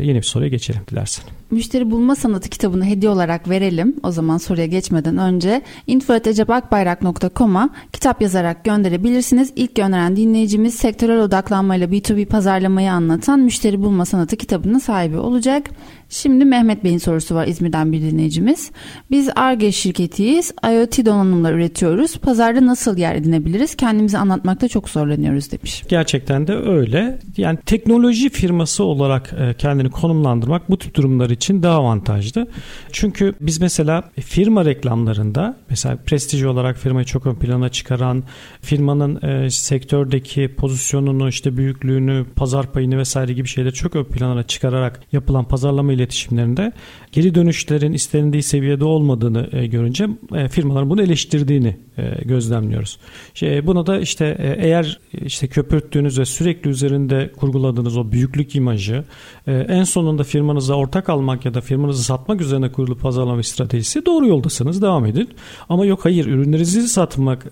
yeni 0.02 0.16
bir 0.16 0.22
soruya 0.22 0.48
geçelim 0.48 0.80
dilersen. 0.90 1.24
Müşteri 1.50 1.90
bulma 1.90 2.16
sanatı 2.16 2.48
kitabını 2.48 2.84
hediye 2.84 3.10
olarak 3.10 3.48
verelim. 3.50 3.96
O 4.02 4.10
zaman 4.10 4.38
soruya 4.38 4.66
geçmeden 4.66 5.18
önce 5.18 5.62
info.ecebakbayrak.com'a 5.86 7.70
kitap 7.92 8.22
yazarak 8.22 8.64
gönderebilirsiniz. 8.64 9.52
İlk 9.56 9.74
gönderen 9.74 10.16
dinleyicimiz 10.16 10.74
sektörel 10.74 11.20
odaklanmayla 11.22 11.86
B2B 11.86 12.26
pazarlamayı 12.26 12.92
anlatan 12.92 13.40
Müşteri 13.40 13.82
Bulma 13.82 14.04
Sanatı 14.04 14.36
kitabının 14.36 14.78
sahibi 14.78 15.16
olacak. 15.16 15.70
Şimdi 16.14 16.44
Mehmet 16.44 16.84
Bey'in 16.84 16.98
sorusu 16.98 17.34
var 17.34 17.46
İzmir'den 17.46 17.92
bir 17.92 18.00
dinleyicimiz. 18.00 18.70
Biz 19.10 19.28
ARGE 19.36 19.72
şirketiyiz. 19.72 20.52
IoT 20.64 21.06
donanımlar 21.06 21.52
üretiyoruz. 21.52 22.16
Pazarda 22.18 22.66
nasıl 22.66 22.98
yer 22.98 23.14
edinebiliriz? 23.14 23.74
Kendimizi 23.74 24.18
anlatmakta 24.18 24.68
çok 24.68 24.88
zorlanıyoruz 24.88 25.52
demiş. 25.52 25.82
Gerçekten 25.88 26.46
de 26.46 26.54
öyle. 26.54 27.18
Yani 27.36 27.58
teknoloji 27.66 28.28
firması 28.28 28.84
olarak 28.84 29.34
e, 29.40 29.54
kendini 29.54 29.90
konumlandırmak 29.90 30.70
bu 30.70 30.78
tip 30.78 30.94
durumlar 30.94 31.30
için 31.30 31.62
daha 31.62 31.76
avantajlı. 31.76 32.46
Çünkü 32.92 33.34
biz 33.40 33.60
mesela 33.60 34.04
firma 34.20 34.64
reklamlarında 34.64 35.56
mesela 35.70 35.96
prestij 35.96 36.44
olarak 36.44 36.76
firmayı 36.76 37.06
çok 37.06 37.26
ön 37.26 37.34
plana 37.34 37.68
çıkaran 37.68 38.24
firmanın 38.60 39.22
e, 39.22 39.50
sektördeki 39.50 40.54
pozisyonunu 40.56 41.28
işte 41.28 41.56
büyüklüğünü 41.56 42.24
pazar 42.36 42.72
payını 42.72 42.98
vesaire 42.98 43.32
gibi 43.32 43.48
şeyleri 43.48 43.74
çok 43.74 43.96
ön 43.96 44.04
plana 44.04 44.42
çıkararak 44.42 45.00
yapılan 45.12 45.44
pazarlama 45.44 45.92
iletişimlerinde 46.04 46.72
geri 47.12 47.34
dönüşlerin 47.34 47.92
istendiği 47.92 48.42
seviyede 48.42 48.84
olmadığını 48.84 49.48
e, 49.52 49.66
görünce 49.66 50.08
e, 50.34 50.48
firmaların 50.48 50.90
bunu 50.90 51.02
eleştirdiğini 51.02 51.76
e, 51.98 52.24
gözlemliyoruz. 52.24 52.98
Şey, 53.34 53.66
buna 53.66 53.86
da 53.86 53.98
işte 54.00 54.56
eğer 54.58 55.00
işte 55.12 55.46
köpürttüğünüz 55.46 56.18
ve 56.18 56.24
sürekli 56.24 56.70
üzerinde 56.70 57.32
kurguladığınız 57.36 57.96
o 57.96 58.12
büyüklük 58.12 58.56
imajı 58.56 59.04
en 59.46 59.84
sonunda 59.84 60.24
firmanıza 60.24 60.74
ortak 60.74 61.08
almak 61.08 61.44
ya 61.44 61.54
da 61.54 61.60
firmanızı 61.60 62.04
satmak 62.04 62.40
üzerine 62.40 62.72
kurulu 62.72 62.98
pazarlama 62.98 63.42
stratejisi 63.42 64.06
doğru 64.06 64.26
yoldasınız 64.26 64.82
devam 64.82 65.06
edin. 65.06 65.28
Ama 65.68 65.86
yok 65.86 66.04
hayır 66.04 66.26
ürünlerinizi 66.26 66.88
satmak 66.88 67.46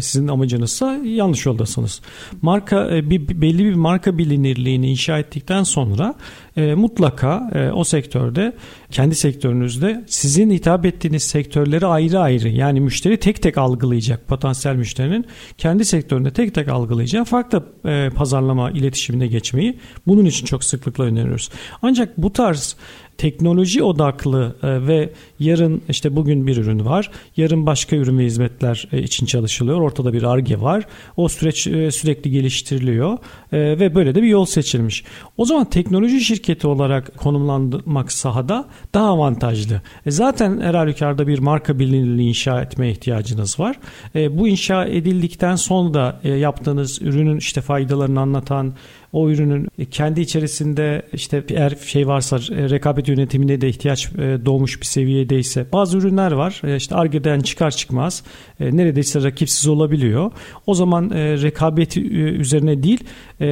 sizin 0.00 0.28
amacınızsa 0.28 0.98
yanlış 1.04 1.46
yoldasınız. 1.46 2.00
Marka 2.42 2.90
bir 2.90 3.40
belli 3.40 3.64
bir 3.64 3.74
marka 3.74 4.18
bilinirliğini 4.18 4.90
inşa 4.90 5.18
ettikten 5.18 5.62
sonra 5.62 6.14
mutlaka 6.56 7.50
o 7.74 7.84
sektörde 7.84 8.56
kendi 8.92 9.14
sektörünüzde 9.14 10.04
sizin 10.06 10.50
hitap 10.50 10.86
ettiğiniz 10.86 11.22
sektörleri 11.22 11.86
ayrı 11.86 12.20
ayrı 12.20 12.48
yani 12.48 12.80
müşteri 12.80 13.16
tek 13.16 13.42
tek 13.42 13.58
algılayacak 13.58 14.28
potansiyel 14.28 14.76
müşterinin 14.76 15.26
kendi 15.58 15.84
sektöründe 15.84 16.32
tek 16.32 16.54
tek 16.54 16.68
algılayacağı 16.68 17.24
farklı 17.24 17.66
e, 17.84 18.10
pazarlama 18.14 18.70
iletişimine 18.70 19.26
geçmeyi 19.26 19.78
bunun 20.06 20.24
için 20.24 20.46
çok 20.46 20.64
sıklıkla 20.64 21.04
öneriyoruz. 21.04 21.50
Ancak 21.82 22.18
bu 22.18 22.32
tarz 22.32 22.76
teknoloji 23.22 23.82
odaklı 23.82 24.56
e, 24.62 24.86
ve 24.86 25.10
yarın 25.38 25.82
işte 25.88 26.16
bugün 26.16 26.46
bir 26.46 26.56
ürün 26.56 26.84
var. 26.84 27.10
Yarın 27.36 27.66
başka 27.66 27.96
ürün 27.96 28.18
ve 28.18 28.24
hizmetler 28.24 28.88
e, 28.92 29.02
için 29.02 29.26
çalışılıyor. 29.26 29.80
Ortada 29.80 30.12
bir 30.12 30.22
arge 30.22 30.60
var. 30.60 30.86
O 31.16 31.28
süreç 31.28 31.66
e, 31.66 31.90
sürekli 31.90 32.30
geliştiriliyor 32.30 33.18
ve 33.52 33.94
böyle 33.94 34.14
de 34.14 34.22
bir 34.22 34.28
yol 34.28 34.44
seçilmiş. 34.44 35.04
O 35.36 35.44
zaman 35.44 35.70
teknoloji 35.70 36.20
şirketi 36.20 36.66
olarak 36.66 37.16
konumlanmak 37.16 38.12
sahada 38.12 38.64
daha 38.94 39.06
avantajlı. 39.06 39.82
Zaten 40.06 40.60
her 40.60 40.74
halükarda 40.74 41.26
bir 41.26 41.38
marka 41.38 41.78
bilinirliği 41.78 42.28
inşa 42.28 42.62
etmeye 42.62 42.92
ihtiyacınız 42.92 43.60
var. 43.60 43.76
Bu 44.14 44.48
inşa 44.48 44.84
edildikten 44.84 45.56
sonra 45.56 45.94
da 45.94 46.28
yaptığınız 46.28 47.02
ürünün 47.02 47.36
işte 47.36 47.60
faydalarını 47.60 48.20
anlatan 48.20 48.74
o 49.12 49.30
ürünün 49.30 49.68
kendi 49.90 50.20
içerisinde 50.20 51.02
işte 51.12 51.44
eğer 51.48 51.76
şey 51.86 52.06
varsa 52.08 52.36
e, 52.36 52.70
rekabet 52.70 53.08
yönetimine 53.08 53.60
de 53.60 53.68
ihtiyaç 53.68 54.08
e, 54.12 54.38
doğmuş 54.44 54.80
bir 54.80 54.86
seviyedeyse 54.86 55.66
bazı 55.72 55.98
ürünler 55.98 56.32
var 56.32 56.62
e, 56.64 56.76
işte 56.76 56.94
argeden 56.94 57.40
çıkar 57.40 57.70
çıkmaz 57.70 58.22
neredeyse 58.60 59.22
rakipsiz 59.22 59.68
olabiliyor. 59.68 60.30
O 60.66 60.74
zaman 60.74 61.10
rekabet 61.14 61.96
üzerine 61.96 62.82
değil 62.82 63.04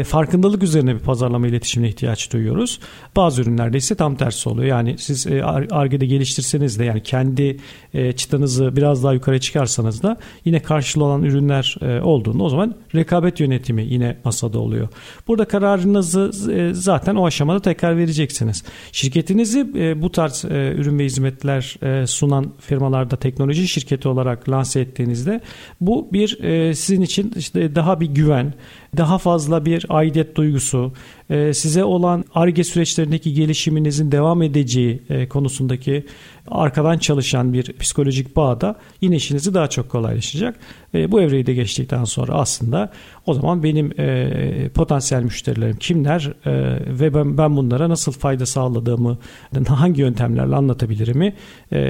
farkındalık 0.05 0.63
üzerine 0.63 0.95
bir 0.95 1.01
pazarlama 1.01 1.47
iletişimine 1.47 1.89
ihtiyaç 1.89 2.33
duyuyoruz. 2.33 2.81
Bazı 3.17 3.43
ürünlerde 3.43 3.79
ise 3.79 3.95
tam 3.95 4.17
tersi 4.17 4.49
oluyor. 4.49 4.69
Yani 4.69 4.99
siz 4.99 5.27
argede 5.71 6.07
geliştirseniz 6.07 6.79
de 6.79 6.85
yani 6.85 7.03
kendi 7.03 7.57
çıtanızı 8.17 8.77
biraz 8.77 9.05
daha 9.05 9.13
yukarı 9.13 9.41
çıkarsanız 9.41 10.03
da 10.03 10.17
yine 10.45 10.61
karşılığı 10.61 11.05
olan 11.05 11.23
ürünler 11.23 11.77
olduğunda 12.03 12.43
o 12.43 12.49
zaman 12.49 12.75
rekabet 12.95 13.41
yönetimi 13.41 13.85
yine 13.85 14.17
masada 14.25 14.59
oluyor. 14.59 14.89
Burada 15.29 15.45
kararınızı 15.51 16.53
e, 16.53 16.75
zaten 16.75 17.15
o 17.15 17.27
aşamada 17.27 17.61
tekrar 17.61 17.97
vereceksiniz. 17.97 18.65
Şirketinizi 18.93 19.67
e, 19.75 20.03
bu 20.03 20.13
tarz 20.13 20.45
e, 20.45 20.75
ürün 20.79 20.99
ve 20.99 21.05
hizmetler 21.05 21.77
sunan 22.07 22.53
firmalarda 22.61 23.17
teknoloji 23.17 23.69
şirketi 23.69 24.09
olarak 24.09 24.49
lanse 24.49 24.81
ettiğinizde 24.81 25.41
bu 25.81 26.09
bir 26.13 26.29
sizin 26.75 27.03
için 27.03 27.33
işte 27.37 27.75
daha 27.75 28.01
bir 28.01 28.07
güven, 28.07 28.55
daha 28.97 29.19
fazla 29.19 29.65
bir 29.65 29.87
aidiyet 29.89 30.37
duygusu, 30.37 30.93
e, 31.31 31.55
size 31.55 31.85
olan 31.85 32.25
ARGE 32.35 32.65
süreçlerindeki 32.65 33.35
gelişiminizin 33.35 34.13
devam 34.13 34.43
edeceği 34.43 35.03
e, 35.11 35.29
konusundaki 35.29 36.07
arkadan 36.49 36.99
çalışan 36.99 37.53
bir 37.53 37.73
psikolojik 37.73 38.37
bağ 38.37 38.61
da 38.61 38.77
yine 39.01 39.17
işinizi 39.17 39.55
daha 39.55 39.67
çok 39.67 39.89
kolaylaşacak. 39.91 40.57
E, 40.95 41.13
bu 41.13 41.21
evreyi 41.21 41.47
de 41.47 41.55
geçtikten 41.55 42.05
sonra 42.05 42.33
aslında 42.35 42.93
o 43.27 43.35
zaman 43.35 43.63
benim 43.63 43.91
potansiyel 44.71 45.23
müşterilerim 45.23 45.77
kimler 45.77 46.33
ve 47.01 47.15
ben 47.39 47.57
bunlara 47.57 47.89
nasıl 47.89 48.13
fayda 48.13 48.47
sağladığımı 48.47 49.19
hangi 49.69 50.01
yöntemlerle 50.01 50.57
anlatabilirimi 50.57 51.35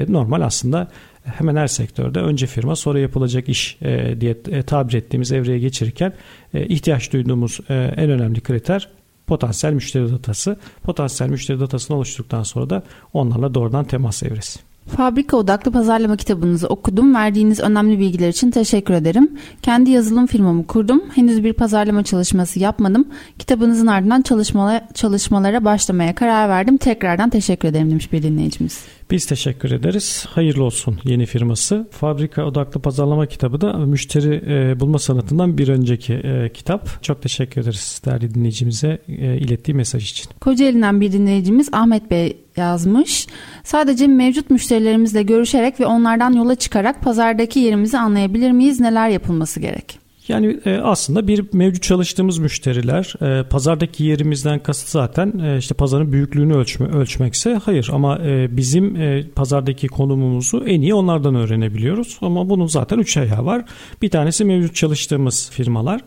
normal 0.07 0.41
aslında 0.41 0.87
hemen 1.23 1.55
her 1.55 1.67
sektörde 1.67 2.19
önce 2.19 2.47
firma 2.47 2.75
sonra 2.75 2.99
yapılacak 2.99 3.49
iş 3.49 3.77
e, 3.81 4.21
diye 4.21 4.37
e, 4.47 4.63
tabir 4.63 4.93
ettiğimiz 4.93 5.31
evreye 5.31 5.59
geçirirken 5.59 6.13
e, 6.53 6.65
ihtiyaç 6.65 7.13
duyduğumuz 7.13 7.59
en 7.69 8.09
önemli 8.09 8.41
kriter 8.41 8.89
potansiyel 9.27 9.73
müşteri 9.73 10.11
datası. 10.11 10.57
Potansiyel 10.83 11.31
müşteri 11.31 11.59
datasını 11.59 11.97
oluşturduktan 11.97 12.43
sonra 12.43 12.69
da 12.69 12.83
onlarla 13.13 13.53
doğrudan 13.53 13.85
temas 13.85 14.23
evresi. 14.23 14.59
Fabrika 14.87 15.37
odaklı 15.37 15.71
pazarlama 15.71 16.17
kitabınızı 16.17 16.67
okudum. 16.67 17.15
Verdiğiniz 17.15 17.59
önemli 17.59 17.99
bilgiler 17.99 18.29
için 18.29 18.51
teşekkür 18.51 18.93
ederim. 18.93 19.29
Kendi 19.61 19.91
yazılım 19.91 20.27
firmamı 20.27 20.67
kurdum. 20.67 21.03
Henüz 21.15 21.43
bir 21.43 21.53
pazarlama 21.53 22.03
çalışması 22.03 22.59
yapmadım. 22.59 23.07
Kitabınızın 23.39 23.87
ardından 23.87 24.21
çalışmalara, 24.21 24.87
çalışmalara 24.93 25.65
başlamaya 25.65 26.15
karar 26.15 26.49
verdim. 26.49 26.77
Tekrardan 26.77 27.29
teşekkür 27.29 27.67
ederim 27.67 27.91
demiş 27.91 28.11
bir 28.11 28.23
dinleyicimiz. 28.23 28.79
Biz 29.11 29.25
teşekkür 29.25 29.71
ederiz. 29.71 30.25
Hayırlı 30.29 30.63
olsun 30.63 30.99
yeni 31.03 31.25
firması. 31.25 31.87
Fabrika 31.91 32.45
odaklı 32.45 32.81
pazarlama 32.81 33.25
kitabı 33.25 33.61
da 33.61 33.73
müşteri 33.73 34.43
e, 34.47 34.79
bulma 34.79 34.99
sanatından 34.99 35.57
bir 35.57 35.67
önceki 35.67 36.13
e, 36.13 36.49
kitap. 36.53 37.03
Çok 37.03 37.21
teşekkür 37.21 37.61
ederiz 37.61 38.01
değerli 38.05 38.33
dinleyicimize 38.35 39.01
e, 39.07 39.37
ilettiği 39.37 39.75
mesaj 39.75 40.11
için. 40.11 40.29
Kocaeli'nden 40.41 41.01
bir 41.01 41.11
dinleyicimiz 41.11 41.69
Ahmet 41.71 42.11
Bey 42.11 42.37
yazmış. 42.57 43.27
Sadece 43.63 44.07
mevcut 44.07 44.49
müşterilerimizle 44.49 45.23
görüşerek 45.23 45.79
ve 45.79 45.85
onlardan 45.85 46.33
yola 46.33 46.55
çıkarak 46.55 47.01
pazardaki 47.01 47.59
yerimizi 47.59 47.97
anlayabilir 47.97 48.51
miyiz? 48.51 48.79
Neler 48.79 49.09
yapılması 49.09 49.59
gerek? 49.59 49.99
Yani 50.27 50.59
e, 50.65 50.77
aslında 50.77 51.27
bir 51.27 51.45
mevcut 51.53 51.83
çalıştığımız 51.83 52.37
müşteriler 52.37 53.13
e, 53.21 53.43
pazardaki 53.43 54.03
yerimizden 54.03 54.59
kasıt 54.59 54.89
zaten 54.89 55.39
e, 55.39 55.57
işte 55.57 55.75
pazarın 55.75 56.11
büyüklüğünü 56.11 56.53
ölçme, 56.53 56.87
ölçmekse 56.87 57.53
hayır 57.65 57.89
ama 57.93 58.19
bizim 58.49 58.97
pazardaki 59.35 59.87
konumumuzu 59.87 60.63
en 60.65 60.81
iyi 60.81 60.93
onlardan 60.93 61.35
öğrenebiliyoruz 61.35 62.17
ama 62.21 62.49
bunun 62.49 62.67
zaten 62.67 62.99
üç 62.99 63.17
ayağı 63.17 63.45
var. 63.45 63.65
Bir 64.01 64.09
tanesi 64.09 64.45
mevcut 64.45 64.75
çalıştığımız 64.75 65.49
firmalar. 65.51 66.01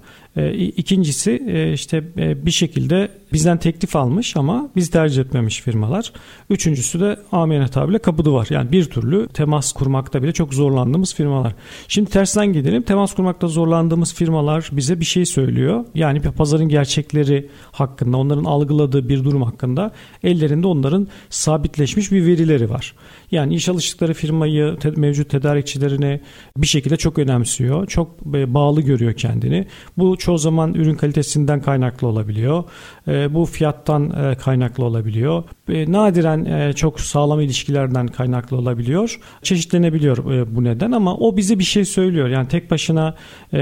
İkincisi 0.77 1.71
işte 1.75 2.05
bir 2.47 2.51
şekilde 2.51 3.09
bizden 3.33 3.59
teklif 3.59 3.97
almış 3.97 4.37
ama 4.37 4.71
biz 4.77 4.91
tercih 4.91 5.23
etmemiş 5.23 5.61
firmalar. 5.61 6.13
Üçüncüsü 6.51 7.01
de 7.01 7.17
amiyane 7.33 7.69
tabirle 7.69 7.99
kapıdı 7.99 8.33
var. 8.33 8.47
Yani 8.51 8.73
bir 8.73 8.85
türlü 8.85 9.29
temas 9.29 9.73
kurmakta 9.73 10.23
bile 10.23 10.33
çok 10.33 10.55
zorlandığımız 10.55 11.15
firmalar. 11.15 11.55
Şimdi 11.89 12.11
tersten 12.11 12.53
gidelim. 12.53 12.83
Temas 12.83 13.15
kurmakta 13.15 13.49
zorlandığımız 13.49 14.14
firmalar 14.15 14.71
bize 14.73 15.01
bir 15.01 15.05
şey 15.05 15.27
söylüyor. 15.27 15.85
Yani 15.95 16.21
pazarın 16.21 16.69
gerçekleri 16.69 17.49
hakkında, 17.73 18.17
onların 18.17 18.45
algıladığı 18.45 19.09
bir 19.09 19.25
durum 19.25 19.43
hakkında 19.43 19.91
ellerinde 20.23 20.67
onların 20.67 21.09
sabitleşmiş 21.31 22.13
bir 22.13 22.27
verileri 22.27 22.71
var. 22.71 22.95
Yani 23.31 23.55
iş 23.55 23.69
alıştıkları 23.69 24.15
firmayı, 24.15 24.77
te- 24.81 24.91
mevcut 24.91 25.31
tedarikçilerini 25.31 26.21
bir 26.57 26.67
şekilde 26.67 26.97
çok 26.97 27.19
önemsiyor. 27.19 27.87
Çok 27.87 28.25
bağlı 28.25 28.81
görüyor 28.81 29.13
kendini. 29.13 29.67
Bu 29.99 30.17
çoğu 30.17 30.39
zaman 30.39 30.75
ürün 30.75 30.95
kalitesinden 30.95 31.63
kaynaklı 31.63 32.09
olabiliyor. 32.09 32.65
E, 33.09 33.35
bu 33.35 33.45
fiyattan 33.45 34.11
e, 34.11 34.35
kaynaklı 34.35 34.85
olabiliyor. 34.85 35.45
E, 35.69 35.93
nadiren 35.93 36.73
çok 36.73 37.01
sağlam 37.01 37.41
ilişkilerden 37.41 38.07
kaynaklı 38.07 38.57
olabiliyor. 38.57 39.21
Çeşitlenebiliyor 39.43 40.47
bu 40.57 40.65
neden 40.65 40.93
ama 40.93 41.17
o 41.17 41.37
bize 41.37 41.59
bir 41.59 41.65
şey 41.65 41.85
söylüyor. 41.85 42.29
Yani 42.29 42.49
tek 42.49 42.71
başına 42.71 43.15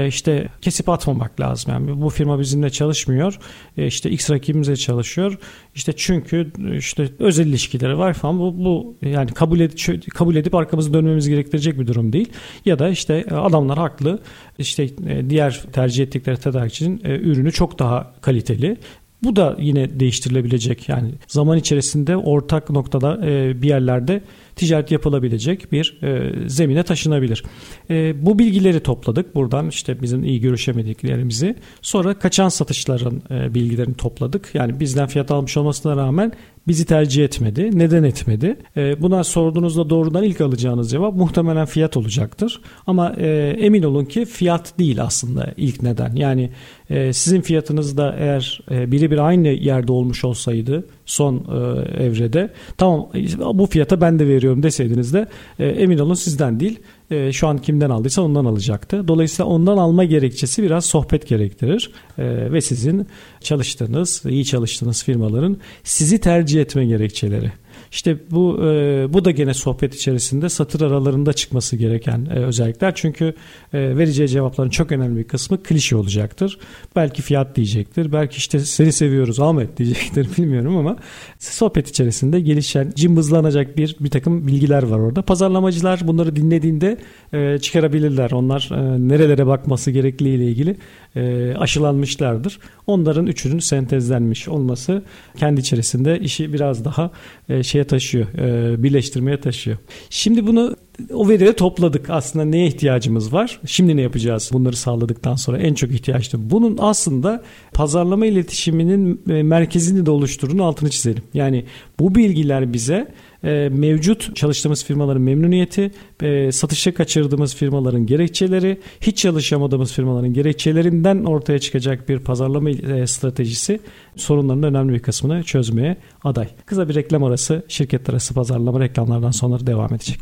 işte 0.07 0.49
kesip 0.61 0.89
atmamak 0.89 1.39
lazım. 1.39 1.73
Yani 1.73 2.01
bu 2.01 2.09
firma 2.09 2.39
bizimle 2.39 2.69
çalışmıyor. 2.69 3.39
İşte 3.77 4.09
X 4.09 4.29
rakibimize 4.29 4.75
çalışıyor. 4.75 5.37
İşte 5.75 5.93
çünkü 5.95 6.51
işte 6.77 7.09
özel 7.19 7.47
ilişkileri 7.47 7.97
var 7.97 8.13
falan. 8.13 8.39
Bu, 8.39 8.65
bu 8.65 8.95
yani 9.01 9.31
kabul 9.31 9.59
edip 9.59 10.09
kabul 10.13 10.35
edip 10.35 10.55
arkamızı 10.55 10.93
dönmemiz 10.93 11.29
gerektirecek 11.29 11.79
bir 11.79 11.87
durum 11.87 12.13
değil. 12.13 12.29
Ya 12.65 12.79
da 12.79 12.89
işte 12.89 13.25
adamlar 13.31 13.77
haklı. 13.77 14.19
İşte 14.57 14.89
diğer 15.29 15.63
tercih 15.73 16.03
ettikleri 16.03 16.37
tedarikçinin 16.37 17.01
ürünü 17.03 17.51
çok 17.51 17.79
daha 17.79 18.13
kaliteli 18.21 18.77
bu 19.23 19.35
da 19.35 19.55
yine 19.59 19.99
değiştirilebilecek. 19.99 20.89
Yani 20.89 21.11
zaman 21.27 21.57
içerisinde 21.57 22.17
ortak 22.17 22.69
noktada 22.69 23.19
e, 23.25 23.61
bir 23.61 23.67
yerlerde 23.67 24.21
ticaret 24.55 24.91
yapılabilecek 24.91 25.71
bir 25.71 25.99
e, 26.03 26.33
zemine 26.49 26.83
taşınabilir. 26.83 27.43
E, 27.89 28.25
bu 28.25 28.39
bilgileri 28.39 28.79
topladık 28.79 29.35
buradan 29.35 29.69
işte 29.69 30.01
bizim 30.01 30.23
iyi 30.23 30.41
görüşemediklerimizi 30.41 31.55
sonra 31.81 32.19
kaçan 32.19 32.49
satışların 32.49 33.21
e, 33.31 33.53
bilgilerini 33.53 33.95
topladık. 33.95 34.49
Yani 34.53 34.79
bizden 34.79 35.07
fiyat 35.07 35.31
almış 35.31 35.57
olmasına 35.57 35.97
rağmen 35.97 36.31
bizi 36.67 36.85
tercih 36.85 37.23
etmedi. 37.23 37.69
Neden 37.73 38.03
etmedi? 38.03 38.57
E, 38.77 39.01
buna 39.01 39.23
sorduğunuzda 39.23 39.89
doğrudan 39.89 40.23
ilk 40.23 40.41
alacağınız 40.41 40.91
cevap 40.91 41.15
muhtemelen 41.15 41.65
fiyat 41.65 41.97
olacaktır. 41.97 42.61
Ama 42.87 43.13
e, 43.17 43.57
emin 43.59 43.83
olun 43.83 44.05
ki 44.05 44.25
fiyat 44.25 44.79
değil 44.79 45.03
aslında 45.03 45.53
ilk 45.57 45.81
neden. 45.81 46.15
Yani 46.15 46.49
e, 46.89 47.13
sizin 47.13 47.41
fiyatınız 47.41 47.97
da 47.97 48.15
eğer 48.19 48.61
e, 48.71 48.91
biri 48.91 49.11
bir 49.11 49.17
aynı 49.17 49.47
yerde 49.47 49.91
olmuş 49.91 50.25
olsaydı 50.25 50.85
son 51.05 51.35
e, 51.35 52.03
evrede 52.03 52.49
tamam 52.77 53.09
bu 53.53 53.65
fiyata 53.65 54.01
ben 54.01 54.19
de 54.19 54.27
veriyorum 54.27 54.63
deseydiniz 54.63 55.13
de 55.13 55.27
e, 55.59 55.65
emin 55.65 55.97
olun 55.97 56.13
sizden 56.13 56.59
değil 56.59 56.79
e, 57.11 57.31
şu 57.31 57.47
an 57.47 57.57
kimden 57.57 57.89
aldıysa 57.89 58.21
ondan 58.21 58.45
alacaktı. 58.45 59.07
Dolayısıyla 59.07 59.45
ondan 59.45 59.77
alma 59.77 60.03
gerekçesi 60.03 60.63
biraz 60.63 60.85
sohbet 60.85 61.27
gerektirir 61.27 61.91
e, 62.17 62.51
ve 62.51 62.61
sizin 62.61 63.07
çalıştığınız, 63.41 64.23
iyi 64.29 64.45
çalıştığınız 64.45 65.03
firmaların 65.03 65.57
sizi 65.83 66.19
tercih 66.19 66.61
etme 66.61 66.85
gerekçeleri. 66.85 67.51
İşte 67.93 68.17
bu 68.31 68.59
e, 68.63 69.13
bu 69.13 69.25
da 69.25 69.31
gene 69.31 69.53
sohbet 69.53 69.95
içerisinde 69.95 70.49
satır 70.49 70.81
aralarında 70.81 71.33
çıkması 71.33 71.75
gereken 71.75 72.27
e, 72.35 72.39
özellikler. 72.39 72.91
Çünkü 72.95 73.25
e, 73.73 73.97
vereceği 73.97 74.27
cevapların 74.27 74.69
çok 74.69 74.91
önemli 74.91 75.19
bir 75.19 75.23
kısmı 75.23 75.63
klişe 75.63 75.95
olacaktır. 75.95 76.57
Belki 76.95 77.21
fiyat 77.21 77.55
diyecektir. 77.55 78.11
Belki 78.11 78.37
işte 78.37 78.59
seni 78.59 78.91
seviyoruz 78.91 79.39
Ahmet 79.39 79.77
diyecektir 79.77 80.37
bilmiyorum 80.37 80.77
ama 80.77 80.97
sohbet 81.39 81.89
içerisinde 81.89 82.39
gelişen 82.39 82.91
cımbızlanacak 82.95 83.77
bir 83.77 83.95
bir 83.99 84.09
takım 84.09 84.47
bilgiler 84.47 84.83
var 84.83 84.99
orada. 84.99 85.21
Pazarlamacılar 85.21 85.99
bunları 86.07 86.35
dinlediğinde 86.35 86.97
e, 87.33 87.57
çıkarabilirler. 87.59 88.31
Onlar 88.31 88.69
e, 88.71 89.07
nerelere 89.07 89.47
bakması 89.47 89.91
gerektiği 89.91 90.35
ile 90.35 90.45
ilgili 90.45 90.75
e, 91.15 91.53
aşılanmışlardır. 91.57 92.59
Onların 92.87 93.27
üçünün 93.27 93.59
sentezlenmiş 93.59 94.47
olması 94.47 95.03
kendi 95.37 95.61
içerisinde 95.61 96.19
işi 96.19 96.53
biraz 96.53 96.85
daha 96.85 97.11
e, 97.49 97.63
şeye 97.63 97.83
taşıyor, 97.83 98.27
e, 98.37 98.83
birleştirmeye 98.83 99.41
taşıyor. 99.41 99.77
Şimdi 100.09 100.47
bunu 100.47 100.75
o 101.13 101.29
verileri 101.29 101.55
topladık. 101.55 102.09
Aslında 102.09 102.45
neye 102.45 102.67
ihtiyacımız 102.67 103.33
var? 103.33 103.59
Şimdi 103.65 103.97
ne 103.97 104.01
yapacağız? 104.01 104.49
Bunları 104.53 104.75
sağladıktan 104.75 105.35
sonra 105.35 105.57
en 105.57 105.73
çok 105.73 105.91
ihtiyaçlı. 105.91 106.49
Bunun 106.49 106.77
aslında 106.79 107.43
pazarlama 107.73 108.25
iletişiminin 108.25 109.21
e, 109.29 109.43
merkezini 109.43 110.05
de 110.05 110.11
oluşturduğunu 110.11 110.63
altını 110.63 110.89
çizelim. 110.89 111.23
Yani 111.33 111.65
bu 111.99 112.15
bilgiler 112.15 112.73
bize 112.73 113.07
e, 113.43 113.69
mevcut 113.71 114.35
çalıştığımız 114.35 114.85
firmaların 114.85 115.21
memnuniyeti, 115.21 115.91
e, 116.21 116.51
satışa 116.51 116.93
kaçırdığımız 116.93 117.55
firmaların 117.55 118.05
gerekçeleri, 118.05 118.79
hiç 119.01 119.17
çalışamadığımız 119.17 119.93
firmaların 119.93 120.33
gerekçelerinden 120.33 121.23
ortaya 121.23 121.59
çıkacak 121.59 122.09
bir 122.09 122.19
pazarlama 122.19 122.69
e, 122.69 123.07
stratejisi 123.07 123.79
sorunların 124.15 124.63
önemli 124.63 124.93
bir 124.93 124.99
kısmını 124.99 125.43
çözmeye 125.43 125.97
aday. 126.23 126.47
Kısa 126.65 126.89
bir 126.89 126.95
reklam 126.95 127.23
arası, 127.23 127.65
şirket 127.67 128.09
arası 128.09 128.33
pazarlama 128.33 128.79
reklamlardan 128.79 129.31
sonra 129.31 129.67
devam 129.67 129.93
edecek. 129.93 130.19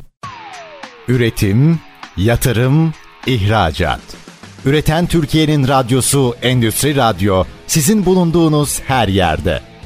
Üretim, 1.07 1.79
yatırım, 2.17 2.93
ihracat. 3.27 4.01
Üreten 4.65 5.07
Türkiye'nin 5.07 5.67
radyosu 5.67 6.36
Endüstri 6.41 6.95
Radyo 6.95 7.43
sizin 7.67 8.05
bulunduğunuz 8.05 8.81
her 8.81 9.07
yerde. 9.07 9.70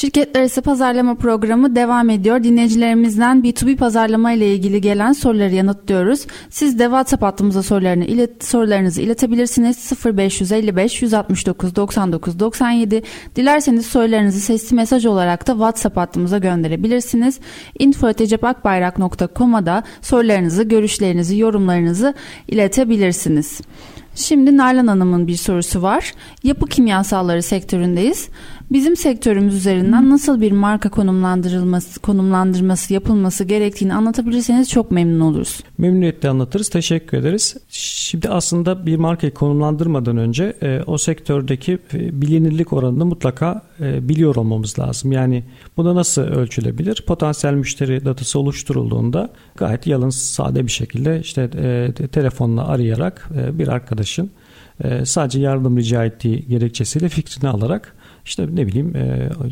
Şirketler 0.00 0.40
arası 0.40 0.62
pazarlama 0.62 1.14
programı 1.14 1.76
devam 1.76 2.10
ediyor. 2.10 2.44
Dinleyicilerimizden 2.44 3.40
B2B 3.40 3.76
pazarlama 3.76 4.32
ile 4.32 4.54
ilgili 4.54 4.80
gelen 4.80 5.12
soruları 5.12 5.54
yanıtlıyoruz. 5.54 6.26
Siz 6.50 6.78
de 6.78 6.84
WhatsApp 6.84 7.22
hattımıza 7.22 7.62
sorularını 7.62 8.04
ilet, 8.04 8.44
sorularınızı 8.44 9.02
iletebilirsiniz. 9.02 9.92
0555 10.04 11.02
169 11.02 11.76
99 11.76 12.38
97 12.38 13.02
Dilerseniz 13.36 13.86
sorularınızı 13.86 14.40
sesli 14.40 14.76
mesaj 14.76 15.06
olarak 15.06 15.46
da 15.46 15.52
WhatsApp 15.52 15.96
hattımıza 15.96 16.38
gönderebilirsiniz. 16.38 17.40
info.cepakbayrak.com'a 17.78 19.66
da 19.66 19.82
sorularınızı, 20.02 20.62
görüşlerinizi, 20.62 21.38
yorumlarınızı 21.38 22.14
iletebilirsiniz. 22.48 23.60
Şimdi 24.14 24.56
Nalan 24.56 24.86
Hanım'ın 24.86 25.26
bir 25.26 25.36
sorusu 25.36 25.82
var. 25.82 26.14
Yapı 26.42 26.66
kimyasalları 26.66 27.42
sektöründeyiz. 27.42 28.28
Bizim 28.72 28.96
sektörümüz 28.96 29.54
üzerinden 29.54 30.10
nasıl 30.10 30.40
bir 30.40 30.52
marka 30.52 30.90
konumlandırılması, 30.90 32.00
konumlandırması 32.00 32.94
yapılması 32.94 33.44
gerektiğini 33.44 33.94
anlatabilirseniz 33.94 34.70
çok 34.70 34.90
memnun 34.90 35.20
oluruz. 35.20 35.60
Memnuniyetle 35.78 36.28
anlatırız. 36.28 36.68
Teşekkür 36.68 37.18
ederiz. 37.18 37.56
Şimdi 37.68 38.28
aslında 38.28 38.86
bir 38.86 38.96
markayı 38.96 39.34
konumlandırmadan 39.34 40.16
önce 40.16 40.56
e, 40.62 40.82
o 40.86 40.98
sektördeki 40.98 41.78
e, 41.94 42.20
bilinirlik 42.22 42.72
oranını 42.72 43.06
mutlaka 43.06 43.62
e, 43.80 44.08
biliyor 44.08 44.36
olmamız 44.36 44.78
lazım. 44.78 45.12
Yani 45.12 45.44
buna 45.76 45.94
nasıl 45.94 46.22
ölçülebilir? 46.22 47.04
Potansiyel 47.06 47.54
müşteri 47.54 48.04
datası 48.04 48.38
oluşturulduğunda 48.38 49.30
gayet 49.56 49.86
yalın 49.86 50.10
sade 50.10 50.66
bir 50.66 50.72
şekilde 50.72 51.20
işte 51.20 51.50
e, 51.56 52.06
telefonla 52.08 52.66
arayarak 52.66 53.30
e, 53.36 53.58
bir 53.58 53.68
arkadaşın 53.68 54.30
sadece 55.04 55.40
yardım 55.40 55.78
rica 55.78 56.04
ettiği 56.04 56.46
gerekçesiyle 56.48 57.08
fikrini 57.08 57.50
alarak 57.50 57.96
işte 58.24 58.46
ne 58.52 58.66
bileyim 58.66 58.92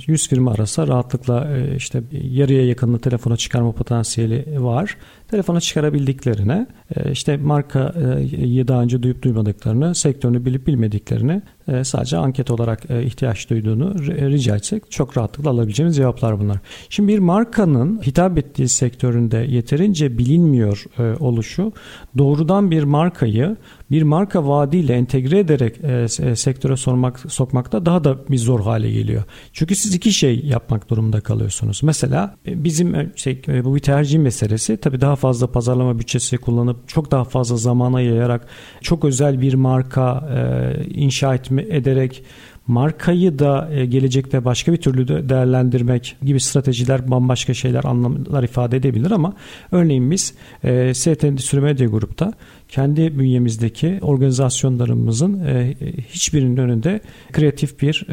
100 0.07 0.25
e, 0.25 0.29
firma 0.29 0.53
arasa 0.53 0.87
rahatlıkla 0.87 1.49
e, 1.57 1.77
işte 1.77 2.03
yarıya 2.13 2.67
yakınını 2.67 2.99
telefona 2.99 3.37
çıkarma 3.37 3.73
potansiyeli 3.73 4.65
var. 4.65 4.97
Telefona 5.31 5.61
çıkarabildiklerine 5.61 6.67
e, 6.97 7.13
işte 7.13 7.37
markayı 7.37 8.69
daha 8.69 8.83
önce 8.83 9.03
duyup 9.03 9.23
duymadıklarını, 9.23 9.95
sektörünü 9.95 10.45
bilip 10.45 10.67
bilmediklerini 10.67 11.43
sadece 11.83 12.17
anket 12.17 12.51
olarak 12.51 12.85
ihtiyaç 13.05 13.51
duyduğunu 13.51 13.95
rica 14.09 14.57
etsek 14.57 14.91
çok 14.91 15.17
rahatlıkla 15.17 15.51
alabileceğimiz 15.51 15.97
cevaplar 15.97 16.41
bunlar. 16.41 16.59
Şimdi 16.89 17.13
bir 17.13 17.19
markanın 17.19 18.07
hitap 18.07 18.39
ettiği 18.39 18.69
sektöründe 18.69 19.37
yeterince 19.37 20.19
bilinmiyor 20.19 20.85
oluşu 21.21 21.73
doğrudan 22.19 22.71
bir 22.71 22.83
markayı 22.83 23.57
bir 23.91 24.03
marka 24.03 24.49
vaadiyle 24.49 24.95
entegre 24.95 25.39
ederek 25.39 25.77
e, 25.85 26.37
sektöre 26.37 26.77
sormak, 26.77 27.21
sokmakta 27.29 27.87
daha 27.87 28.05
da 28.05 28.29
bir 28.29 28.39
zor 28.39 28.61
hale 28.61 28.91
geliyor. 28.91 29.23
Çünkü 29.53 29.77
siz 29.77 29.95
iki 29.95 30.13
şey 30.13 30.41
yapmak 30.45 30.91
durumunda 30.91 31.21
kalıyorsunuz. 31.21 31.83
Mesela 31.83 32.37
e, 32.47 32.65
bizim 32.65 32.95
e, 32.95 33.13
şey, 33.17 33.43
e, 33.49 33.65
bu 33.65 33.75
bir 33.75 33.81
tercih 33.81 34.19
meselesi. 34.19 34.77
Tabii 34.77 35.01
daha 35.01 35.17
fazla 35.19 35.47
pazarlama 35.47 35.99
bütçesi 35.99 36.39
kullanıp 36.39 36.89
çok 36.89 37.11
daha 37.11 37.25
fazla 37.25 37.57
zamana 37.57 38.01
yayarak 38.01 38.47
çok 38.81 39.05
özel 39.05 39.41
bir 39.41 39.55
marka 39.55 40.29
e, 40.35 40.85
inşa 40.85 41.35
etme, 41.35 41.63
ederek 41.69 42.23
markayı 42.69 43.39
da 43.39 43.69
e, 43.73 43.87
gelecekte 43.87 44.45
başka 44.45 44.73
bir 44.73 44.77
türlü 44.77 45.09
de 45.09 45.29
değerlendirmek 45.29 46.17
gibi 46.23 46.41
stratejiler 46.41 47.11
bambaşka 47.11 47.55
şeyler 47.55 47.85
anlamlar 47.85 48.43
ifade 48.43 48.77
edebilir 48.77 49.11
ama 49.11 49.33
örneğin 49.73 50.11
biz 50.11 50.35
e, 50.65 50.95
ST 50.95 51.25
Endüstri 51.25 51.61
Medya 51.61 51.87
Grup'ta 51.87 52.33
kendi 52.69 53.19
bünyemizdeki 53.19 53.99
organizasyonlarımızın 54.03 55.45
e, 55.45 55.75
hiçbirinin 56.09 56.57
önünde 56.57 57.01
kreatif 57.33 57.83
bir 57.83 58.07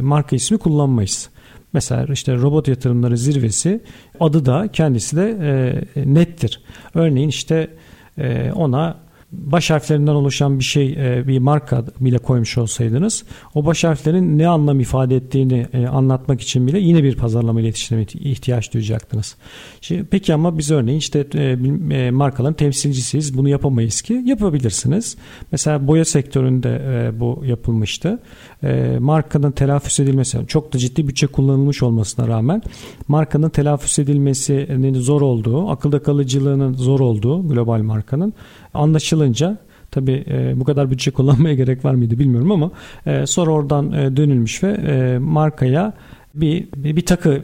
marka 0.00 0.36
ismi 0.36 0.58
kullanmayız. 0.58 1.30
Mesela 1.72 2.12
işte 2.12 2.34
robot 2.34 2.68
yatırımları 2.68 3.16
zirvesi 3.18 3.80
adı 4.20 4.46
da 4.46 4.68
kendisi 4.72 5.16
de 5.16 5.84
nettir. 5.96 6.62
Örneğin 6.94 7.28
işte 7.28 7.70
ona 8.54 8.96
baş 9.32 9.70
harflerinden 9.70 10.14
oluşan 10.14 10.58
bir 10.58 10.64
şey 10.64 10.92
e, 10.92 11.28
bir 11.28 11.38
marka 11.38 11.84
bile 12.00 12.18
koymuş 12.18 12.58
olsaydınız 12.58 13.24
o 13.54 13.66
baş 13.66 13.84
harflerin 13.84 14.38
ne 14.38 14.48
anlam 14.48 14.80
ifade 14.80 15.16
ettiğini 15.16 15.66
e, 15.72 15.86
anlatmak 15.86 16.40
için 16.40 16.66
bile 16.66 16.78
yine 16.78 17.02
bir 17.02 17.16
pazarlama 17.16 17.60
iletişimine 17.60 18.06
ihtiyaç 18.14 18.74
duyacaktınız. 18.74 19.36
Şimdi, 19.80 20.04
peki 20.10 20.34
ama 20.34 20.58
biz 20.58 20.70
örneğin 20.70 20.98
işte 20.98 21.26
e, 21.34 22.10
markaların 22.10 22.54
temsilcisiyiz 22.54 23.38
bunu 23.38 23.48
yapamayız 23.48 24.02
ki 24.02 24.22
yapabilirsiniz. 24.24 25.16
Mesela 25.52 25.86
boya 25.86 26.04
sektöründe 26.04 26.78
bu 27.20 27.42
yapılmıştı. 27.46 28.18
Markanın 28.98 29.50
telaffuz 29.50 30.00
edilmesi 30.00 30.38
çok 30.46 30.72
da 30.72 30.78
ciddi 30.78 31.08
bütçe 31.08 31.26
kullanılmış 31.26 31.82
olmasına 31.82 32.28
rağmen 32.28 32.62
markanın 33.08 33.50
telaffuz 33.50 33.98
edilmesinin 33.98 34.94
zor 34.94 35.20
olduğu 35.20 35.68
akılda 35.68 36.02
kalıcılığının 36.02 36.72
zor 36.72 37.00
olduğu 37.00 37.48
global 37.48 37.82
markanın 37.82 38.34
anlaşılınca 38.74 39.58
Tabi 39.90 40.24
e, 40.28 40.60
bu 40.60 40.64
kadar 40.64 40.90
bütçe 40.90 41.10
kullanmaya 41.10 41.54
gerek 41.54 41.84
var 41.84 41.94
mıydı 41.94 42.18
bilmiyorum 42.18 42.52
ama 42.52 42.70
e, 43.06 43.26
sonra 43.26 43.50
oradan 43.50 43.92
e, 43.92 44.16
dönülmüş 44.16 44.62
ve 44.62 44.70
e, 44.70 45.18
markaya 45.18 45.92
bir, 46.40 46.68
bir 46.76 47.06
takı 47.06 47.36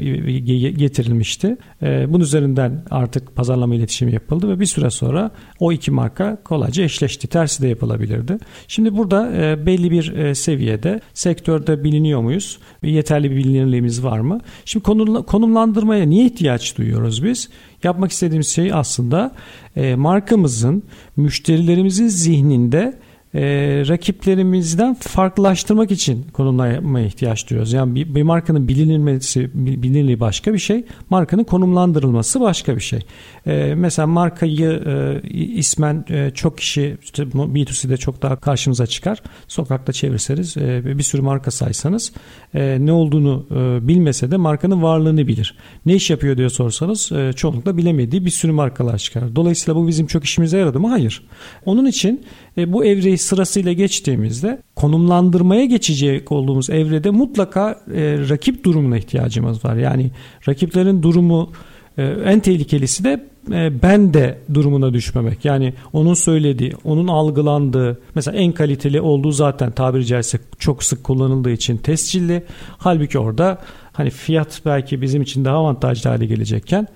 getirilmişti. 0.76 1.56
Ee, 1.82 2.06
bunun 2.08 2.24
üzerinden 2.24 2.84
artık 2.90 3.36
pazarlama 3.36 3.74
iletişimi 3.74 4.12
yapıldı 4.12 4.48
ve 4.48 4.60
bir 4.60 4.66
süre 4.66 4.90
sonra 4.90 5.30
o 5.60 5.72
iki 5.72 5.90
marka 5.90 6.38
kolayca 6.44 6.84
eşleşti. 6.84 7.28
Tersi 7.28 7.62
de 7.62 7.68
yapılabilirdi. 7.68 8.38
Şimdi 8.68 8.96
burada 8.96 9.32
e, 9.36 9.66
belli 9.66 9.90
bir 9.90 10.12
e, 10.12 10.34
seviyede 10.34 11.00
sektörde 11.14 11.84
biliniyor 11.84 12.20
muyuz? 12.20 12.58
Yeterli 12.82 13.30
bir 13.30 13.36
bilinirliğimiz 13.36 14.04
var 14.04 14.18
mı? 14.18 14.40
Şimdi 14.64 14.84
konumlandırmaya 15.26 16.06
niye 16.06 16.26
ihtiyaç 16.26 16.78
duyuyoruz 16.78 17.24
biz? 17.24 17.50
Yapmak 17.82 18.10
istediğimiz 18.10 18.48
şey 18.48 18.72
aslında 18.72 19.32
e, 19.76 19.94
markamızın 19.94 20.82
müşterilerimizin 21.16 22.08
zihninde 22.08 22.98
e, 23.34 23.42
rakiplerimizden 23.88 24.94
farklılaştırmak 24.94 25.90
için 25.90 26.26
konumlamaya 26.32 27.06
ihtiyaç 27.06 27.50
duyuyoruz. 27.50 27.72
Yani 27.72 27.94
bir, 27.94 28.14
bir 28.14 28.22
markanın 28.22 28.68
bilinilmesi, 28.68 29.50
bilinirliği 29.54 30.20
başka 30.20 30.52
bir 30.52 30.58
şey, 30.58 30.84
markanın 31.10 31.44
konumlandırılması 31.44 32.40
başka 32.40 32.76
bir 32.76 32.80
şey. 32.80 33.00
E, 33.46 33.74
mesela 33.76 34.06
markayı 34.06 34.82
e, 34.86 35.20
ismen 35.30 36.04
e, 36.10 36.30
çok 36.34 36.58
kişi 36.58 36.96
işte 37.02 37.22
B2C'de 37.22 37.96
çok 37.96 38.22
daha 38.22 38.36
karşımıza 38.36 38.86
çıkar. 38.86 39.22
Sokakta 39.48 39.92
çevirseniz 39.92 40.56
e, 40.56 40.98
bir 40.98 41.02
sürü 41.02 41.22
marka 41.22 41.50
saysanız 41.50 42.12
e, 42.54 42.76
ne 42.80 42.92
olduğunu 42.92 43.46
e, 43.50 43.88
bilmese 43.88 44.30
de 44.30 44.36
markanın 44.36 44.82
varlığını 44.82 45.26
bilir. 45.26 45.56
Ne 45.86 45.94
iş 45.94 46.10
yapıyor 46.10 46.36
diye 46.36 46.48
sorsanız 46.48 47.12
e, 47.12 47.32
çoğunlukla 47.32 47.76
bilemediği 47.76 48.24
bir 48.24 48.30
sürü 48.30 48.52
markalar 48.52 48.98
çıkar. 48.98 49.36
Dolayısıyla 49.36 49.80
bu 49.80 49.88
bizim 49.88 50.06
çok 50.06 50.24
işimize 50.24 50.58
yaradı 50.58 50.80
mı? 50.80 50.88
Hayır. 50.88 51.22
Onun 51.66 51.86
için 51.86 52.24
e, 52.58 52.72
bu 52.72 52.84
evreyi 52.84 53.18
sırasıyla 53.18 53.72
geçtiğimizde 53.72 54.62
konumlandırmaya 54.76 55.64
geçecek 55.64 56.32
olduğumuz 56.32 56.70
evrede 56.70 57.10
mutlaka 57.10 57.70
e, 57.94 58.16
rakip 58.28 58.64
durumuna 58.64 58.98
ihtiyacımız 58.98 59.64
var. 59.64 59.76
Yani 59.76 60.10
rakiplerin 60.48 61.02
durumu 61.02 61.50
e, 61.98 62.02
en 62.04 62.40
tehlikelisi 62.40 63.04
de 63.04 63.24
e, 63.52 63.82
ben 63.82 64.14
de 64.14 64.38
durumuna 64.54 64.92
düşmemek. 64.92 65.44
Yani 65.44 65.74
onun 65.92 66.14
söylediği, 66.14 66.72
onun 66.84 67.08
algılandığı, 67.08 68.00
mesela 68.14 68.36
en 68.36 68.52
kaliteli 68.52 69.00
olduğu 69.00 69.32
zaten 69.32 69.70
tabiri 69.70 70.06
caizse 70.06 70.38
çok 70.58 70.82
sık 70.82 71.04
kullanıldığı 71.04 71.50
için 71.50 71.76
tescilli. 71.76 72.42
Halbuki 72.78 73.18
orada 73.18 73.58
hani 73.92 74.10
fiyat 74.10 74.60
belki 74.66 75.02
bizim 75.02 75.22
için 75.22 75.44
daha 75.44 75.56
avantajlı 75.56 76.10
hale 76.10 76.26
gelecekken 76.26 76.88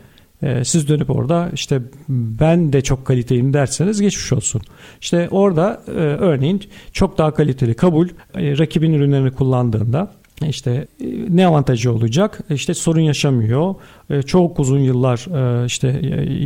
e, 0.43 0.65
siz 0.65 0.89
dönüp 0.89 1.11
orada 1.11 1.51
işte 1.55 1.83
ben 2.09 2.73
de 2.73 2.81
çok 2.81 3.05
kaliteyim 3.05 3.55
derseniz 3.55 4.01
geçmiş 4.01 4.33
olsun. 4.33 4.63
İşte 5.01 5.29
orada 5.31 5.83
e, 5.87 5.91
örneğin 6.01 6.63
çok 6.93 7.19
daha 7.19 7.35
kaliteli 7.35 7.75
kabul 7.75 8.09
e, 8.35 8.59
rakibin 8.59 8.93
ürünlerini 8.93 9.31
kullandığında 9.31 10.18
işte 10.47 10.87
e, 11.01 11.07
ne 11.29 11.47
avantajı 11.47 11.93
olacak? 11.93 12.41
E, 12.51 12.55
işte 12.55 12.75
sorun 12.75 13.01
yaşamıyor. 13.01 13.75
E, 14.11 14.23
çok 14.23 14.61
uzun 14.61 14.79
yıllar 14.79 15.19
işte 15.67 16.01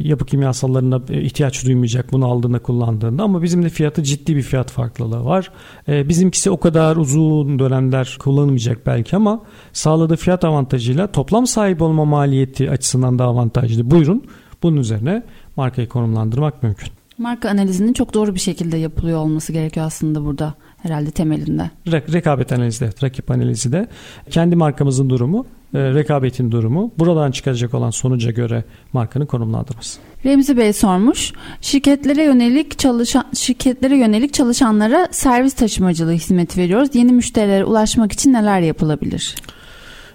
yapı 0.05 0.27
kimyasallarına 0.27 1.01
ihtiyaç 1.11 1.65
duymayacak 1.67 2.13
bunu 2.13 2.27
aldığında 2.27 2.59
kullandığında 2.59 3.23
ama 3.23 3.43
bizim 3.43 3.63
de 3.63 3.69
fiyatı 3.69 4.03
ciddi 4.03 4.37
bir 4.37 4.43
fiyat 4.43 4.71
farklılığı 4.71 5.25
var. 5.25 5.51
Bizimkisi 5.89 6.51
o 6.51 6.61
kadar 6.61 6.97
uzun 6.97 7.59
dönemler 7.59 8.17
kullanılmayacak 8.21 8.87
belki 8.87 9.17
ama 9.17 9.43
sağladığı 9.73 10.17
fiyat 10.17 10.45
avantajıyla 10.45 11.07
toplam 11.07 11.47
sahip 11.47 11.83
olma 11.83 12.05
maliyeti 12.05 12.71
açısından 12.71 13.19
da 13.19 13.25
avantajlı. 13.25 13.91
Buyurun 13.91 14.25
bunun 14.63 14.77
üzerine 14.77 15.23
markayı 15.57 15.89
konumlandırmak 15.89 16.63
mümkün. 16.63 16.89
Marka 17.19 17.49
analizinin 17.49 17.93
çok 17.93 18.15
doğru 18.15 18.35
bir 18.35 18.41
şekilde 18.41 18.77
yapılıyor 18.77 19.19
olması 19.19 19.53
gerekiyor 19.53 19.87
aslında 19.87 20.25
burada 20.25 20.55
herhalde 20.83 21.11
temelinde. 21.11 21.71
Re- 21.87 22.13
rekabet 22.13 22.53
analizi 22.53 22.81
de, 22.81 22.91
rakip 23.03 23.31
analizi 23.31 23.73
de. 23.73 23.89
Kendi 24.31 24.57
markamızın 24.57 25.11
durumu, 25.11 25.47
e, 25.75 25.79
rekabetin 25.79 26.53
durumu, 26.53 26.93
buradan 26.99 27.31
çıkacak 27.31 27.75
olan 27.75 27.91
sonuca 27.91 28.31
göre 28.31 28.65
markanın 28.93 29.27
konumlandırması. 29.27 30.01
Remzi 30.25 30.57
Bey 30.57 30.73
sormuş. 30.73 31.33
Şirketlere 31.61 32.25
yönelik 32.25 32.79
çalışan 32.79 33.25
şirketlere 33.35 33.97
yönelik 33.97 34.35
çalışanlara 34.35 35.09
servis 35.11 35.55
taşımacılığı 35.55 36.13
hizmeti 36.13 36.61
veriyoruz. 36.61 36.95
Yeni 36.95 37.13
müşterilere 37.13 37.65
ulaşmak 37.65 38.13
için 38.13 38.33
neler 38.33 38.61
yapılabilir? 38.61 39.35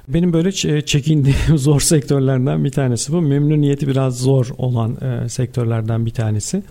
Benim 0.08 0.34
böyle 0.34 0.52
çekindiğim 0.82 1.38
zor 1.58 1.80
sektörlerden 1.80 2.64
bir 2.64 2.72
tanesi 2.72 3.14
bu. 3.14 3.22
Memnuniyeti 3.22 3.88
biraz 3.88 4.20
zor 4.20 4.50
olan 4.58 4.98
e, 5.02 5.30
sektörlerden 5.30 6.06
bir 6.06 6.12
tanesi. 6.12 6.64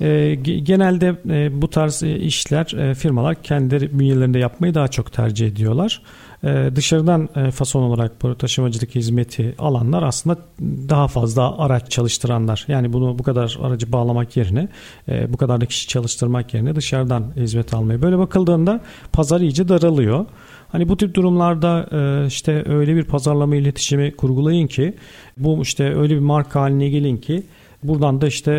E, 0.00 0.34
genelde 0.62 1.16
e, 1.28 1.62
bu 1.62 1.70
tarz 1.70 2.02
e, 2.02 2.16
işler 2.16 2.72
e, 2.72 2.94
firmalar 2.94 3.42
kendileri 3.42 3.98
bünyelerinde 3.98 4.38
yapmayı 4.38 4.74
daha 4.74 4.88
çok 4.88 5.12
tercih 5.12 5.46
ediyorlar. 5.46 6.02
E, 6.44 6.70
dışarıdan 6.74 7.28
e, 7.36 7.50
fason 7.50 7.82
olarak 7.82 8.22
bu 8.22 8.34
taşımacılık 8.38 8.94
hizmeti 8.94 9.54
alanlar 9.58 10.02
aslında 10.02 10.38
daha 10.88 11.08
fazla 11.08 11.58
araç 11.58 11.90
çalıştıranlar. 11.90 12.64
Yani 12.68 12.92
bunu 12.92 13.18
bu 13.18 13.22
kadar 13.22 13.58
aracı 13.62 13.92
bağlamak 13.92 14.36
yerine 14.36 14.68
e, 15.08 15.32
bu 15.32 15.36
kadar 15.36 15.60
da 15.60 15.66
kişi 15.66 15.88
çalıştırmak 15.88 16.54
yerine 16.54 16.76
dışarıdan 16.76 17.32
hizmet 17.36 17.74
almayı. 17.74 18.02
Böyle 18.02 18.18
bakıldığında 18.18 18.80
pazar 19.12 19.40
iyice 19.40 19.68
daralıyor. 19.68 20.26
Hani 20.68 20.88
bu 20.88 20.96
tip 20.96 21.14
durumlarda 21.14 21.88
e, 21.92 22.26
işte 22.26 22.64
öyle 22.66 22.96
bir 22.96 23.04
pazarlama 23.04 23.56
iletişimi 23.56 24.16
kurgulayın 24.16 24.66
ki 24.66 24.94
bu 25.36 25.62
işte 25.62 25.94
öyle 25.94 26.14
bir 26.14 26.20
marka 26.20 26.60
haline 26.60 26.88
gelin 26.88 27.16
ki 27.16 27.42
Buradan 27.82 28.20
da 28.20 28.26
işte 28.26 28.52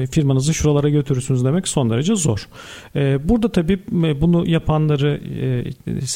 e, 0.00 0.06
firmanızı 0.06 0.54
şuralara 0.54 0.88
götürürsünüz 0.88 1.44
demek 1.44 1.68
son 1.68 1.90
derece 1.90 2.16
zor. 2.16 2.48
E, 2.96 3.28
burada 3.28 3.52
tabii 3.52 3.78
e, 3.92 4.20
bunu 4.20 4.48
yapanları 4.48 5.20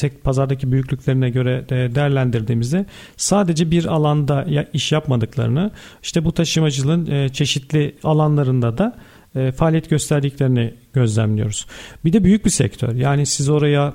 e, 0.03 0.09
pazardaki 0.23 0.71
büyüklüklerine 0.71 1.29
göre 1.29 1.65
de 1.69 1.95
değerlendirdiğimizde 1.95 2.85
sadece 3.17 3.71
bir 3.71 3.85
alanda 3.85 4.45
iş 4.73 4.91
yapmadıklarını 4.91 5.71
işte 6.03 6.25
bu 6.25 6.31
taşımacılığın 6.31 7.11
e, 7.11 7.29
çeşitli 7.29 7.95
alanlarında 8.03 8.77
da 8.77 8.95
e, 9.35 9.51
faaliyet 9.51 9.89
gösterdiklerini 9.89 10.73
gözlemliyoruz. 10.93 11.65
Bir 12.05 12.13
de 12.13 12.23
büyük 12.23 12.45
bir 12.45 12.49
sektör. 12.49 12.95
Yani 12.95 13.25
siz 13.25 13.49
oraya 13.49 13.93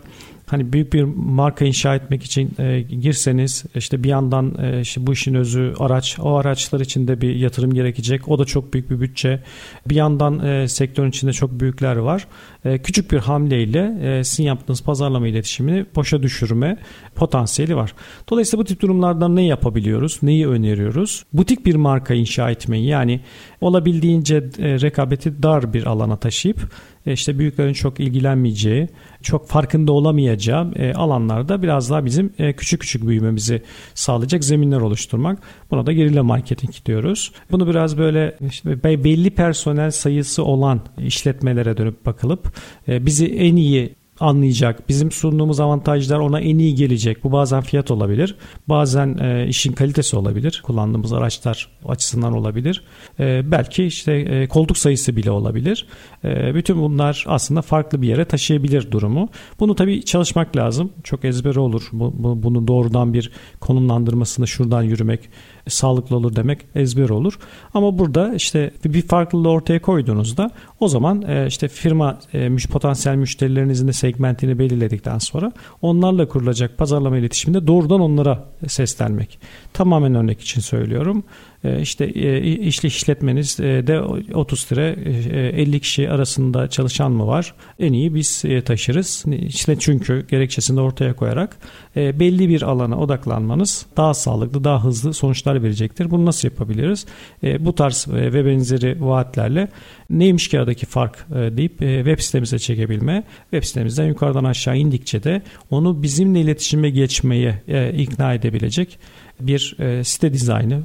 hani 0.50 0.72
büyük 0.72 0.92
bir 0.92 1.02
marka 1.16 1.64
inşa 1.64 1.94
etmek 1.94 2.22
için 2.22 2.50
e, 2.58 2.80
girseniz 2.80 3.64
işte 3.74 4.04
bir 4.04 4.08
yandan 4.08 4.54
e, 4.62 4.80
işte 4.80 5.06
bu 5.06 5.12
işin 5.12 5.34
özü 5.34 5.74
araç 5.78 6.18
o 6.22 6.36
araçlar 6.36 6.80
için 6.80 7.08
de 7.08 7.20
bir 7.20 7.36
yatırım 7.36 7.74
gerekecek 7.74 8.28
o 8.28 8.38
da 8.38 8.44
çok 8.44 8.74
büyük 8.74 8.90
bir 8.90 9.00
bütçe 9.00 9.42
bir 9.86 9.94
yandan 9.94 10.46
e, 10.46 10.68
sektörün 10.68 11.08
içinde 11.08 11.32
çok 11.32 11.60
büyükler 11.60 11.96
var 11.96 12.26
e, 12.64 12.78
küçük 12.78 13.12
bir 13.12 13.18
hamleyle 13.18 13.98
e, 14.02 14.24
sizin 14.24 14.44
yaptığınız 14.44 14.82
pazarlama 14.82 15.28
iletişimini 15.28 15.86
boşa 15.96 16.22
düşürme 16.22 16.76
potansiyeli 17.14 17.76
var. 17.76 17.94
Dolayısıyla 18.30 18.62
bu 18.62 18.66
tip 18.66 18.80
durumlardan 18.82 19.36
ne 19.36 19.44
yapabiliyoruz? 19.44 20.18
Neyi 20.22 20.48
öneriyoruz? 20.48 21.24
Butik 21.32 21.66
bir 21.66 21.74
marka 21.74 22.14
inşa 22.14 22.50
etmeyi 22.50 22.86
yani 22.86 23.20
olabildiğince 23.60 24.36
e, 24.36 24.80
rekabeti 24.80 25.42
dar 25.42 25.72
bir 25.72 25.86
alana 25.86 26.16
taşıyıp 26.16 26.70
işte 27.06 27.38
büyüklerin 27.38 27.72
çok 27.72 28.00
ilgilenmeyeceği, 28.00 28.88
çok 29.22 29.48
farkında 29.48 29.92
olamayacağı 29.92 30.72
e, 30.76 30.92
alanlarda 30.92 31.62
biraz 31.62 31.90
daha 31.90 32.04
bizim 32.04 32.32
e, 32.38 32.52
küçük 32.52 32.80
küçük 32.80 33.06
büyümemizi 33.06 33.62
sağlayacak 33.94 34.44
zeminler 34.44 34.80
oluşturmak. 34.80 35.38
Buna 35.70 35.86
da 35.86 35.92
gerilla 35.92 36.22
marketing 36.22 36.72
diyoruz. 36.86 37.32
Bunu 37.50 37.66
biraz 37.66 37.98
böyle 37.98 38.36
işte 38.48 38.82
belli 38.84 39.30
personel 39.30 39.90
sayısı 39.90 40.44
olan 40.44 40.80
işletmelere 40.98 41.76
dönüp 41.76 42.06
bakılıp 42.06 42.54
bizi 42.88 43.26
en 43.26 43.56
iyi 43.56 43.99
anlayacak. 44.20 44.88
Bizim 44.88 45.10
sunduğumuz 45.10 45.60
avantajlar 45.60 46.18
ona 46.18 46.40
en 46.40 46.58
iyi 46.58 46.74
gelecek. 46.74 47.24
Bu 47.24 47.32
bazen 47.32 47.60
fiyat 47.60 47.90
olabilir. 47.90 48.36
Bazen 48.68 49.18
e, 49.18 49.46
işin 49.48 49.72
kalitesi 49.72 50.16
olabilir. 50.16 50.62
Kullandığımız 50.66 51.12
araçlar 51.12 51.68
açısından 51.86 52.32
olabilir. 52.32 52.84
E, 53.20 53.50
belki 53.50 53.84
işte 53.84 54.12
e, 54.12 54.48
koltuk 54.48 54.78
sayısı 54.78 55.16
bile 55.16 55.30
olabilir. 55.30 55.86
E, 56.24 56.54
bütün 56.54 56.82
bunlar 56.82 57.24
aslında 57.28 57.62
farklı 57.62 58.02
bir 58.02 58.08
yere 58.08 58.24
taşıyabilir 58.24 58.90
durumu. 58.90 59.28
Bunu 59.60 59.74
tabii 59.74 60.04
çalışmak 60.04 60.56
lazım. 60.56 60.92
Çok 61.04 61.24
ezber 61.24 61.56
olur. 61.56 61.88
Bu, 61.92 62.14
bu, 62.18 62.42
bunu 62.42 62.68
doğrudan 62.68 63.14
bir 63.14 63.32
konumlandırmasını 63.60 64.46
şuradan 64.46 64.82
yürümek 64.82 65.20
sağlıklı 65.68 66.16
olur 66.16 66.36
demek 66.36 66.60
ezber 66.74 67.08
olur. 67.08 67.38
Ama 67.74 67.98
burada 67.98 68.34
işte 68.34 68.70
bir 68.84 69.02
farklılığı 69.02 69.50
ortaya 69.50 69.82
koyduğunuzda 69.82 70.50
o 70.80 70.88
zaman 70.88 71.22
e, 71.22 71.46
işte 71.46 71.68
firma 71.68 72.18
e, 72.34 72.56
potansiyel 72.72 73.16
müşterilerinizin 73.16 73.88
de 73.88 73.92
segmentini 74.10 74.58
belirledikten 74.58 75.18
sonra 75.18 75.52
onlarla 75.82 76.28
kurulacak 76.28 76.78
pazarlama 76.78 77.18
iletişiminde 77.18 77.66
doğrudan 77.66 78.00
onlara 78.00 78.44
seslenmek. 78.68 79.38
Tamamen 79.72 80.14
örnek 80.14 80.40
için 80.40 80.60
söylüyorum. 80.60 81.24
E, 81.64 81.80
işte 81.80 82.08
işli 82.54 82.86
işletmeniz 82.86 83.58
de 83.58 84.00
30 84.34 84.72
lira 84.72 84.82
50 84.82 85.80
kişi 85.80 86.10
arasında 86.10 86.68
çalışan 86.68 87.12
mı 87.12 87.26
var? 87.26 87.54
En 87.78 87.92
iyi 87.92 88.14
biz 88.14 88.44
taşırız. 88.64 89.24
İşte 89.46 89.76
çünkü 89.78 90.26
gerekçesini 90.30 90.80
ortaya 90.80 91.12
koyarak 91.12 91.56
belli 91.96 92.48
bir 92.48 92.62
alana 92.62 92.98
odaklanmanız 92.98 93.86
daha 93.96 94.14
sağlıklı, 94.14 94.64
daha 94.64 94.84
hızlı 94.84 95.14
sonuçlar 95.14 95.62
verecektir. 95.62 96.10
Bunu 96.10 96.26
nasıl 96.26 96.48
yapabiliriz? 96.48 97.06
Bu 97.42 97.74
tarz 97.74 98.06
ve 98.08 98.46
benzeri 98.46 98.96
vaatlerle 99.00 99.68
neymiş 100.10 100.48
ki 100.48 100.58
aradaki 100.58 100.86
fark 100.86 101.26
deyip 101.30 101.78
web 101.78 102.18
sitemize 102.20 102.58
çekebilme. 102.58 103.24
Web 103.50 103.64
sitemizden 103.64 104.06
yukarıdan 104.06 104.44
aşağı 104.44 104.76
indikçe 104.76 105.22
de 105.22 105.42
onu 105.70 106.02
bizimle 106.02 106.40
iletişime 106.40 106.90
geçmeye 106.90 107.62
ikna 107.98 108.34
edebilecek 108.34 108.98
bir 109.46 109.76
e, 109.78 110.04
site 110.04 110.32
dizaynı, 110.32 110.82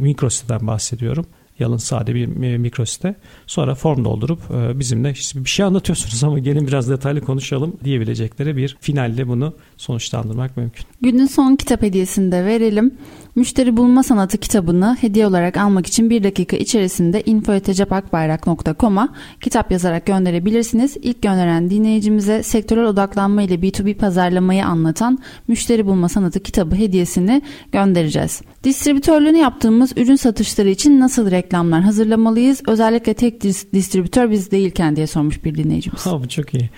mikro 0.00 0.30
siteden 0.30 0.66
bahsediyorum. 0.66 1.26
Yalın 1.58 1.76
sade 1.76 2.14
bir 2.14 2.26
mikro 2.56 2.84
site. 2.84 3.14
Sonra 3.46 3.74
form 3.74 4.04
doldurup 4.04 4.40
e, 4.50 4.78
bizimle 4.78 5.14
bir 5.34 5.50
şey 5.50 5.66
anlatıyorsunuz 5.66 6.24
ama 6.24 6.38
gelin 6.38 6.66
biraz 6.66 6.90
detaylı 6.90 7.20
konuşalım 7.20 7.76
diyebilecekleri 7.84 8.56
bir 8.56 8.76
finalle 8.80 9.28
bunu 9.28 9.54
sonuçlandırmak 9.76 10.56
mümkün. 10.56 10.84
Günün 11.00 11.26
son 11.26 11.56
kitap 11.56 11.82
hediyesini 11.82 12.32
de 12.32 12.44
verelim. 12.44 12.94
Müşteri 13.36 13.76
Bulma 13.76 14.02
Sanatı 14.02 14.38
kitabını 14.38 14.96
hediye 15.00 15.26
olarak 15.26 15.56
almak 15.56 15.86
için 15.86 16.10
bir 16.10 16.24
dakika 16.24 16.56
içerisinde 16.56 17.22
info.cepakbayrak.com'a 17.22 19.08
kitap 19.40 19.72
yazarak 19.72 20.06
gönderebilirsiniz. 20.06 20.96
İlk 21.02 21.22
gönderen 21.22 21.70
dinleyicimize 21.70 22.42
sektörel 22.42 22.84
odaklanma 22.84 23.42
ile 23.42 23.54
B2B 23.54 23.94
pazarlamayı 23.94 24.66
anlatan 24.66 25.18
Müşteri 25.48 25.86
Bulma 25.86 26.08
Sanatı 26.08 26.40
kitabı 26.40 26.76
hediyesini 26.76 27.42
göndereceğiz. 27.72 28.42
Distribütörlüğünü 28.64 29.38
yaptığımız 29.38 29.92
ürün 29.96 30.16
satışları 30.16 30.68
için 30.68 31.00
nasıl 31.00 31.30
reklamlar 31.30 31.82
hazırlamalıyız? 31.82 32.62
Özellikle 32.66 33.14
tek 33.14 33.42
distribütör 33.72 34.30
biz 34.30 34.50
değilken 34.50 34.96
diye 34.96 35.06
sormuş 35.06 35.44
bir 35.44 35.54
dinleyicimiz. 35.54 36.06
Ha, 36.06 36.22
bu 36.22 36.28
çok 36.28 36.54
iyi. 36.54 36.70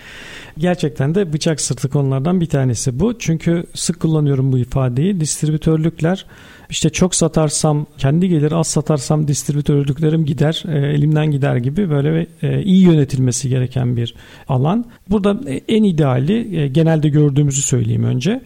Gerçekten 0.59 1.15
de 1.15 1.33
bıçak 1.33 1.61
sırtı 1.61 1.89
konulardan 1.89 2.41
bir 2.41 2.47
tanesi 2.47 3.01
bu. 3.01 3.19
Çünkü 3.19 3.65
sık 3.75 4.01
kullanıyorum 4.01 4.53
bu 4.53 4.59
ifadeyi. 4.59 5.21
Distribütörlükler 5.21 6.27
işte 6.71 6.91
çok 6.91 7.15
satarsam 7.15 7.87
kendi 7.99 8.29
gelir 8.29 8.53
az 8.53 8.67
satarsam 8.67 9.29
distribütörlüklerim 9.29 10.25
gider 10.25 10.63
e, 10.69 10.79
elimden 10.79 11.31
gider 11.31 11.57
gibi 11.57 11.91
böyle 11.91 12.27
e, 12.43 12.63
iyi 12.63 12.83
yönetilmesi 12.83 13.49
gereken 13.49 13.97
bir 13.97 14.15
alan. 14.49 14.85
Burada 15.11 15.41
en 15.69 15.85
ideali 15.85 16.57
e, 16.57 16.69
genelde 16.69 17.09
gördüğümüzü 17.09 17.63
söyleyeyim 17.63 18.05
önce. 18.05 18.43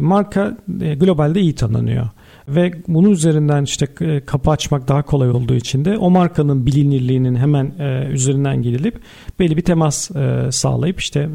Marka 0.00 0.56
globalde 0.98 1.40
iyi 1.40 1.54
tanınıyor 1.54 2.08
ve 2.48 2.72
bunun 2.88 3.10
üzerinden 3.10 3.62
işte 3.62 3.88
e, 4.00 4.20
kapı 4.20 4.50
açmak 4.50 4.88
daha 4.88 5.02
kolay 5.02 5.30
olduğu 5.30 5.54
için 5.54 5.84
de 5.84 5.98
o 5.98 6.10
markanın 6.10 6.66
bilinirliğinin 6.66 7.34
hemen 7.34 7.72
e, 7.78 8.08
üzerinden 8.10 8.62
gelip 8.62 9.00
belli 9.38 9.56
bir 9.56 9.62
temas 9.62 10.10
e, 10.10 10.52
sağlayıp 10.52 11.00
işte 11.00 11.28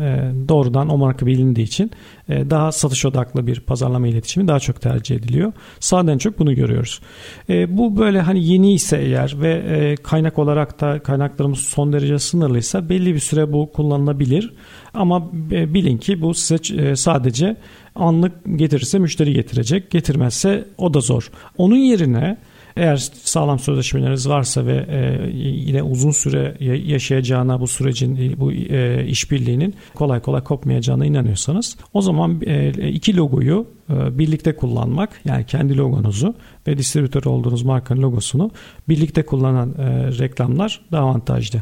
doğrudan 0.48 0.90
o 0.90 0.98
marka 0.98 1.26
bilindiği 1.26 1.64
için 1.64 1.92
daha 2.30 2.72
satış 2.72 3.06
odaklı 3.06 3.48
bir 3.48 3.60
pazarlama 3.60 4.08
iletişimi 4.08 4.48
daha 4.48 4.60
çok 4.60 4.82
tercih 4.82 5.16
ediliyor. 5.16 5.54
Sağdan 5.80 6.18
çok 6.18 6.40
bunu 6.40 6.56
görüyoruz. 6.56 7.02
Bu 7.50 7.98
böyle 7.98 8.22
hani 8.22 8.46
yeni 8.46 8.74
ise 8.74 8.98
eğer 8.98 9.36
ve 9.42 9.96
kaynak 10.04 10.40
olarak 10.40 10.82
da 10.82 11.00
kaynaklarımız 11.00 11.60
son 11.60 11.94
derece 11.94 12.20
sınırlıysa 12.20 12.90
belli 12.90 13.14
bir 13.14 13.20
süre 13.20 13.54
bu 13.54 13.72
kullanılabilir. 13.72 14.54
Ama 14.94 15.32
e, 15.52 15.74
bilin 15.74 15.98
ki 15.98 16.22
bu 16.22 16.34
size 16.34 16.96
sadece 16.96 17.56
anlık 17.96 18.34
getirirse 18.56 19.00
müşteri 19.00 19.34
getirecek. 19.34 19.92
Getirmezse 19.92 20.66
o 20.78 20.94
da 20.94 21.00
zor. 21.00 21.32
Onun 21.58 21.76
yerine 21.76 22.38
eğer 22.76 22.98
sağlam 23.24 23.60
sözleşmeleriniz 23.60 24.30
varsa 24.30 24.66
ve 24.66 24.86
e, 24.90 25.30
yine 25.38 25.84
uzun 25.84 26.12
süre 26.12 26.58
yaşayacağına 26.86 27.60
bu 27.60 27.68
sürecin 27.68 28.16
e, 28.16 28.40
bu 28.40 28.52
e, 28.52 29.06
işbirliğinin 29.08 29.76
kolay 29.96 30.20
kolay 30.20 30.44
kopmayacağına 30.44 31.06
inanıyorsanız 31.06 31.78
o 31.94 32.02
zaman 32.02 32.42
e, 32.46 32.70
iki 32.90 33.18
logoyu 33.18 33.68
e, 33.90 34.18
birlikte 34.18 34.56
kullanmak 34.56 35.10
yani 35.26 35.46
kendi 35.46 35.78
logonuzu 35.78 36.36
ve 36.68 36.78
distribütör 36.78 37.24
olduğunuz 37.24 37.64
markanın 37.64 38.02
logosunu 38.02 38.52
birlikte 38.90 39.26
kullanan 39.26 39.70
e, 39.70 40.08
reklamlar 40.20 40.82
daha 40.92 41.04
avantajlı. 41.04 41.62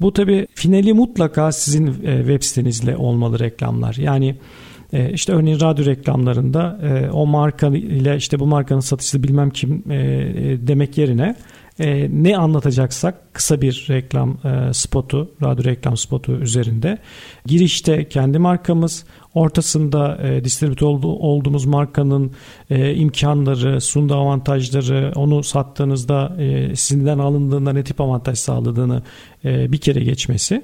Bu 0.00 0.12
tabi 0.12 0.46
finali 0.54 0.92
mutlaka 0.92 1.52
sizin 1.52 1.92
web 2.02 2.42
sitenizle 2.42 2.96
olmalı 2.96 3.38
reklamlar. 3.38 3.94
Yani 3.94 4.36
e, 4.94 5.12
işte 5.12 5.32
örneğin 5.32 5.60
radyo 5.60 5.84
reklamlarında 5.84 6.78
e, 6.82 7.10
o 7.10 7.26
marka 7.26 7.66
ile 7.66 8.16
işte 8.16 8.40
bu 8.40 8.46
markanın 8.46 8.80
satıcısı 8.80 9.22
bilmem 9.22 9.50
kim 9.50 9.92
e, 9.92 9.98
demek 10.66 10.98
yerine 10.98 11.36
ne 12.08 12.36
anlatacaksak 12.36 13.34
kısa 13.34 13.60
bir 13.60 13.86
reklam 13.90 14.38
spotu, 14.72 15.30
radyo 15.42 15.64
reklam 15.64 15.96
spotu 15.96 16.32
üzerinde. 16.32 16.98
Girişte 17.46 18.08
kendi 18.08 18.38
markamız, 18.38 19.04
ortasında 19.34 20.18
e, 20.22 20.44
distribütör 20.44 20.86
olduğumuz 21.02 21.64
markanın 21.64 22.32
imkanları, 22.70 23.80
sunduğu 23.80 24.14
avantajları, 24.14 25.12
onu 25.14 25.42
sattığınızda 25.42 26.36
sizden 26.74 27.18
alındığında 27.18 27.72
ne 27.72 27.84
tip 27.84 28.00
avantaj 28.00 28.38
sağladığını 28.38 29.02
bir 29.44 29.78
kere 29.78 30.00
geçmesi 30.00 30.62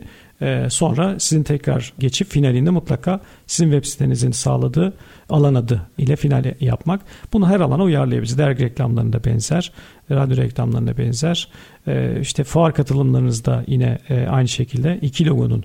sonra 0.68 1.20
sizin 1.20 1.43
tekrar 1.43 1.93
geçip 1.99 2.28
finalinde 2.28 2.70
mutlaka 2.70 3.20
sizin 3.47 3.70
web 3.70 3.84
sitenizin 3.84 4.30
sağladığı 4.30 4.93
alan 5.28 5.55
adı 5.55 5.82
ile 5.99 6.16
finali 6.16 6.57
yapmak. 6.61 7.01
Bunu 7.32 7.49
her 7.49 7.61
alana 7.61 7.82
uyarlayabiliriz. 7.82 8.38
Dergi 8.38 8.64
reklamlarında 8.64 9.24
benzer, 9.24 9.72
radyo 10.11 10.36
reklamlarında 10.36 10.99
benzer. 10.99 11.49
Ee, 11.87 12.18
işte 12.20 12.45
fuar 12.45 12.74
katılımlarınızda 12.74 13.64
yine 13.66 13.99
e, 14.09 14.26
aynı 14.26 14.49
şekilde 14.49 14.99
iki 15.03 15.26
logonun 15.26 15.64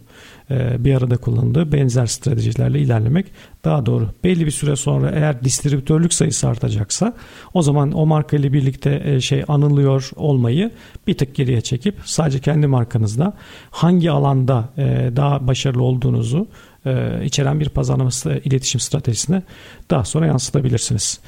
e, 0.51 0.86
bir 0.86 0.95
arada 0.95 1.18
kullanıldığı 1.18 1.72
benzer 1.72 2.05
stratejilerle 2.05 2.80
ilerlemek 2.80 3.26
daha 3.66 3.86
doğru. 3.86 4.09
Belli 4.24 4.45
bir 4.45 4.51
süre 4.51 4.76
sonra 4.76 5.11
eğer 5.11 5.43
distribütörlük 5.43 6.13
sayısı 6.13 6.47
artacaksa 6.47 7.13
o 7.53 7.61
zaman 7.61 7.91
o 7.91 8.05
marka 8.05 8.38
ile 8.38 8.53
birlikte 8.53 9.01
e, 9.05 9.22
şey 9.22 9.43
anılıyor 9.47 10.09
olmayı 10.16 10.72
bir 11.07 11.18
tık 11.18 11.36
geriye 11.36 11.61
çekip 11.61 11.95
sadece 12.05 12.39
kendi 12.39 12.68
markanızda 12.68 13.34
hangi 13.72 14.11
alanda 14.11 14.70
daha 15.16 15.47
başarılı 15.47 15.84
olduğunuzu 15.84 16.47
içeren 17.24 17.59
bir 17.59 17.70
pazarlama 17.70 18.09
iletişim 18.43 18.80
stratejisine 18.80 19.43
daha 19.89 20.05
sonra 20.05 20.26
yansıtabilirsiniz. 20.26 21.20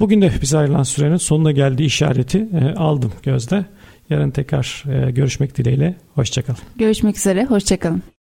Bugün 0.00 0.22
de 0.22 0.32
bize 0.42 0.58
ayrılan 0.58 0.82
sürenin 0.82 1.16
sonuna 1.16 1.52
geldiği 1.52 1.84
işareti 1.84 2.48
aldım 2.76 3.12
gözde. 3.22 3.64
Yarın 4.10 4.30
tekrar 4.30 4.84
görüşmek 5.10 5.56
dileğiyle. 5.56 5.94
Hoşçakalın. 6.14 6.60
Görüşmek 6.76 7.16
üzere. 7.16 7.44
Hoşçakalın. 7.44 8.02